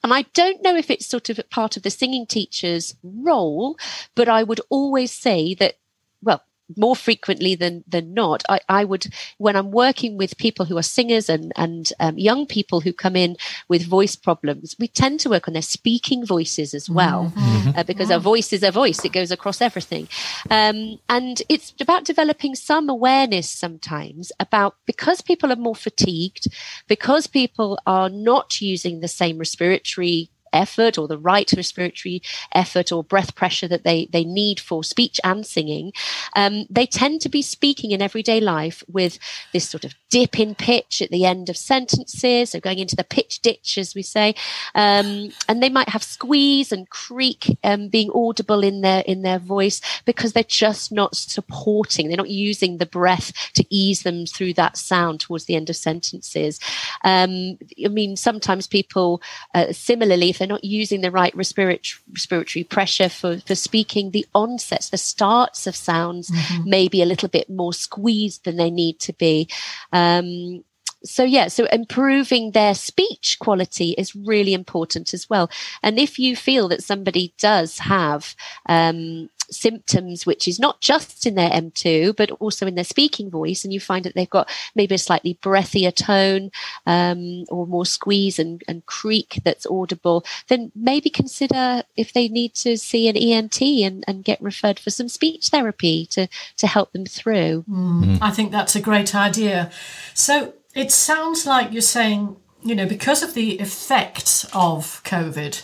And 0.03 0.13
I 0.13 0.21
don't 0.33 0.63
know 0.63 0.77
if 0.77 0.89
it's 0.89 1.05
sort 1.05 1.29
of 1.29 1.37
part 1.49 1.75
of 1.75 1.83
the 1.83 1.89
singing 1.89 2.25
teacher's 2.25 2.95
role, 3.03 3.77
but 4.15 4.29
I 4.29 4.43
would 4.43 4.61
always 4.69 5.11
say 5.11 5.55
that, 5.55 5.75
well, 6.21 6.41
more 6.75 6.95
frequently 6.95 7.55
than 7.55 7.83
than 7.87 8.13
not. 8.13 8.43
I, 8.49 8.59
I 8.67 8.83
would 8.83 9.07
when 9.37 9.55
i'm 9.55 9.71
working 9.71 10.17
with 10.17 10.37
people 10.37 10.65
who 10.65 10.77
are 10.77 10.83
singers 10.83 11.29
and 11.29 11.51
and 11.55 11.91
um, 11.99 12.17
young 12.17 12.45
people 12.45 12.81
who 12.81 12.93
come 12.93 13.15
in 13.15 13.37
with 13.67 13.85
voice 13.85 14.15
problems 14.15 14.75
we 14.79 14.87
tend 14.87 15.19
to 15.21 15.29
work 15.29 15.47
on 15.47 15.53
their 15.53 15.61
speaking 15.61 16.25
voices 16.25 16.73
as 16.73 16.89
well 16.89 17.31
mm-hmm. 17.35 17.77
uh, 17.77 17.83
because 17.83 18.11
our 18.11 18.19
voice 18.19 18.53
is 18.53 18.63
a 18.63 18.71
voice. 18.71 19.03
It 19.03 19.13
goes 19.13 19.31
across 19.31 19.61
everything. 19.61 20.07
Um, 20.49 20.99
and 21.09 21.41
it's 21.49 21.73
about 21.79 22.05
developing 22.05 22.55
some 22.55 22.89
awareness 22.89 23.49
sometimes 23.49 24.31
about 24.39 24.75
because 24.85 25.21
people 25.21 25.51
are 25.51 25.57
more 25.67 25.75
fatigued 25.75 26.47
because 26.87 27.27
people 27.27 27.79
are 27.85 28.09
not 28.09 28.61
using 28.61 28.99
the 28.99 29.07
same 29.07 29.37
respiratory 29.37 30.29
effort 30.57 30.97
or 30.97 31.07
the 31.07 31.17
right 31.17 31.51
respiratory 31.55 32.21
effort 32.53 32.91
or 32.91 33.03
breath 33.03 33.35
pressure 33.35 33.67
that 33.67 33.83
they, 33.83 34.07
they 34.11 34.23
need 34.23 34.59
for 34.59 34.83
speech 34.83 35.19
and 35.23 35.45
singing, 35.45 35.93
um, 36.35 36.65
they 36.69 36.85
tend 36.85 37.21
to 37.21 37.29
be 37.29 37.41
speaking 37.41 37.91
in 37.91 38.01
everyday 38.01 38.39
life 38.39 38.83
with 38.87 39.19
this 39.53 39.69
sort 39.69 39.85
of 39.85 39.93
dip 40.09 40.39
in 40.39 40.55
pitch 40.55 41.01
at 41.01 41.09
the 41.09 41.25
end 41.25 41.49
of 41.49 41.57
sentences, 41.57 42.51
so 42.51 42.59
going 42.59 42.79
into 42.79 42.95
the 42.95 43.03
pitch 43.03 43.41
ditch, 43.41 43.77
as 43.77 43.93
we 43.93 44.01
say, 44.01 44.33
um, 44.75 45.29
and 45.47 45.61
they 45.61 45.69
might 45.69 45.89
have 45.89 46.03
squeeze 46.03 46.71
and 46.71 46.89
creak 46.89 47.57
um, 47.63 47.89
being 47.89 48.09
audible 48.13 48.63
in 48.63 48.81
their 48.81 49.01
in 49.01 49.21
their 49.21 49.39
voice 49.39 49.81
because 50.05 50.33
they're 50.33 50.43
just 50.43 50.91
not 50.91 51.15
supporting, 51.15 52.07
they're 52.07 52.17
not 52.17 52.29
using 52.29 52.77
the 52.77 52.85
breath 52.85 53.31
to 53.53 53.65
ease 53.69 54.03
them 54.03 54.25
through 54.25 54.53
that 54.53 54.77
sound 54.77 55.19
towards 55.19 55.45
the 55.45 55.55
end 55.55 55.69
of 55.69 55.75
sentences. 55.75 56.59
Um, 57.03 57.57
I 57.83 57.89
mean, 57.89 58.15
sometimes 58.15 58.67
people 58.67 59.21
uh, 59.53 59.71
similarly 59.71 60.29
if 60.29 60.37
they're 60.37 60.46
not 60.47 60.63
using 60.63 61.01
the 61.01 61.11
right 61.11 61.35
respiratory, 61.35 62.01
respiratory 62.11 62.63
pressure 62.63 63.09
for, 63.09 63.39
for 63.39 63.55
speaking, 63.55 64.11
the 64.11 64.25
onsets, 64.33 64.89
the 64.89 64.97
starts 64.97 65.67
of 65.67 65.75
sounds 65.75 66.29
mm-hmm. 66.29 66.69
may 66.69 66.87
be 66.87 67.01
a 67.01 67.05
little 67.05 67.29
bit 67.29 67.49
more 67.49 67.73
squeezed 67.73 68.45
than 68.45 68.57
they 68.57 68.71
need 68.71 68.99
to 68.99 69.13
be. 69.13 69.47
Um, 69.91 70.63
so 71.03 71.23
yeah 71.23 71.47
so 71.47 71.65
improving 71.65 72.51
their 72.51 72.73
speech 72.73 73.37
quality 73.39 73.91
is 73.97 74.15
really 74.15 74.53
important 74.53 75.13
as 75.13 75.29
well 75.29 75.49
and 75.83 75.99
if 75.99 76.17
you 76.17 76.35
feel 76.35 76.67
that 76.67 76.83
somebody 76.83 77.33
does 77.37 77.77
have 77.77 78.35
um, 78.67 79.29
symptoms, 79.49 80.25
which 80.25 80.47
is 80.47 80.59
not 80.59 80.81
just 80.81 81.25
in 81.25 81.35
their 81.35 81.49
M2, 81.49 82.15
but 82.15 82.31
also 82.31 82.67
in 82.67 82.75
their 82.75 82.83
speaking 82.83 83.29
voice. 83.29 83.63
And 83.63 83.73
you 83.73 83.79
find 83.79 84.05
that 84.05 84.15
they've 84.15 84.29
got 84.29 84.49
maybe 84.75 84.95
a 84.95 84.99
slightly 84.99 85.37
breathier 85.41 85.93
tone 85.93 86.51
um, 86.85 87.45
or 87.49 87.67
more 87.67 87.85
squeeze 87.85 88.39
and, 88.39 88.63
and 88.67 88.85
creak 88.85 89.41
that's 89.43 89.65
audible, 89.65 90.25
then 90.47 90.71
maybe 90.75 91.09
consider 91.09 91.83
if 91.95 92.13
they 92.13 92.27
need 92.27 92.53
to 92.55 92.77
see 92.77 93.07
an 93.07 93.17
ENT 93.17 93.61
and, 93.61 94.03
and 94.07 94.23
get 94.23 94.41
referred 94.41 94.79
for 94.79 94.89
some 94.89 95.09
speech 95.09 95.47
therapy 95.47 96.05
to, 96.07 96.27
to 96.57 96.67
help 96.67 96.91
them 96.91 97.05
through. 97.05 97.63
Mm, 97.69 98.03
mm. 98.03 98.17
I 98.21 98.31
think 98.31 98.51
that's 98.51 98.75
a 98.75 98.81
great 98.81 99.15
idea. 99.15 99.71
So 100.13 100.53
it 100.73 100.91
sounds 100.91 101.45
like 101.45 101.71
you're 101.71 101.81
saying, 101.81 102.35
you 102.63 102.75
know, 102.75 102.85
because 102.85 103.23
of 103.23 103.33
the 103.33 103.59
effects 103.59 104.45
of 104.53 105.03
COVID, 105.03 105.63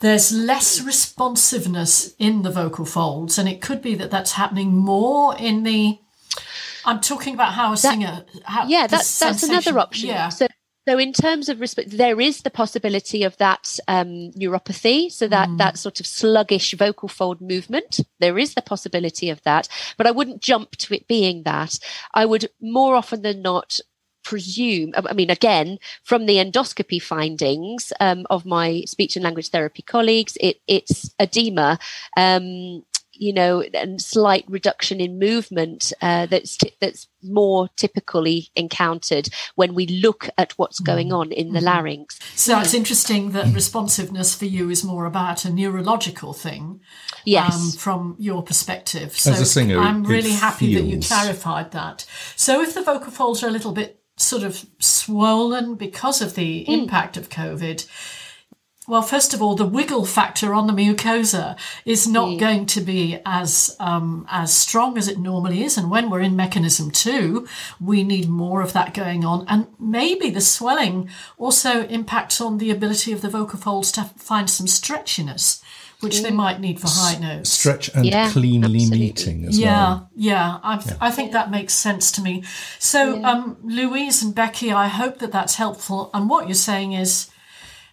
there's 0.00 0.32
less 0.32 0.82
responsiveness 0.82 2.14
in 2.18 2.42
the 2.42 2.50
vocal 2.50 2.84
folds, 2.84 3.38
and 3.38 3.48
it 3.48 3.62
could 3.62 3.80
be 3.80 3.94
that 3.94 4.10
that's 4.10 4.32
happening 4.32 4.74
more 4.74 5.34
in 5.38 5.62
the. 5.62 5.98
I'm 6.84 7.00
talking 7.00 7.34
about 7.34 7.54
how 7.54 7.68
a 7.68 7.70
that, 7.70 7.78
singer. 7.78 8.24
How 8.44 8.66
yeah, 8.66 8.86
that's 8.86 9.18
that's 9.18 9.42
another 9.42 9.78
option. 9.78 10.10
Yeah. 10.10 10.28
So, 10.28 10.46
so 10.86 10.98
in 10.98 11.12
terms 11.12 11.48
of 11.48 11.60
respect, 11.60 11.90
there 11.96 12.20
is 12.20 12.42
the 12.42 12.50
possibility 12.50 13.24
of 13.24 13.36
that 13.38 13.78
um, 13.88 14.30
neuropathy, 14.38 15.10
so 15.10 15.26
that 15.28 15.48
mm. 15.48 15.58
that 15.58 15.78
sort 15.78 15.98
of 15.98 16.06
sluggish 16.06 16.74
vocal 16.74 17.08
fold 17.08 17.40
movement. 17.40 18.00
There 18.20 18.38
is 18.38 18.54
the 18.54 18.62
possibility 18.62 19.30
of 19.30 19.42
that, 19.44 19.66
but 19.96 20.06
I 20.06 20.10
wouldn't 20.10 20.42
jump 20.42 20.72
to 20.76 20.94
it 20.94 21.08
being 21.08 21.42
that. 21.44 21.78
I 22.12 22.26
would 22.26 22.50
more 22.60 22.94
often 22.94 23.22
than 23.22 23.40
not 23.40 23.80
presume, 24.26 24.92
I 24.96 25.12
mean, 25.12 25.30
again, 25.30 25.78
from 26.02 26.26
the 26.26 26.36
endoscopy 26.36 27.00
findings 27.00 27.92
um, 28.00 28.26
of 28.28 28.44
my 28.44 28.82
speech 28.86 29.14
and 29.14 29.22
language 29.22 29.50
therapy 29.50 29.82
colleagues, 29.82 30.36
it, 30.40 30.60
it's 30.66 31.14
edema. 31.20 31.78
Um, 32.16 32.82
you 33.18 33.32
know, 33.32 33.62
and 33.72 33.98
slight 33.98 34.44
reduction 34.46 35.00
in 35.00 35.18
movement 35.18 35.90
uh, 36.02 36.26
that's 36.26 36.58
t- 36.58 36.74
that's 36.80 37.08
more 37.22 37.70
typically 37.76 38.48
encountered 38.54 39.30
when 39.54 39.74
we 39.74 39.86
look 39.86 40.28
at 40.36 40.52
what's 40.58 40.80
going 40.80 41.14
on 41.14 41.32
in 41.32 41.54
the 41.54 41.62
larynx. 41.62 42.18
So 42.34 42.60
it's 42.60 42.74
interesting 42.74 43.30
that 43.30 43.54
responsiveness 43.54 44.34
for 44.34 44.44
you 44.44 44.68
is 44.68 44.84
more 44.84 45.06
about 45.06 45.46
a 45.46 45.50
neurological 45.50 46.34
thing. 46.34 46.80
Yes. 47.24 47.54
Um, 47.54 47.70
from 47.78 48.16
your 48.18 48.42
perspective. 48.42 49.12
So 49.18 49.32
As 49.32 49.40
a 49.40 49.46
singer, 49.46 49.78
I'm 49.78 50.04
really 50.04 50.32
happy 50.32 50.74
that 50.74 50.82
you 50.82 51.00
clarified 51.00 51.72
that. 51.72 52.04
So 52.36 52.60
if 52.60 52.74
the 52.74 52.82
vocal 52.82 53.10
folds 53.10 53.42
are 53.42 53.48
a 53.48 53.50
little 53.50 53.72
bit 53.72 54.02
sort 54.16 54.42
of 54.42 54.64
swollen 54.78 55.74
because 55.74 56.22
of 56.22 56.34
the 56.34 56.64
Hmm. 56.64 56.72
impact 56.72 57.16
of 57.16 57.28
COVID, 57.28 57.86
well, 58.88 59.02
first 59.02 59.34
of 59.34 59.42
all, 59.42 59.56
the 59.56 59.66
wiggle 59.66 60.04
factor 60.06 60.54
on 60.54 60.68
the 60.68 60.72
mucosa 60.72 61.58
is 61.84 62.06
not 62.06 62.38
going 62.38 62.66
to 62.66 62.80
be 62.80 63.18
as 63.26 63.74
um, 63.80 64.26
as 64.30 64.56
strong 64.56 64.96
as 64.96 65.08
it 65.08 65.18
normally 65.18 65.64
is, 65.64 65.76
and 65.76 65.90
when 65.90 66.08
we're 66.08 66.20
in 66.20 66.36
mechanism 66.36 66.92
two, 66.92 67.48
we 67.80 68.04
need 68.04 68.28
more 68.28 68.62
of 68.62 68.72
that 68.74 68.94
going 68.94 69.24
on. 69.24 69.44
And 69.48 69.66
maybe 69.80 70.30
the 70.30 70.40
swelling 70.40 71.10
also 71.36 71.84
impacts 71.88 72.40
on 72.40 72.58
the 72.58 72.70
ability 72.70 73.10
of 73.12 73.22
the 73.22 73.28
vocal 73.28 73.58
folds 73.58 73.90
to 73.92 74.04
find 74.16 74.48
some 74.48 74.66
stretchiness, 74.68 75.60
which 76.00 76.22
they 76.22 76.30
might 76.30 76.60
need 76.60 76.80
for 76.80 76.88
high 76.88 77.18
notes. 77.18 77.50
Stretch 77.50 77.88
and 77.94 78.04
Yeah, 78.04 78.30
cleanly 78.30 78.76
absolutely. 78.82 78.98
meeting 78.98 79.44
as 79.46 79.58
Yeah, 79.58 79.88
well. 79.88 80.10
yeah, 80.14 80.58
I, 80.62 80.96
I 81.00 81.10
think 81.10 81.32
that 81.32 81.50
makes 81.50 81.72
sense 81.74 82.12
to 82.12 82.22
me. 82.22 82.44
So, 82.78 83.22
um, 83.24 83.56
Louise 83.64 84.22
and 84.22 84.34
Becky, 84.34 84.72
I 84.72 84.88
hope 84.88 85.18
that 85.18 85.32
that's 85.32 85.54
helpful. 85.56 86.10
And 86.12 86.28
what 86.28 86.46
you're 86.48 86.54
saying 86.54 86.92
is 86.92 87.28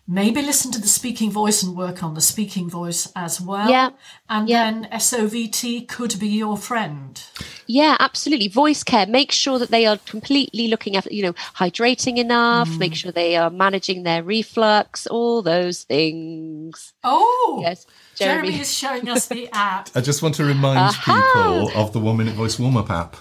maybe 0.07 0.41
listen 0.41 0.71
to 0.71 0.81
the 0.81 0.87
speaking 0.87 1.31
voice 1.31 1.63
and 1.63 1.75
work 1.75 2.03
on 2.03 2.13
the 2.13 2.21
speaking 2.21 2.69
voice 2.69 3.11
as 3.15 3.39
well. 3.39 3.69
Yeah, 3.69 3.91
And 4.29 4.49
yeah. 4.49 4.63
then 4.71 4.89
SOVT 4.91 5.87
could 5.87 6.19
be 6.19 6.27
your 6.27 6.57
friend. 6.57 7.21
Yeah, 7.67 7.95
absolutely. 7.99 8.49
Voice 8.49 8.83
care. 8.83 9.05
Make 9.07 9.31
sure 9.31 9.59
that 9.59 9.71
they 9.71 9.85
are 9.85 9.97
completely 10.05 10.67
looking 10.67 10.97
after, 10.97 11.13
you 11.13 11.23
know, 11.23 11.33
hydrating 11.33 12.17
enough. 12.17 12.69
Mm. 12.69 12.77
Make 12.79 12.95
sure 12.95 13.11
they 13.11 13.37
are 13.37 13.49
managing 13.49 14.03
their 14.03 14.23
reflux. 14.23 15.07
All 15.07 15.41
those 15.41 15.83
things. 15.83 16.93
Oh, 17.03 17.59
Yes, 17.61 17.85
Jeremy. 18.23 18.47
Jeremy. 18.49 18.61
is 18.61 18.73
showing 18.73 19.09
us 19.09 19.27
the 19.27 19.49
app. 19.51 19.89
I 19.95 20.01
just 20.01 20.21
want 20.21 20.35
to 20.35 20.45
remind 20.45 20.79
Aha! 20.79 21.63
people 21.63 21.81
of 21.81 21.93
the 21.93 21.99
one 21.99 22.17
minute 22.17 22.35
voice 22.35 22.59
warm 22.59 22.77
up 22.77 22.89
app 22.89 23.17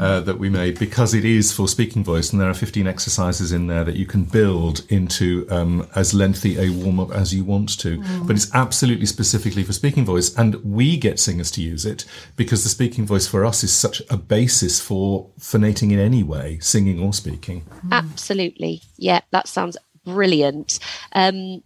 uh, 0.00 0.20
that 0.20 0.38
we 0.38 0.48
made 0.48 0.78
because 0.78 1.14
it 1.14 1.24
is 1.24 1.52
for 1.52 1.68
speaking 1.68 2.02
voice, 2.02 2.32
and 2.32 2.40
there 2.40 2.48
are 2.48 2.54
15 2.54 2.86
exercises 2.86 3.52
in 3.52 3.66
there 3.66 3.84
that 3.84 3.96
you 3.96 4.06
can 4.06 4.24
build 4.24 4.84
into 4.88 5.46
um, 5.50 5.86
as 5.94 6.14
lengthy 6.14 6.58
a 6.58 6.70
warm 6.70 7.00
up 7.00 7.12
as 7.12 7.34
you 7.34 7.44
want 7.44 7.78
to. 7.80 8.02
But 8.24 8.36
it's 8.36 8.52
absolutely 8.54 9.06
specifically 9.06 9.62
for 9.62 9.72
speaking 9.72 10.04
voice, 10.04 10.34
and 10.36 10.56
we 10.64 10.96
get 10.96 11.18
singers 11.20 11.50
to 11.52 11.62
use 11.62 11.84
it 11.84 12.04
because 12.36 12.62
the 12.62 12.68
speaking 12.68 13.06
voice 13.06 13.26
for 13.26 13.44
us 13.44 13.62
is 13.62 13.72
such 13.72 14.02
a 14.10 14.16
basis 14.16 14.80
for 14.80 15.30
phonating 15.38 15.90
in 15.90 15.98
any 15.98 16.22
way, 16.22 16.58
singing 16.60 17.00
or 17.00 17.12
speaking. 17.12 17.64
Absolutely. 17.92 18.82
Yeah, 18.96 19.20
that 19.30 19.48
sounds 19.48 19.76
brilliant. 20.04 20.78
Um, 21.12 21.62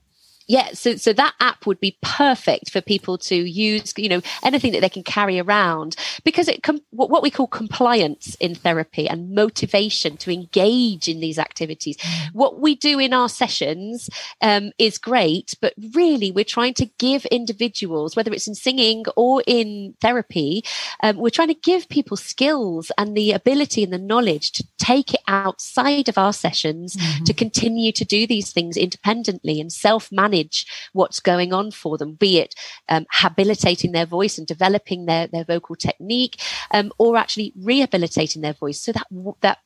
yeah, 0.46 0.72
so 0.72 0.96
so 0.96 1.12
that 1.12 1.34
app 1.40 1.66
would 1.66 1.80
be 1.80 1.98
perfect 2.02 2.70
for 2.70 2.80
people 2.80 3.18
to 3.18 3.34
use. 3.34 3.94
You 3.96 4.08
know, 4.08 4.22
anything 4.42 4.72
that 4.72 4.80
they 4.80 4.88
can 4.88 5.02
carry 5.02 5.40
around 5.40 5.96
because 6.24 6.48
it 6.48 6.62
com- 6.62 6.80
what 6.90 7.22
we 7.22 7.30
call 7.30 7.46
compliance 7.46 8.34
in 8.36 8.54
therapy 8.54 9.08
and 9.08 9.34
motivation 9.34 10.16
to 10.18 10.32
engage 10.32 11.08
in 11.08 11.20
these 11.20 11.38
activities. 11.38 11.96
What 12.32 12.60
we 12.60 12.74
do 12.74 12.98
in 12.98 13.12
our 13.12 13.28
sessions 13.28 14.10
um, 14.40 14.72
is 14.78 14.98
great, 14.98 15.54
but 15.60 15.74
really 15.94 16.30
we're 16.30 16.44
trying 16.44 16.74
to 16.74 16.86
give 16.98 17.24
individuals, 17.26 18.16
whether 18.16 18.32
it's 18.32 18.48
in 18.48 18.54
singing 18.54 19.04
or 19.16 19.42
in 19.46 19.94
therapy, 20.00 20.64
um, 21.02 21.16
we're 21.16 21.30
trying 21.30 21.48
to 21.48 21.54
give 21.54 21.88
people 21.88 22.16
skills 22.16 22.92
and 22.98 23.16
the 23.16 23.32
ability 23.32 23.82
and 23.82 23.92
the 23.92 23.98
knowledge 23.98 24.52
to 24.52 24.64
take 24.78 25.14
it 25.14 25.20
outside 25.28 26.08
of 26.08 26.18
our 26.18 26.32
sessions 26.32 26.96
to 27.24 27.32
continue 27.32 27.92
to 27.92 28.04
do 28.04 28.26
these 28.26 28.52
things 28.52 28.76
independently 28.76 29.60
and 29.60 29.72
self 29.72 30.10
manage 30.34 30.66
what's 30.92 31.20
going 31.20 31.52
on 31.52 31.70
for 31.70 31.98
them, 31.98 32.14
be 32.14 32.38
it 32.38 32.54
um, 32.88 33.06
habilitating 33.10 33.92
their 33.92 34.06
voice 34.06 34.38
and 34.38 34.46
developing 34.46 35.06
their, 35.06 35.26
their 35.28 35.44
vocal 35.44 35.76
technique, 35.76 36.40
um, 36.72 36.92
or 36.98 37.16
actually 37.16 37.52
rehabilitating 37.62 38.42
their 38.42 38.52
voice. 38.54 38.80
So 38.80 38.92
that 38.92 39.06
that 39.40 39.58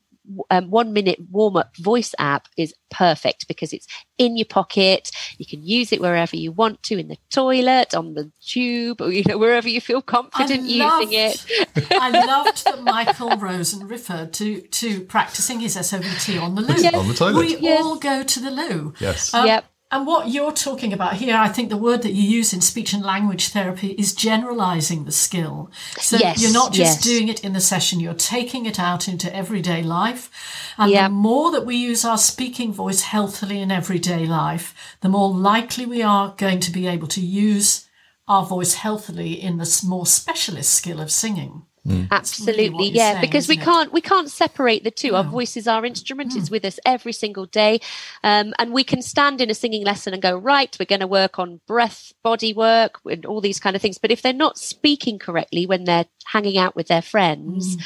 um, 0.51 0.71
one 0.71 0.93
minute 0.93 1.19
warm 1.31 1.57
up 1.57 1.75
voice 1.77 2.15
app 2.19 2.49
is 2.59 2.75
perfect 2.91 3.49
because 3.49 3.73
it's 3.73 3.87
in 4.19 4.37
your 4.37 4.45
pocket. 4.45 5.11
You 5.39 5.47
can 5.47 5.63
use 5.65 5.91
it 5.91 6.03
wherever 6.03 6.37
you 6.37 6.53
want 6.53 6.83
to, 6.85 6.99
in 6.99 7.09
the 7.09 7.17
toilet, 7.31 7.95
on 7.95 8.13
the 8.15 8.31
tube, 8.43 9.01
or 9.01 9.11
you 9.11 9.23
know 9.27 9.39
wherever 9.39 9.69
you 9.69 9.81
feel 9.81 10.03
confident 10.03 10.65
using 10.65 11.13
it. 11.13 11.47
I 11.93 12.11
loved 12.27 12.65
that 12.67 12.83
Michael 12.83 13.37
Rosen 13.39 13.89
referred 13.89 14.35
to 14.35 14.61
to 14.61 15.01
practicing 15.01 15.61
his 15.61 15.77
SOVT 15.77 16.41
on 16.43 16.55
the 16.55 16.63
loo. 16.63 16.75
Yes. 16.77 16.95
On 16.95 17.09
the 17.09 17.15
toilet. 17.15 17.41
We 17.47 17.57
Yes. 17.57 17.83
all 17.83 17.97
go 17.97 18.23
to 18.23 18.41
the 18.41 18.51
loo. 18.51 18.93
Yes. 19.01 19.33
Um, 19.33 19.47
Yep. 19.47 19.65
And 19.91 20.07
what 20.07 20.29
you're 20.29 20.53
talking 20.53 20.93
about 20.93 21.15
here, 21.15 21.35
I 21.35 21.49
think 21.49 21.71
the 21.71 21.77
word 21.79 22.03
that 22.03 22.13
you 22.13 22.23
use 22.23 22.53
in 22.53 22.61
speech 22.61 22.93
and 22.93 23.03
language 23.03 23.49
therapy 23.49 23.93
is 23.93 24.15
generalizing 24.15 25.05
the 25.05 25.13
skill. 25.13 25.71
So 25.99 26.19
Yes, 26.19 26.43
you're 26.43 26.53
not 26.53 26.75
just 26.75 26.99
yes. 26.99 27.05
doing 27.05 27.29
it 27.29 27.43
in 27.43 27.55
the 27.55 27.61
session, 27.61 27.99
you're 27.99 28.13
taking 28.13 28.67
it 28.67 28.79
out 28.79 29.09
into 29.09 29.35
everyday 29.35 29.83
life. 29.83 30.31
And 30.77 30.91
Yep. 30.91 31.05
the 31.05 31.15
more 31.15 31.51
that 31.53 31.65
we 31.65 31.77
use 31.77 32.05
our 32.05 32.19
speaking 32.19 32.71
voice 32.71 33.01
healthily 33.01 33.63
in 33.63 33.71
everyday 33.71 34.27
life, 34.27 34.75
the 35.01 35.09
more 35.09 35.31
likely 35.33 35.87
we 35.87 36.03
are 36.03 36.35
going 36.37 36.61
to 36.61 36.71
be 36.71 36.87
able 36.87 37.09
to 37.09 37.23
use 37.23 37.87
our 38.29 38.45
voice 38.45 38.75
healthily 38.75 39.33
in 39.43 39.57
the 39.57 39.83
more 39.87 40.05
specialist 40.05 40.75
skill 40.75 41.01
of 41.01 41.11
singing. 41.11 41.63
Absolutely, 42.11 42.71
what 42.71 42.93
yeah. 42.93 43.13
saying, 43.13 43.21
because 43.21 43.49
we 43.49 43.55
isn't 43.55 43.63
it? 43.63 43.65
can't 43.65 43.93
we 43.93 44.01
can't 44.01 44.31
separate 44.31 44.85
the 44.85 44.91
two. 44.91 45.15
Our 45.15 45.25
voices, 45.25 45.67
our 45.69 45.85
instrument 45.85 46.33
Hmm. 46.33 46.39
is 46.39 46.51
with 46.51 46.65
us 46.65 46.79
every 46.85 47.13
single 47.13 47.47
day, 47.47 47.81
um, 48.25 48.55
and 48.59 48.73
we 48.73 48.85
can 48.85 49.03
stand 49.03 49.41
in 49.41 49.51
a 49.51 49.55
singing 49.55 49.85
lesson 49.85 50.13
and 50.13 50.23
go 50.23 50.37
right. 50.37 50.77
We're 50.79 50.87
going 50.87 51.01
to 51.01 51.07
work 51.07 51.39
on 51.39 51.61
breath, 51.67 52.13
body 52.23 52.53
work, 52.53 53.01
and 53.05 53.25
all 53.27 53.41
these 53.41 53.61
kind 53.61 53.77
of 53.77 53.83
things. 53.83 53.99
But 53.99 54.11
if 54.11 54.23
they're 54.23 54.33
not 54.33 54.59
speaking 54.59 55.19
correctly 55.19 55.67
when 55.67 55.85
they're 55.85 56.07
hanging 56.27 56.59
out 56.59 56.77
with 56.77 56.89
their 56.89 57.03
friends, 57.03 57.75
Hmm. 57.75 57.81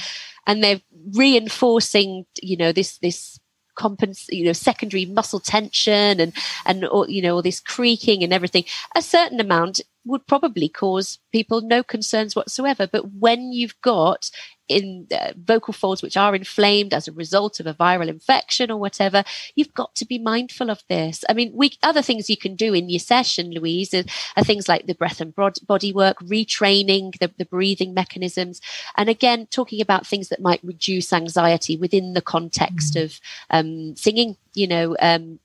and 0.47 0.65
they're 0.65 0.81
reinforcing, 1.15 2.27
you 2.43 2.57
know, 2.57 2.73
this 2.73 2.99
this 2.99 3.39
compens 3.75 4.27
you 4.29 4.45
know 4.45 4.53
secondary 4.53 5.07
muscle 5.07 5.41
tension 5.41 6.21
and 6.21 6.35
and 6.67 6.85
all, 6.85 7.09
you 7.09 7.23
know 7.23 7.37
all 7.37 7.41
this 7.43 7.59
creaking 7.59 8.23
and 8.23 8.31
everything 8.31 8.65
a 8.95 9.01
certain 9.01 9.41
amount 9.41 9.81
would 10.05 10.27
probably 10.27 10.69
cause 10.69 11.19
people 11.31 11.61
no 11.61 11.83
concerns 11.83 12.35
whatsoever. 12.35 12.87
But 12.87 13.13
when 13.13 13.53
you've 13.53 13.81
got 13.81 14.31
in 14.69 15.07
uh, 15.13 15.33
vocal 15.37 15.75
folds 15.75 16.03
which 16.03 16.17
are 16.17 16.35
inflamed 16.35 16.95
as 16.95 17.09
a 17.09 17.13
result 17.13 17.61
of 17.61 17.67
a 17.67 17.75
viral 17.75 18.09
infection 18.09 18.71
or 18.71 18.79
whatever 18.79 19.25
you've 19.55 19.75
got 19.75 19.95
to 19.95 20.07
be 20.07 20.19
mindful 20.19 20.71
of 20.71 20.83
this. 20.89 21.25
I 21.29 21.35
mean 21.35 21.53
we 21.55 21.73
other 21.83 22.03
things 22.03 22.31
you 22.31 22.37
can 22.37 22.55
do 22.55 22.73
in 22.73 22.89
your 22.89 23.01
session 23.01 23.51
louise 23.51 23.93
are, 23.93 24.05
are 24.37 24.45
things 24.45 24.69
like 24.69 24.87
the 24.87 24.95
breath 24.95 25.21
and 25.21 25.35
bod- 25.35 25.59
body 25.67 25.93
work 25.93 26.19
retraining 26.21 27.19
the, 27.19 27.31
the 27.37 27.45
breathing 27.45 27.93
mechanisms. 27.93 28.61
And 28.97 29.09
again 29.09 29.47
talking 29.51 29.81
about 29.81 30.07
things 30.07 30.29
that 30.29 30.41
might 30.41 30.61
reduce 30.63 31.13
anxiety 31.13 31.77
within 31.77 32.15
the 32.15 32.23
context 32.23 32.97
of 32.97 33.21
um, 33.51 33.97
singing 33.97 34.37
you 34.55 34.67
know 34.67 34.97
um, 35.01 35.39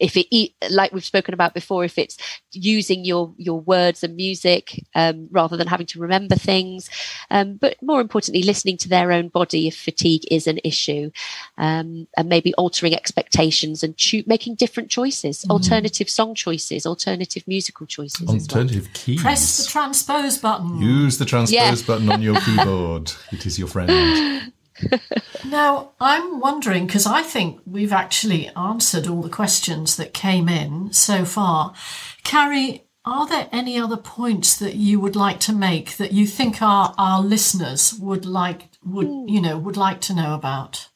if 0.00 0.16
it 0.16 0.26
e- 0.30 0.54
like 0.70 0.92
we've 0.92 1.04
spoken 1.04 1.34
about 1.34 1.54
before 1.54 1.84
if 1.84 1.98
it's 1.98 2.16
using 2.52 3.04
your 3.04 3.32
your 3.36 3.60
words 3.60 4.02
and 4.02 4.16
music 4.16 4.82
um, 4.94 5.28
rather 5.30 5.56
than 5.56 5.66
having 5.68 5.86
to 5.86 6.00
remember 6.00 6.34
things 6.34 6.90
um, 7.30 7.54
but 7.56 7.80
more 7.82 8.00
importantly 8.00 8.42
listening 8.42 8.76
to 8.76 8.88
their 8.88 9.12
own 9.12 9.28
body 9.28 9.68
if 9.68 9.76
fatigue 9.76 10.22
is 10.30 10.46
an 10.46 10.58
issue 10.64 11.10
um, 11.58 12.06
and 12.16 12.28
maybe 12.28 12.52
altering 12.54 12.94
expectations 12.94 13.82
and 13.82 13.96
choo- 13.96 14.24
making 14.26 14.54
different 14.56 14.90
choices 14.90 15.44
alternative 15.50 16.08
song 16.10 16.34
choices 16.34 16.86
alternative 16.86 17.44
musical 17.46 17.86
choices 17.86 18.22
as 18.22 18.26
well. 18.26 18.34
Alternative 18.36 18.88
keys. 18.92 19.20
Press 19.22 19.64
the 19.64 19.70
transpose 19.70 20.38
button. 20.38 20.80
Use 20.80 21.18
the 21.18 21.24
transpose 21.24 21.52
Yeah. 21.80 21.86
button 21.86 22.10
on 22.10 22.22
your 22.22 22.40
keyboard. 22.44 23.12
It 23.32 23.46
is 23.46 23.58
your 23.58 23.68
friend. 23.68 24.52
Now, 25.44 25.92
I'm 26.00 26.40
wondering 26.40 26.86
because 26.86 27.06
I 27.06 27.22
think 27.22 27.60
we've 27.66 27.92
actually 27.92 28.48
answered 28.56 29.06
all 29.06 29.22
the 29.22 29.28
questions 29.28 29.96
that 29.96 30.14
came 30.14 30.48
in 30.48 30.92
so 30.92 31.24
far. 31.24 31.74
Carrie, 32.22 32.84
are 33.04 33.28
there 33.28 33.48
any 33.52 33.78
other 33.78 33.98
points 33.98 34.56
that 34.58 34.76
you 34.76 34.98
would 34.98 35.16
like 35.16 35.38
to 35.40 35.52
make 35.52 35.98
that 35.98 36.12
you 36.12 36.26
think 36.26 36.62
our, 36.62 36.94
our 36.96 37.20
listeners 37.20 37.94
would 37.94 38.24
like 38.24 38.70
would 38.82 39.30
you 39.30 39.40
know 39.40 39.58
would 39.58 39.76
like 39.76 40.00
to 40.02 40.14
know 40.14 40.34
about? 40.34 40.88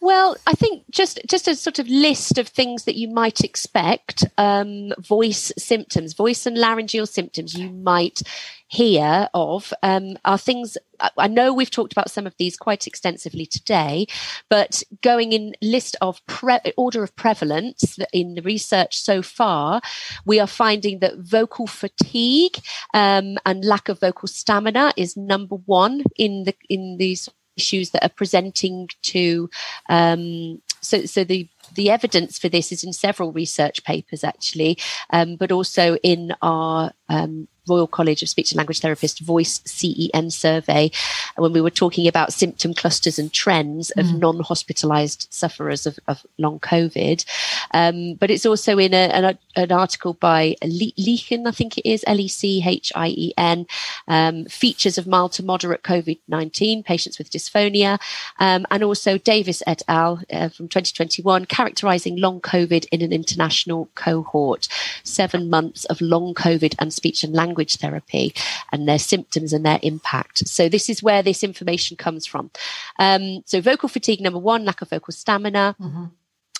Well, 0.00 0.36
I 0.46 0.52
think 0.52 0.84
just 0.90 1.20
just 1.26 1.48
a 1.48 1.54
sort 1.54 1.78
of 1.78 1.88
list 1.88 2.38
of 2.38 2.48
things 2.48 2.84
that 2.84 2.96
you 2.96 3.08
might 3.08 3.40
expect. 3.40 4.24
Um, 4.38 4.92
voice 4.98 5.52
symptoms, 5.56 6.14
voice 6.14 6.46
and 6.46 6.58
laryngeal 6.58 7.06
symptoms 7.06 7.54
you 7.54 7.70
might 7.70 8.22
hear 8.68 9.28
of 9.34 9.72
um, 9.82 10.16
are 10.24 10.38
things. 10.38 10.76
I 11.18 11.28
know 11.28 11.52
we've 11.52 11.70
talked 11.70 11.92
about 11.92 12.10
some 12.10 12.26
of 12.26 12.34
these 12.38 12.56
quite 12.56 12.86
extensively 12.86 13.46
today, 13.46 14.06
but 14.48 14.82
going 15.02 15.32
in 15.32 15.54
list 15.60 15.96
of 16.00 16.24
pre- 16.26 16.72
order 16.76 17.02
of 17.02 17.14
prevalence 17.16 17.98
in 18.12 18.34
the 18.34 18.42
research 18.42 18.98
so 18.98 19.22
far, 19.22 19.80
we 20.24 20.40
are 20.40 20.46
finding 20.46 21.00
that 21.00 21.18
vocal 21.18 21.66
fatigue 21.66 22.56
um, 22.94 23.36
and 23.44 23.64
lack 23.64 23.88
of 23.88 24.00
vocal 24.00 24.28
stamina 24.28 24.92
is 24.96 25.16
number 25.16 25.56
one 25.66 26.02
in 26.16 26.44
the 26.44 26.54
in 26.68 26.96
these 26.98 27.28
issues 27.56 27.90
that 27.90 28.04
are 28.04 28.08
presenting 28.10 28.88
to 29.02 29.48
um, 29.88 30.60
so 30.80 31.04
so 31.06 31.24
the 31.24 31.48
the 31.74 31.90
evidence 31.90 32.38
for 32.38 32.48
this 32.48 32.70
is 32.70 32.84
in 32.84 32.92
several 32.92 33.32
research 33.32 33.82
papers 33.84 34.22
actually 34.24 34.78
um, 35.10 35.36
but 35.36 35.50
also 35.50 35.96
in 36.02 36.34
our 36.42 36.92
um, 37.08 37.48
Royal 37.68 37.86
College 37.86 38.22
of 38.22 38.28
Speech 38.28 38.52
and 38.52 38.58
Language 38.58 38.80
Therapists 38.80 39.20
Voice 39.20 39.60
CEN 39.64 40.30
survey 40.30 40.90
when 41.36 41.52
we 41.52 41.60
were 41.60 41.70
talking 41.70 42.06
about 42.06 42.32
symptom 42.32 42.74
clusters 42.74 43.18
and 43.18 43.32
trends 43.32 43.90
of 43.92 44.06
mm. 44.06 44.18
non 44.18 44.40
hospitalized 44.40 45.26
sufferers 45.30 45.86
of, 45.86 45.98
of, 46.08 46.24
long 46.38 46.58
COVID. 46.58 47.24
Um, 47.72 48.14
but 48.14 48.30
it's 48.30 48.46
also 48.46 48.78
in 48.78 48.92
a, 48.92 49.08
an, 49.08 49.38
an, 49.56 49.72
article 49.72 50.14
by 50.14 50.56
Lechien, 50.62 51.46
I 51.46 51.50
think 51.50 51.78
it 51.78 51.88
is, 51.88 52.04
L 52.06 52.20
E 52.20 52.28
C 52.28 52.62
H 52.64 52.92
I 52.94 53.08
E 53.08 53.32
N, 53.36 53.66
um, 54.08 54.44
features 54.46 54.98
of 54.98 55.06
mild 55.06 55.32
to 55.32 55.44
moderate 55.44 55.82
COVID 55.82 56.18
19 56.28 56.82
patients 56.82 57.18
with 57.18 57.30
dysphonia, 57.30 58.00
um, 58.38 58.66
and 58.70 58.82
also 58.82 59.18
Davis 59.18 59.62
et 59.66 59.82
al. 59.88 60.20
Uh, 60.32 60.48
from 60.48 60.68
2021, 60.68 61.44
characterizing 61.46 62.16
long 62.16 62.40
COVID 62.40 62.86
in 62.90 63.02
an 63.02 63.12
international 63.12 63.88
cohort, 63.94 64.68
seven 65.02 65.50
months 65.50 65.84
of 65.86 66.00
long 66.00 66.34
COVID 66.34 66.74
and 66.78 66.92
speech 66.92 67.24
and 67.24 67.32
language 67.32 67.53
language 67.54 67.76
therapy 67.76 68.34
and 68.72 68.88
their 68.88 68.98
symptoms 68.98 69.52
and 69.52 69.64
their 69.64 69.78
impact. 69.82 70.48
So 70.48 70.68
this 70.68 70.88
is 70.88 71.02
where 71.02 71.22
this 71.22 71.44
information 71.44 71.96
comes 71.96 72.26
from. 72.26 72.50
Um, 72.98 73.42
so 73.46 73.60
vocal 73.60 73.88
fatigue, 73.88 74.20
number 74.20 74.40
one, 74.40 74.64
lack 74.64 74.82
of 74.82 74.90
vocal 74.90 75.12
stamina. 75.12 75.76
Mm-hmm. 75.80 76.04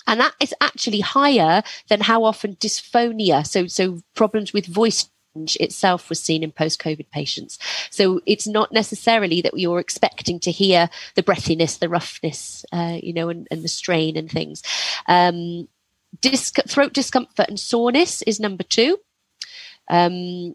And 0.07 0.21
that 0.21 0.35
is 0.39 0.55
actually 0.61 1.01
higher 1.01 1.63
than 1.89 2.01
how 2.01 2.25
often 2.25 2.57
dysphonia, 2.57 3.47
so 3.47 3.67
so 3.67 4.03
problems 4.15 4.53
with 4.53 4.67
voice 4.67 5.09
itself 5.59 6.09
was 6.09 6.21
seen 6.21 6.43
in 6.45 6.53
post-COVID 6.53 7.11
patients. 7.11 7.59
So 7.91 8.21
it's 8.25 8.47
not 8.47 8.71
necessarily 8.71 9.41
that 9.41 9.59
you're 9.59 9.81
expecting 9.81 10.39
to 10.41 10.53
hear 10.53 10.91
the 11.17 11.25
breathiness, 11.25 11.79
the 11.79 11.89
roughness, 11.89 12.65
uh, 12.71 12.99
you 13.03 13.13
know, 13.13 13.31
and, 13.31 13.49
and, 13.51 13.65
the 13.65 13.69
strain 13.69 14.17
and 14.17 14.31
things. 14.31 14.63
Um, 15.09 15.67
disc- 16.21 16.69
throat 16.69 16.93
discomfort 16.93 17.49
and 17.49 17.59
soreness 17.59 18.23
is 18.23 18.39
number 18.39 18.63
two. 18.63 18.99
Um, 19.89 20.55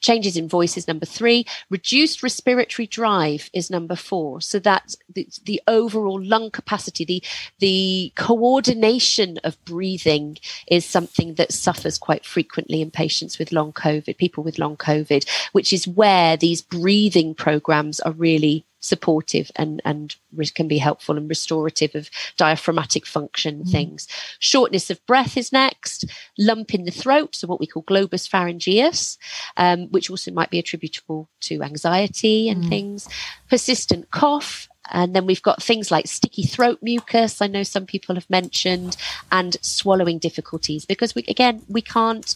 changes 0.00 0.36
in 0.36 0.48
voice 0.48 0.76
is 0.76 0.88
number 0.88 1.06
three. 1.06 1.44
Reduced 1.70 2.22
respiratory 2.22 2.86
drive 2.86 3.50
is 3.52 3.70
number 3.70 3.96
four. 3.96 4.40
So 4.40 4.58
that 4.60 4.94
the, 5.14 5.28
the, 5.44 5.60
overall 5.66 6.22
lung 6.22 6.50
capacity 6.50 7.04
the 7.04 7.22
the 7.58 8.12
coordination 8.16 9.38
of 9.44 9.62
breathing 9.64 10.38
is 10.68 10.84
something 10.84 11.34
that 11.34 11.52
suffers 11.52 11.98
quite 11.98 12.24
frequently 12.24 12.80
in 12.80 12.90
patients 12.90 13.38
with 13.38 13.52
long 13.52 13.72
covid 13.72 14.16
people 14.16 14.42
with 14.44 14.58
long 14.58 14.76
covid 14.76 15.28
which 15.52 15.72
is 15.72 15.86
where 15.86 16.36
these 16.36 16.62
breathing 16.62 17.34
programs 17.34 18.00
are 18.00 18.12
really 18.12 18.64
supportive 18.80 19.50
and 19.56 19.80
and 19.84 20.16
can 20.54 20.68
be 20.68 20.78
helpful 20.78 21.16
and 21.16 21.28
restorative 21.28 21.94
of 21.94 22.10
diaphragmatic 22.36 23.06
function 23.06 23.64
mm. 23.64 23.70
things. 23.70 24.06
Shortness 24.38 24.90
of 24.90 25.04
breath 25.06 25.36
is 25.36 25.52
next. 25.52 26.04
Lump 26.38 26.74
in 26.74 26.84
the 26.84 26.90
throat, 26.90 27.34
so 27.34 27.46
what 27.46 27.60
we 27.60 27.66
call 27.66 27.82
globus 27.82 28.28
pharyngeus, 28.28 29.18
um, 29.56 29.88
which 29.88 30.10
also 30.10 30.30
might 30.30 30.50
be 30.50 30.58
attributable 30.58 31.28
to 31.40 31.62
anxiety 31.62 32.48
and 32.48 32.64
mm. 32.64 32.68
things. 32.68 33.08
Persistent 33.48 34.10
cough. 34.10 34.68
And 34.90 35.14
then 35.14 35.26
we've 35.26 35.42
got 35.42 35.62
things 35.62 35.90
like 35.90 36.06
sticky 36.06 36.44
throat 36.44 36.78
mucus. 36.80 37.42
I 37.42 37.46
know 37.46 37.62
some 37.62 37.84
people 37.84 38.14
have 38.14 38.30
mentioned, 38.30 38.96
and 39.30 39.56
swallowing 39.60 40.18
difficulties 40.18 40.86
because 40.86 41.14
we 41.14 41.24
again 41.28 41.62
we 41.68 41.82
can't 41.82 42.34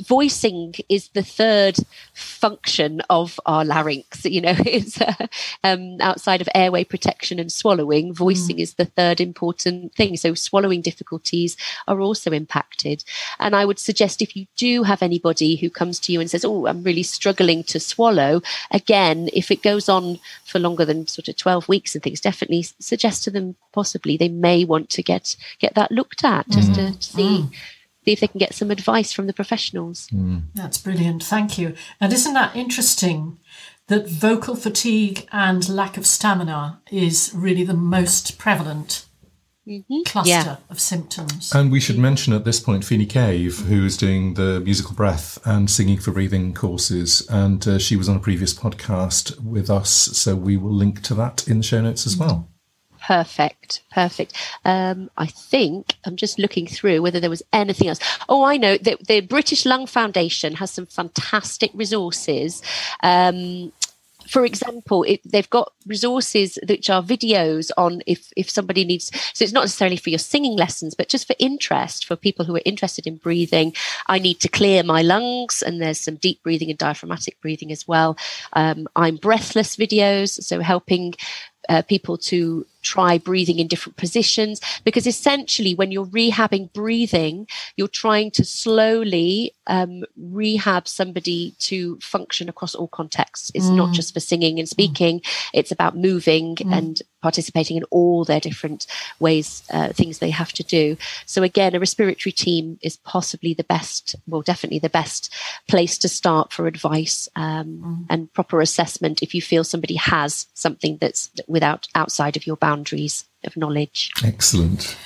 voicing 0.00 0.74
is 0.88 1.08
the 1.08 1.22
third 1.22 1.76
function 2.12 3.00
of 3.08 3.38
our 3.46 3.64
larynx 3.64 4.24
you 4.24 4.40
know 4.40 4.54
it's 4.66 5.00
uh, 5.00 5.26
um, 5.62 5.96
outside 6.00 6.40
of 6.40 6.48
airway 6.54 6.82
protection 6.82 7.38
and 7.38 7.52
swallowing 7.52 8.12
voicing 8.12 8.56
mm. 8.56 8.60
is 8.60 8.74
the 8.74 8.84
third 8.84 9.20
important 9.20 9.94
thing 9.94 10.16
so 10.16 10.34
swallowing 10.34 10.80
difficulties 10.80 11.56
are 11.86 12.00
also 12.00 12.32
impacted 12.32 13.04
and 13.38 13.54
i 13.54 13.64
would 13.64 13.78
suggest 13.78 14.20
if 14.20 14.36
you 14.36 14.46
do 14.56 14.82
have 14.82 15.02
anybody 15.02 15.56
who 15.56 15.70
comes 15.70 16.00
to 16.00 16.12
you 16.12 16.20
and 16.20 16.30
says 16.30 16.44
oh 16.44 16.66
i'm 16.66 16.82
really 16.82 17.02
struggling 17.02 17.62
to 17.62 17.78
swallow 17.78 18.42
again 18.72 19.28
if 19.32 19.50
it 19.50 19.62
goes 19.62 19.88
on 19.88 20.18
for 20.44 20.58
longer 20.58 20.84
than 20.84 21.06
sort 21.06 21.28
of 21.28 21.36
12 21.36 21.68
weeks 21.68 21.94
and 21.94 22.02
things 22.02 22.20
definitely 22.20 22.62
suggest 22.80 23.22
to 23.22 23.30
them 23.30 23.54
possibly 23.72 24.16
they 24.16 24.28
may 24.28 24.64
want 24.64 24.90
to 24.90 25.02
get 25.02 25.36
get 25.60 25.74
that 25.74 25.92
looked 25.92 26.24
at 26.24 26.48
just 26.48 26.72
mm. 26.72 26.74
to 26.96 27.02
see 27.02 27.42
mm 27.42 27.52
see 28.08 28.12
if 28.14 28.20
they 28.20 28.28
can 28.28 28.38
get 28.38 28.54
some 28.54 28.70
advice 28.70 29.12
from 29.12 29.26
the 29.26 29.32
professionals. 29.32 30.08
Mm. 30.08 30.44
That's 30.54 30.78
brilliant. 30.78 31.22
Thank 31.22 31.58
you. 31.58 31.74
And 32.00 32.12
isn't 32.12 32.34
that 32.34 32.56
interesting 32.56 33.38
that 33.88 34.08
vocal 34.08 34.54
fatigue 34.54 35.26
and 35.32 35.68
lack 35.68 35.96
of 35.96 36.06
stamina 36.06 36.80
is 36.90 37.32
really 37.34 37.64
the 37.64 37.74
most 37.74 38.38
prevalent 38.38 39.04
Mm-hmm. 39.68 40.00
cluster 40.06 40.30
yeah. 40.30 40.56
of 40.70 40.80
symptoms. 40.80 41.52
And 41.54 41.70
we 41.70 41.78
should 41.78 41.98
mention 41.98 42.32
at 42.32 42.46
this 42.46 42.58
point 42.58 42.86
Phoene 42.86 43.06
Cave, 43.06 43.58
who 43.66 43.84
is 43.84 43.98
doing 43.98 44.32
the 44.32 44.60
musical 44.60 44.94
breath 44.94 45.38
and 45.44 45.70
singing 45.70 45.98
for 45.98 46.10
breathing 46.10 46.54
courses, 46.54 47.20
and 47.28 47.68
uh, 47.68 47.78
she 47.78 47.94
was 47.94 48.08
on 48.08 48.16
a 48.16 48.18
previous 48.18 48.54
podcast 48.54 49.38
with 49.44 49.68
us, 49.68 49.90
so 49.90 50.34
we 50.34 50.56
will 50.56 50.72
link 50.72 51.02
to 51.02 51.14
that 51.16 51.46
in 51.46 51.58
the 51.58 51.62
show 51.62 51.82
notes 51.82 52.06
as 52.06 52.16
well. 52.16 52.48
Perfect, 53.08 53.84
perfect. 53.90 54.34
Um, 54.66 55.10
I 55.16 55.24
think 55.24 55.94
I'm 56.04 56.16
just 56.16 56.38
looking 56.38 56.66
through 56.66 57.00
whether 57.00 57.20
there 57.20 57.30
was 57.30 57.42
anything 57.54 57.88
else. 57.88 58.00
Oh, 58.28 58.44
I 58.44 58.58
know 58.58 58.76
that 58.76 59.06
the 59.06 59.22
British 59.22 59.64
Lung 59.64 59.86
Foundation 59.86 60.56
has 60.56 60.70
some 60.70 60.84
fantastic 60.84 61.70
resources. 61.72 62.60
Um, 63.02 63.72
for 64.28 64.44
example, 64.44 65.04
it, 65.04 65.22
they've 65.24 65.48
got 65.48 65.72
resources 65.86 66.58
which 66.68 66.90
are 66.90 67.02
videos 67.02 67.70
on 67.78 68.02
if 68.06 68.30
if 68.36 68.50
somebody 68.50 68.84
needs. 68.84 69.10
So 69.32 69.42
it's 69.42 69.54
not 69.54 69.62
necessarily 69.62 69.96
for 69.96 70.10
your 70.10 70.18
singing 70.18 70.58
lessons, 70.58 70.94
but 70.94 71.08
just 71.08 71.26
for 71.26 71.36
interest 71.38 72.04
for 72.04 72.14
people 72.14 72.44
who 72.44 72.56
are 72.56 72.62
interested 72.66 73.06
in 73.06 73.16
breathing. 73.16 73.72
I 74.06 74.18
need 74.18 74.40
to 74.40 74.50
clear 74.50 74.82
my 74.82 75.00
lungs, 75.00 75.62
and 75.62 75.80
there's 75.80 75.98
some 75.98 76.16
deep 76.16 76.42
breathing 76.42 76.68
and 76.68 76.78
diaphragmatic 76.78 77.40
breathing 77.40 77.72
as 77.72 77.88
well. 77.88 78.18
Um, 78.52 78.86
I'm 78.96 79.16
breathless 79.16 79.76
videos, 79.76 80.42
so 80.42 80.60
helping 80.60 81.14
uh, 81.68 81.82
people 81.82 82.16
to 82.16 82.66
try 82.82 83.18
breathing 83.18 83.58
in 83.58 83.66
different 83.66 83.96
positions 83.96 84.60
because 84.84 85.06
essentially 85.06 85.74
when 85.74 85.90
you're 85.90 86.06
rehabbing 86.06 86.72
breathing 86.72 87.46
you're 87.76 87.88
trying 87.88 88.30
to 88.30 88.44
slowly 88.44 89.52
um, 89.66 90.04
rehab 90.16 90.86
somebody 90.86 91.54
to 91.58 91.98
function 92.00 92.48
across 92.48 92.74
all 92.74 92.88
contexts 92.88 93.50
it's 93.54 93.66
mm. 93.66 93.76
not 93.76 93.92
just 93.92 94.14
for 94.14 94.20
singing 94.20 94.58
and 94.58 94.68
speaking 94.68 95.20
mm. 95.20 95.50
it's 95.52 95.72
about 95.72 95.96
moving 95.96 96.56
mm. 96.56 96.76
and 96.76 97.02
participating 97.20 97.76
in 97.76 97.84
all 97.90 98.24
their 98.24 98.40
different 98.40 98.86
ways 99.18 99.64
uh, 99.70 99.88
things 99.88 100.18
they 100.18 100.30
have 100.30 100.52
to 100.52 100.62
do 100.62 100.96
so 101.26 101.42
again 101.42 101.74
a 101.74 101.80
respiratory 101.80 102.32
team 102.32 102.78
is 102.80 102.96
possibly 102.98 103.54
the 103.54 103.64
best 103.64 104.14
well 104.26 104.42
definitely 104.42 104.78
the 104.78 104.88
best 104.88 105.34
place 105.66 105.98
to 105.98 106.08
start 106.08 106.52
for 106.52 106.66
advice 106.66 107.28
um, 107.34 107.66
mm. 107.66 108.06
and 108.08 108.32
proper 108.32 108.60
assessment 108.60 109.22
if 109.22 109.34
you 109.34 109.42
feel 109.42 109.64
somebody 109.64 109.96
has 109.96 110.46
something 110.54 110.96
that's 111.00 111.30
without 111.48 111.88
outside 111.94 112.36
of 112.36 112.46
your 112.46 112.56
boundaries 112.68 113.24
of 113.44 113.56
knowledge. 113.56 114.10
Excellent. 114.22 114.96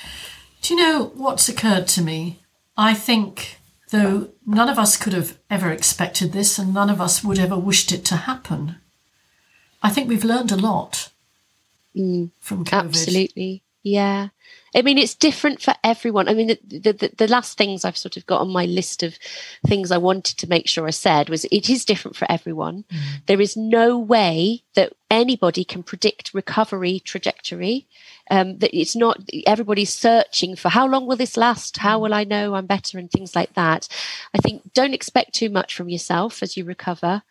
Do 0.61 0.73
you 0.73 0.79
know 0.81 1.11
what's 1.15 1.47
occurred 1.49 1.87
to 1.89 2.01
me? 2.01 2.39
I 2.75 2.93
think, 2.93 3.59
though 3.91 4.29
none 4.45 4.69
of 4.69 4.79
us 4.79 4.97
could 4.97 5.13
have 5.13 5.37
ever 5.49 5.69
expected 5.71 6.31
this 6.31 6.59
and 6.59 6.73
none 6.73 6.89
of 6.89 6.99
us 6.99 7.23
would 7.23 7.39
ever 7.39 7.57
wished 7.57 7.91
it 7.91 8.03
to 8.05 8.15
happen, 8.31 8.75
I 9.81 9.89
think 9.89 10.09
we've 10.09 10.23
learned 10.33 10.51
a 10.51 10.57
lot 10.71 11.09
mm, 11.95 12.31
from 12.39 12.65
COVID. 12.65 12.85
Absolutely. 12.89 13.61
Yeah. 13.81 14.29
I 14.75 14.81
mean, 14.81 14.97
it's 14.97 15.15
different 15.15 15.61
for 15.61 15.73
everyone. 15.83 16.27
I 16.27 16.33
mean, 16.33 16.47
the, 16.47 16.57
the, 16.91 17.11
the, 17.15 17.27
last 17.27 17.57
things 17.57 17.85
I've 17.85 17.97
sort 17.97 18.17
of 18.17 18.25
got 18.25 18.41
on 18.41 18.49
my 18.49 18.65
list 18.65 19.03
of 19.03 19.17
things 19.67 19.91
I 19.91 19.97
wanted 19.97 20.37
to 20.37 20.49
make 20.49 20.67
sure 20.67 20.87
I 20.87 20.91
said 20.91 21.29
was 21.29 21.45
it 21.45 21.69
is 21.69 21.85
different 21.85 22.17
for 22.17 22.29
everyone. 22.29 22.85
Mm. 22.91 23.25
There 23.27 23.41
is 23.41 23.55
no 23.55 23.97
way 23.97 24.63
that 24.75 24.93
anybody 25.11 25.63
can 25.63 25.83
predict 25.83 26.33
recovery 26.33 26.99
trajectory. 26.99 27.87
Um, 28.31 28.59
that 28.59 28.75
it's 28.75 28.95
not 28.95 29.19
everybody's 29.45 29.93
searching 29.93 30.55
for 30.55 30.69
how 30.69 30.87
long 30.87 31.05
will 31.05 31.17
this 31.17 31.35
last? 31.35 31.77
How 31.77 31.99
will 31.99 32.13
I 32.13 32.23
know 32.23 32.55
I'm 32.55 32.65
better? 32.65 32.97
And 32.97 33.11
things 33.11 33.35
like 33.35 33.53
that. 33.53 33.87
I 34.33 34.37
think 34.37 34.73
don't 34.73 34.93
expect 34.93 35.33
too 35.33 35.49
much 35.49 35.75
from 35.75 35.89
yourself 35.89 36.41
as 36.41 36.55
you 36.55 36.63
recover. 36.63 37.23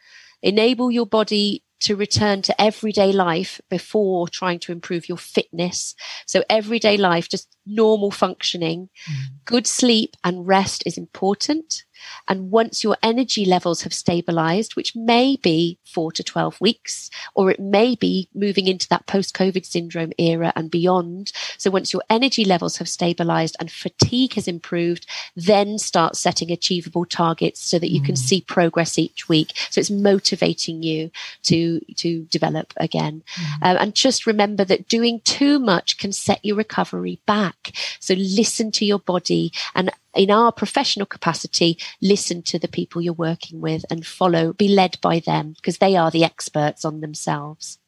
Enable 0.42 0.90
your 0.90 1.06
body 1.06 1.62
to 1.82 1.96
return 1.96 2.42
to 2.42 2.60
everyday 2.60 3.12
life 3.12 3.60
before 3.68 4.28
trying 4.28 4.58
to 4.60 4.72
improve 4.72 5.08
your 5.08 5.18
fitness. 5.18 5.94
So, 6.26 6.44
everyday 6.48 6.96
life, 6.96 7.28
just 7.28 7.56
normal 7.66 8.10
functioning, 8.10 8.88
mm. 9.10 9.14
good 9.44 9.66
sleep 9.66 10.16
and 10.24 10.46
rest 10.46 10.82
is 10.86 10.96
important. 10.96 11.84
And 12.28 12.50
once 12.50 12.84
your 12.84 12.96
energy 13.02 13.44
levels 13.44 13.82
have 13.82 13.92
stabilized, 13.92 14.76
which 14.76 14.94
may 14.94 15.36
be 15.36 15.78
four 15.84 16.12
to 16.12 16.22
12 16.22 16.60
weeks, 16.60 17.10
or 17.34 17.50
it 17.50 17.60
may 17.60 17.94
be 17.94 18.28
moving 18.34 18.66
into 18.66 18.88
that 18.88 19.06
post 19.06 19.34
COVID 19.34 19.64
syndrome 19.64 20.12
era 20.18 20.52
and 20.56 20.70
beyond. 20.70 21.32
So 21.58 21.70
once 21.70 21.92
your 21.92 22.02
energy 22.10 22.44
levels 22.44 22.76
have 22.78 22.88
stabilized 22.88 23.56
and 23.60 23.70
fatigue 23.70 24.34
has 24.34 24.48
improved, 24.48 25.06
then 25.36 25.78
start 25.78 26.16
setting 26.16 26.50
achievable 26.50 27.04
targets 27.04 27.60
so 27.60 27.78
that 27.78 27.90
you 27.90 28.00
mm. 28.00 28.06
can 28.06 28.16
see 28.16 28.40
progress 28.42 28.98
each 28.98 29.28
week. 29.28 29.52
So 29.70 29.80
it's 29.80 29.90
motivating 29.90 30.82
you 30.82 31.10
to, 31.44 31.80
to 31.96 32.22
develop 32.24 32.72
again. 32.76 33.22
Mm. 33.34 33.70
Um, 33.70 33.76
and 33.78 33.94
just 33.94 34.26
remember 34.26 34.64
that 34.64 34.88
doing 34.88 35.20
too 35.24 35.58
much 35.58 35.98
can 35.98 36.12
set 36.12 36.44
your 36.44 36.56
recovery 36.56 37.20
back. 37.26 37.72
So 38.00 38.14
listen 38.14 38.70
to 38.72 38.84
your 38.84 38.98
body 38.98 39.52
and 39.74 39.90
in 40.14 40.30
our 40.30 40.52
professional 40.52 41.06
capacity, 41.06 41.78
listen 42.00 42.42
to 42.42 42.58
the 42.58 42.68
people 42.68 43.00
you're 43.00 43.12
working 43.12 43.60
with 43.60 43.84
and 43.90 44.06
follow, 44.06 44.52
be 44.52 44.68
led 44.68 44.98
by 45.00 45.20
them 45.20 45.54
because 45.56 45.78
they 45.78 45.96
are 45.96 46.10
the 46.10 46.24
experts 46.24 46.84
on 46.84 47.00
themselves. 47.00 47.78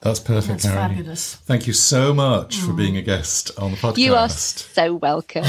That's 0.00 0.20
perfect, 0.20 0.62
That's 0.62 0.74
Harry. 0.74 0.96
Fabulous. 0.96 1.36
Thank 1.36 1.66
you 1.66 1.72
so 1.72 2.12
much 2.12 2.58
mm. 2.58 2.66
for 2.66 2.72
being 2.74 2.96
a 2.98 3.02
guest 3.02 3.50
on 3.58 3.70
the 3.70 3.76
podcast. 3.78 3.98
You 3.98 4.14
are 4.14 4.28
so 4.28 4.94
welcome. 4.94 5.46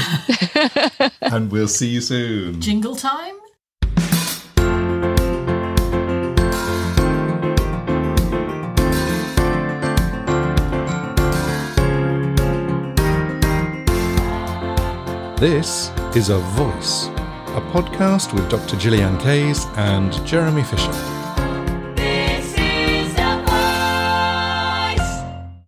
and 1.20 1.50
we'll 1.50 1.68
see 1.68 1.88
you 1.88 2.00
soon. 2.00 2.60
Jingle 2.60 2.96
time? 2.96 3.34
This 15.38 15.90
is 16.16 16.30
A 16.30 16.38
Voice, 16.38 17.08
a 17.48 17.60
podcast 17.70 18.32
with 18.32 18.48
Dr. 18.48 18.76
Gillyanne 18.76 19.20
Kayes 19.20 19.66
and 19.76 20.10
Jeremy 20.26 20.62
Fisher. 20.62 21.25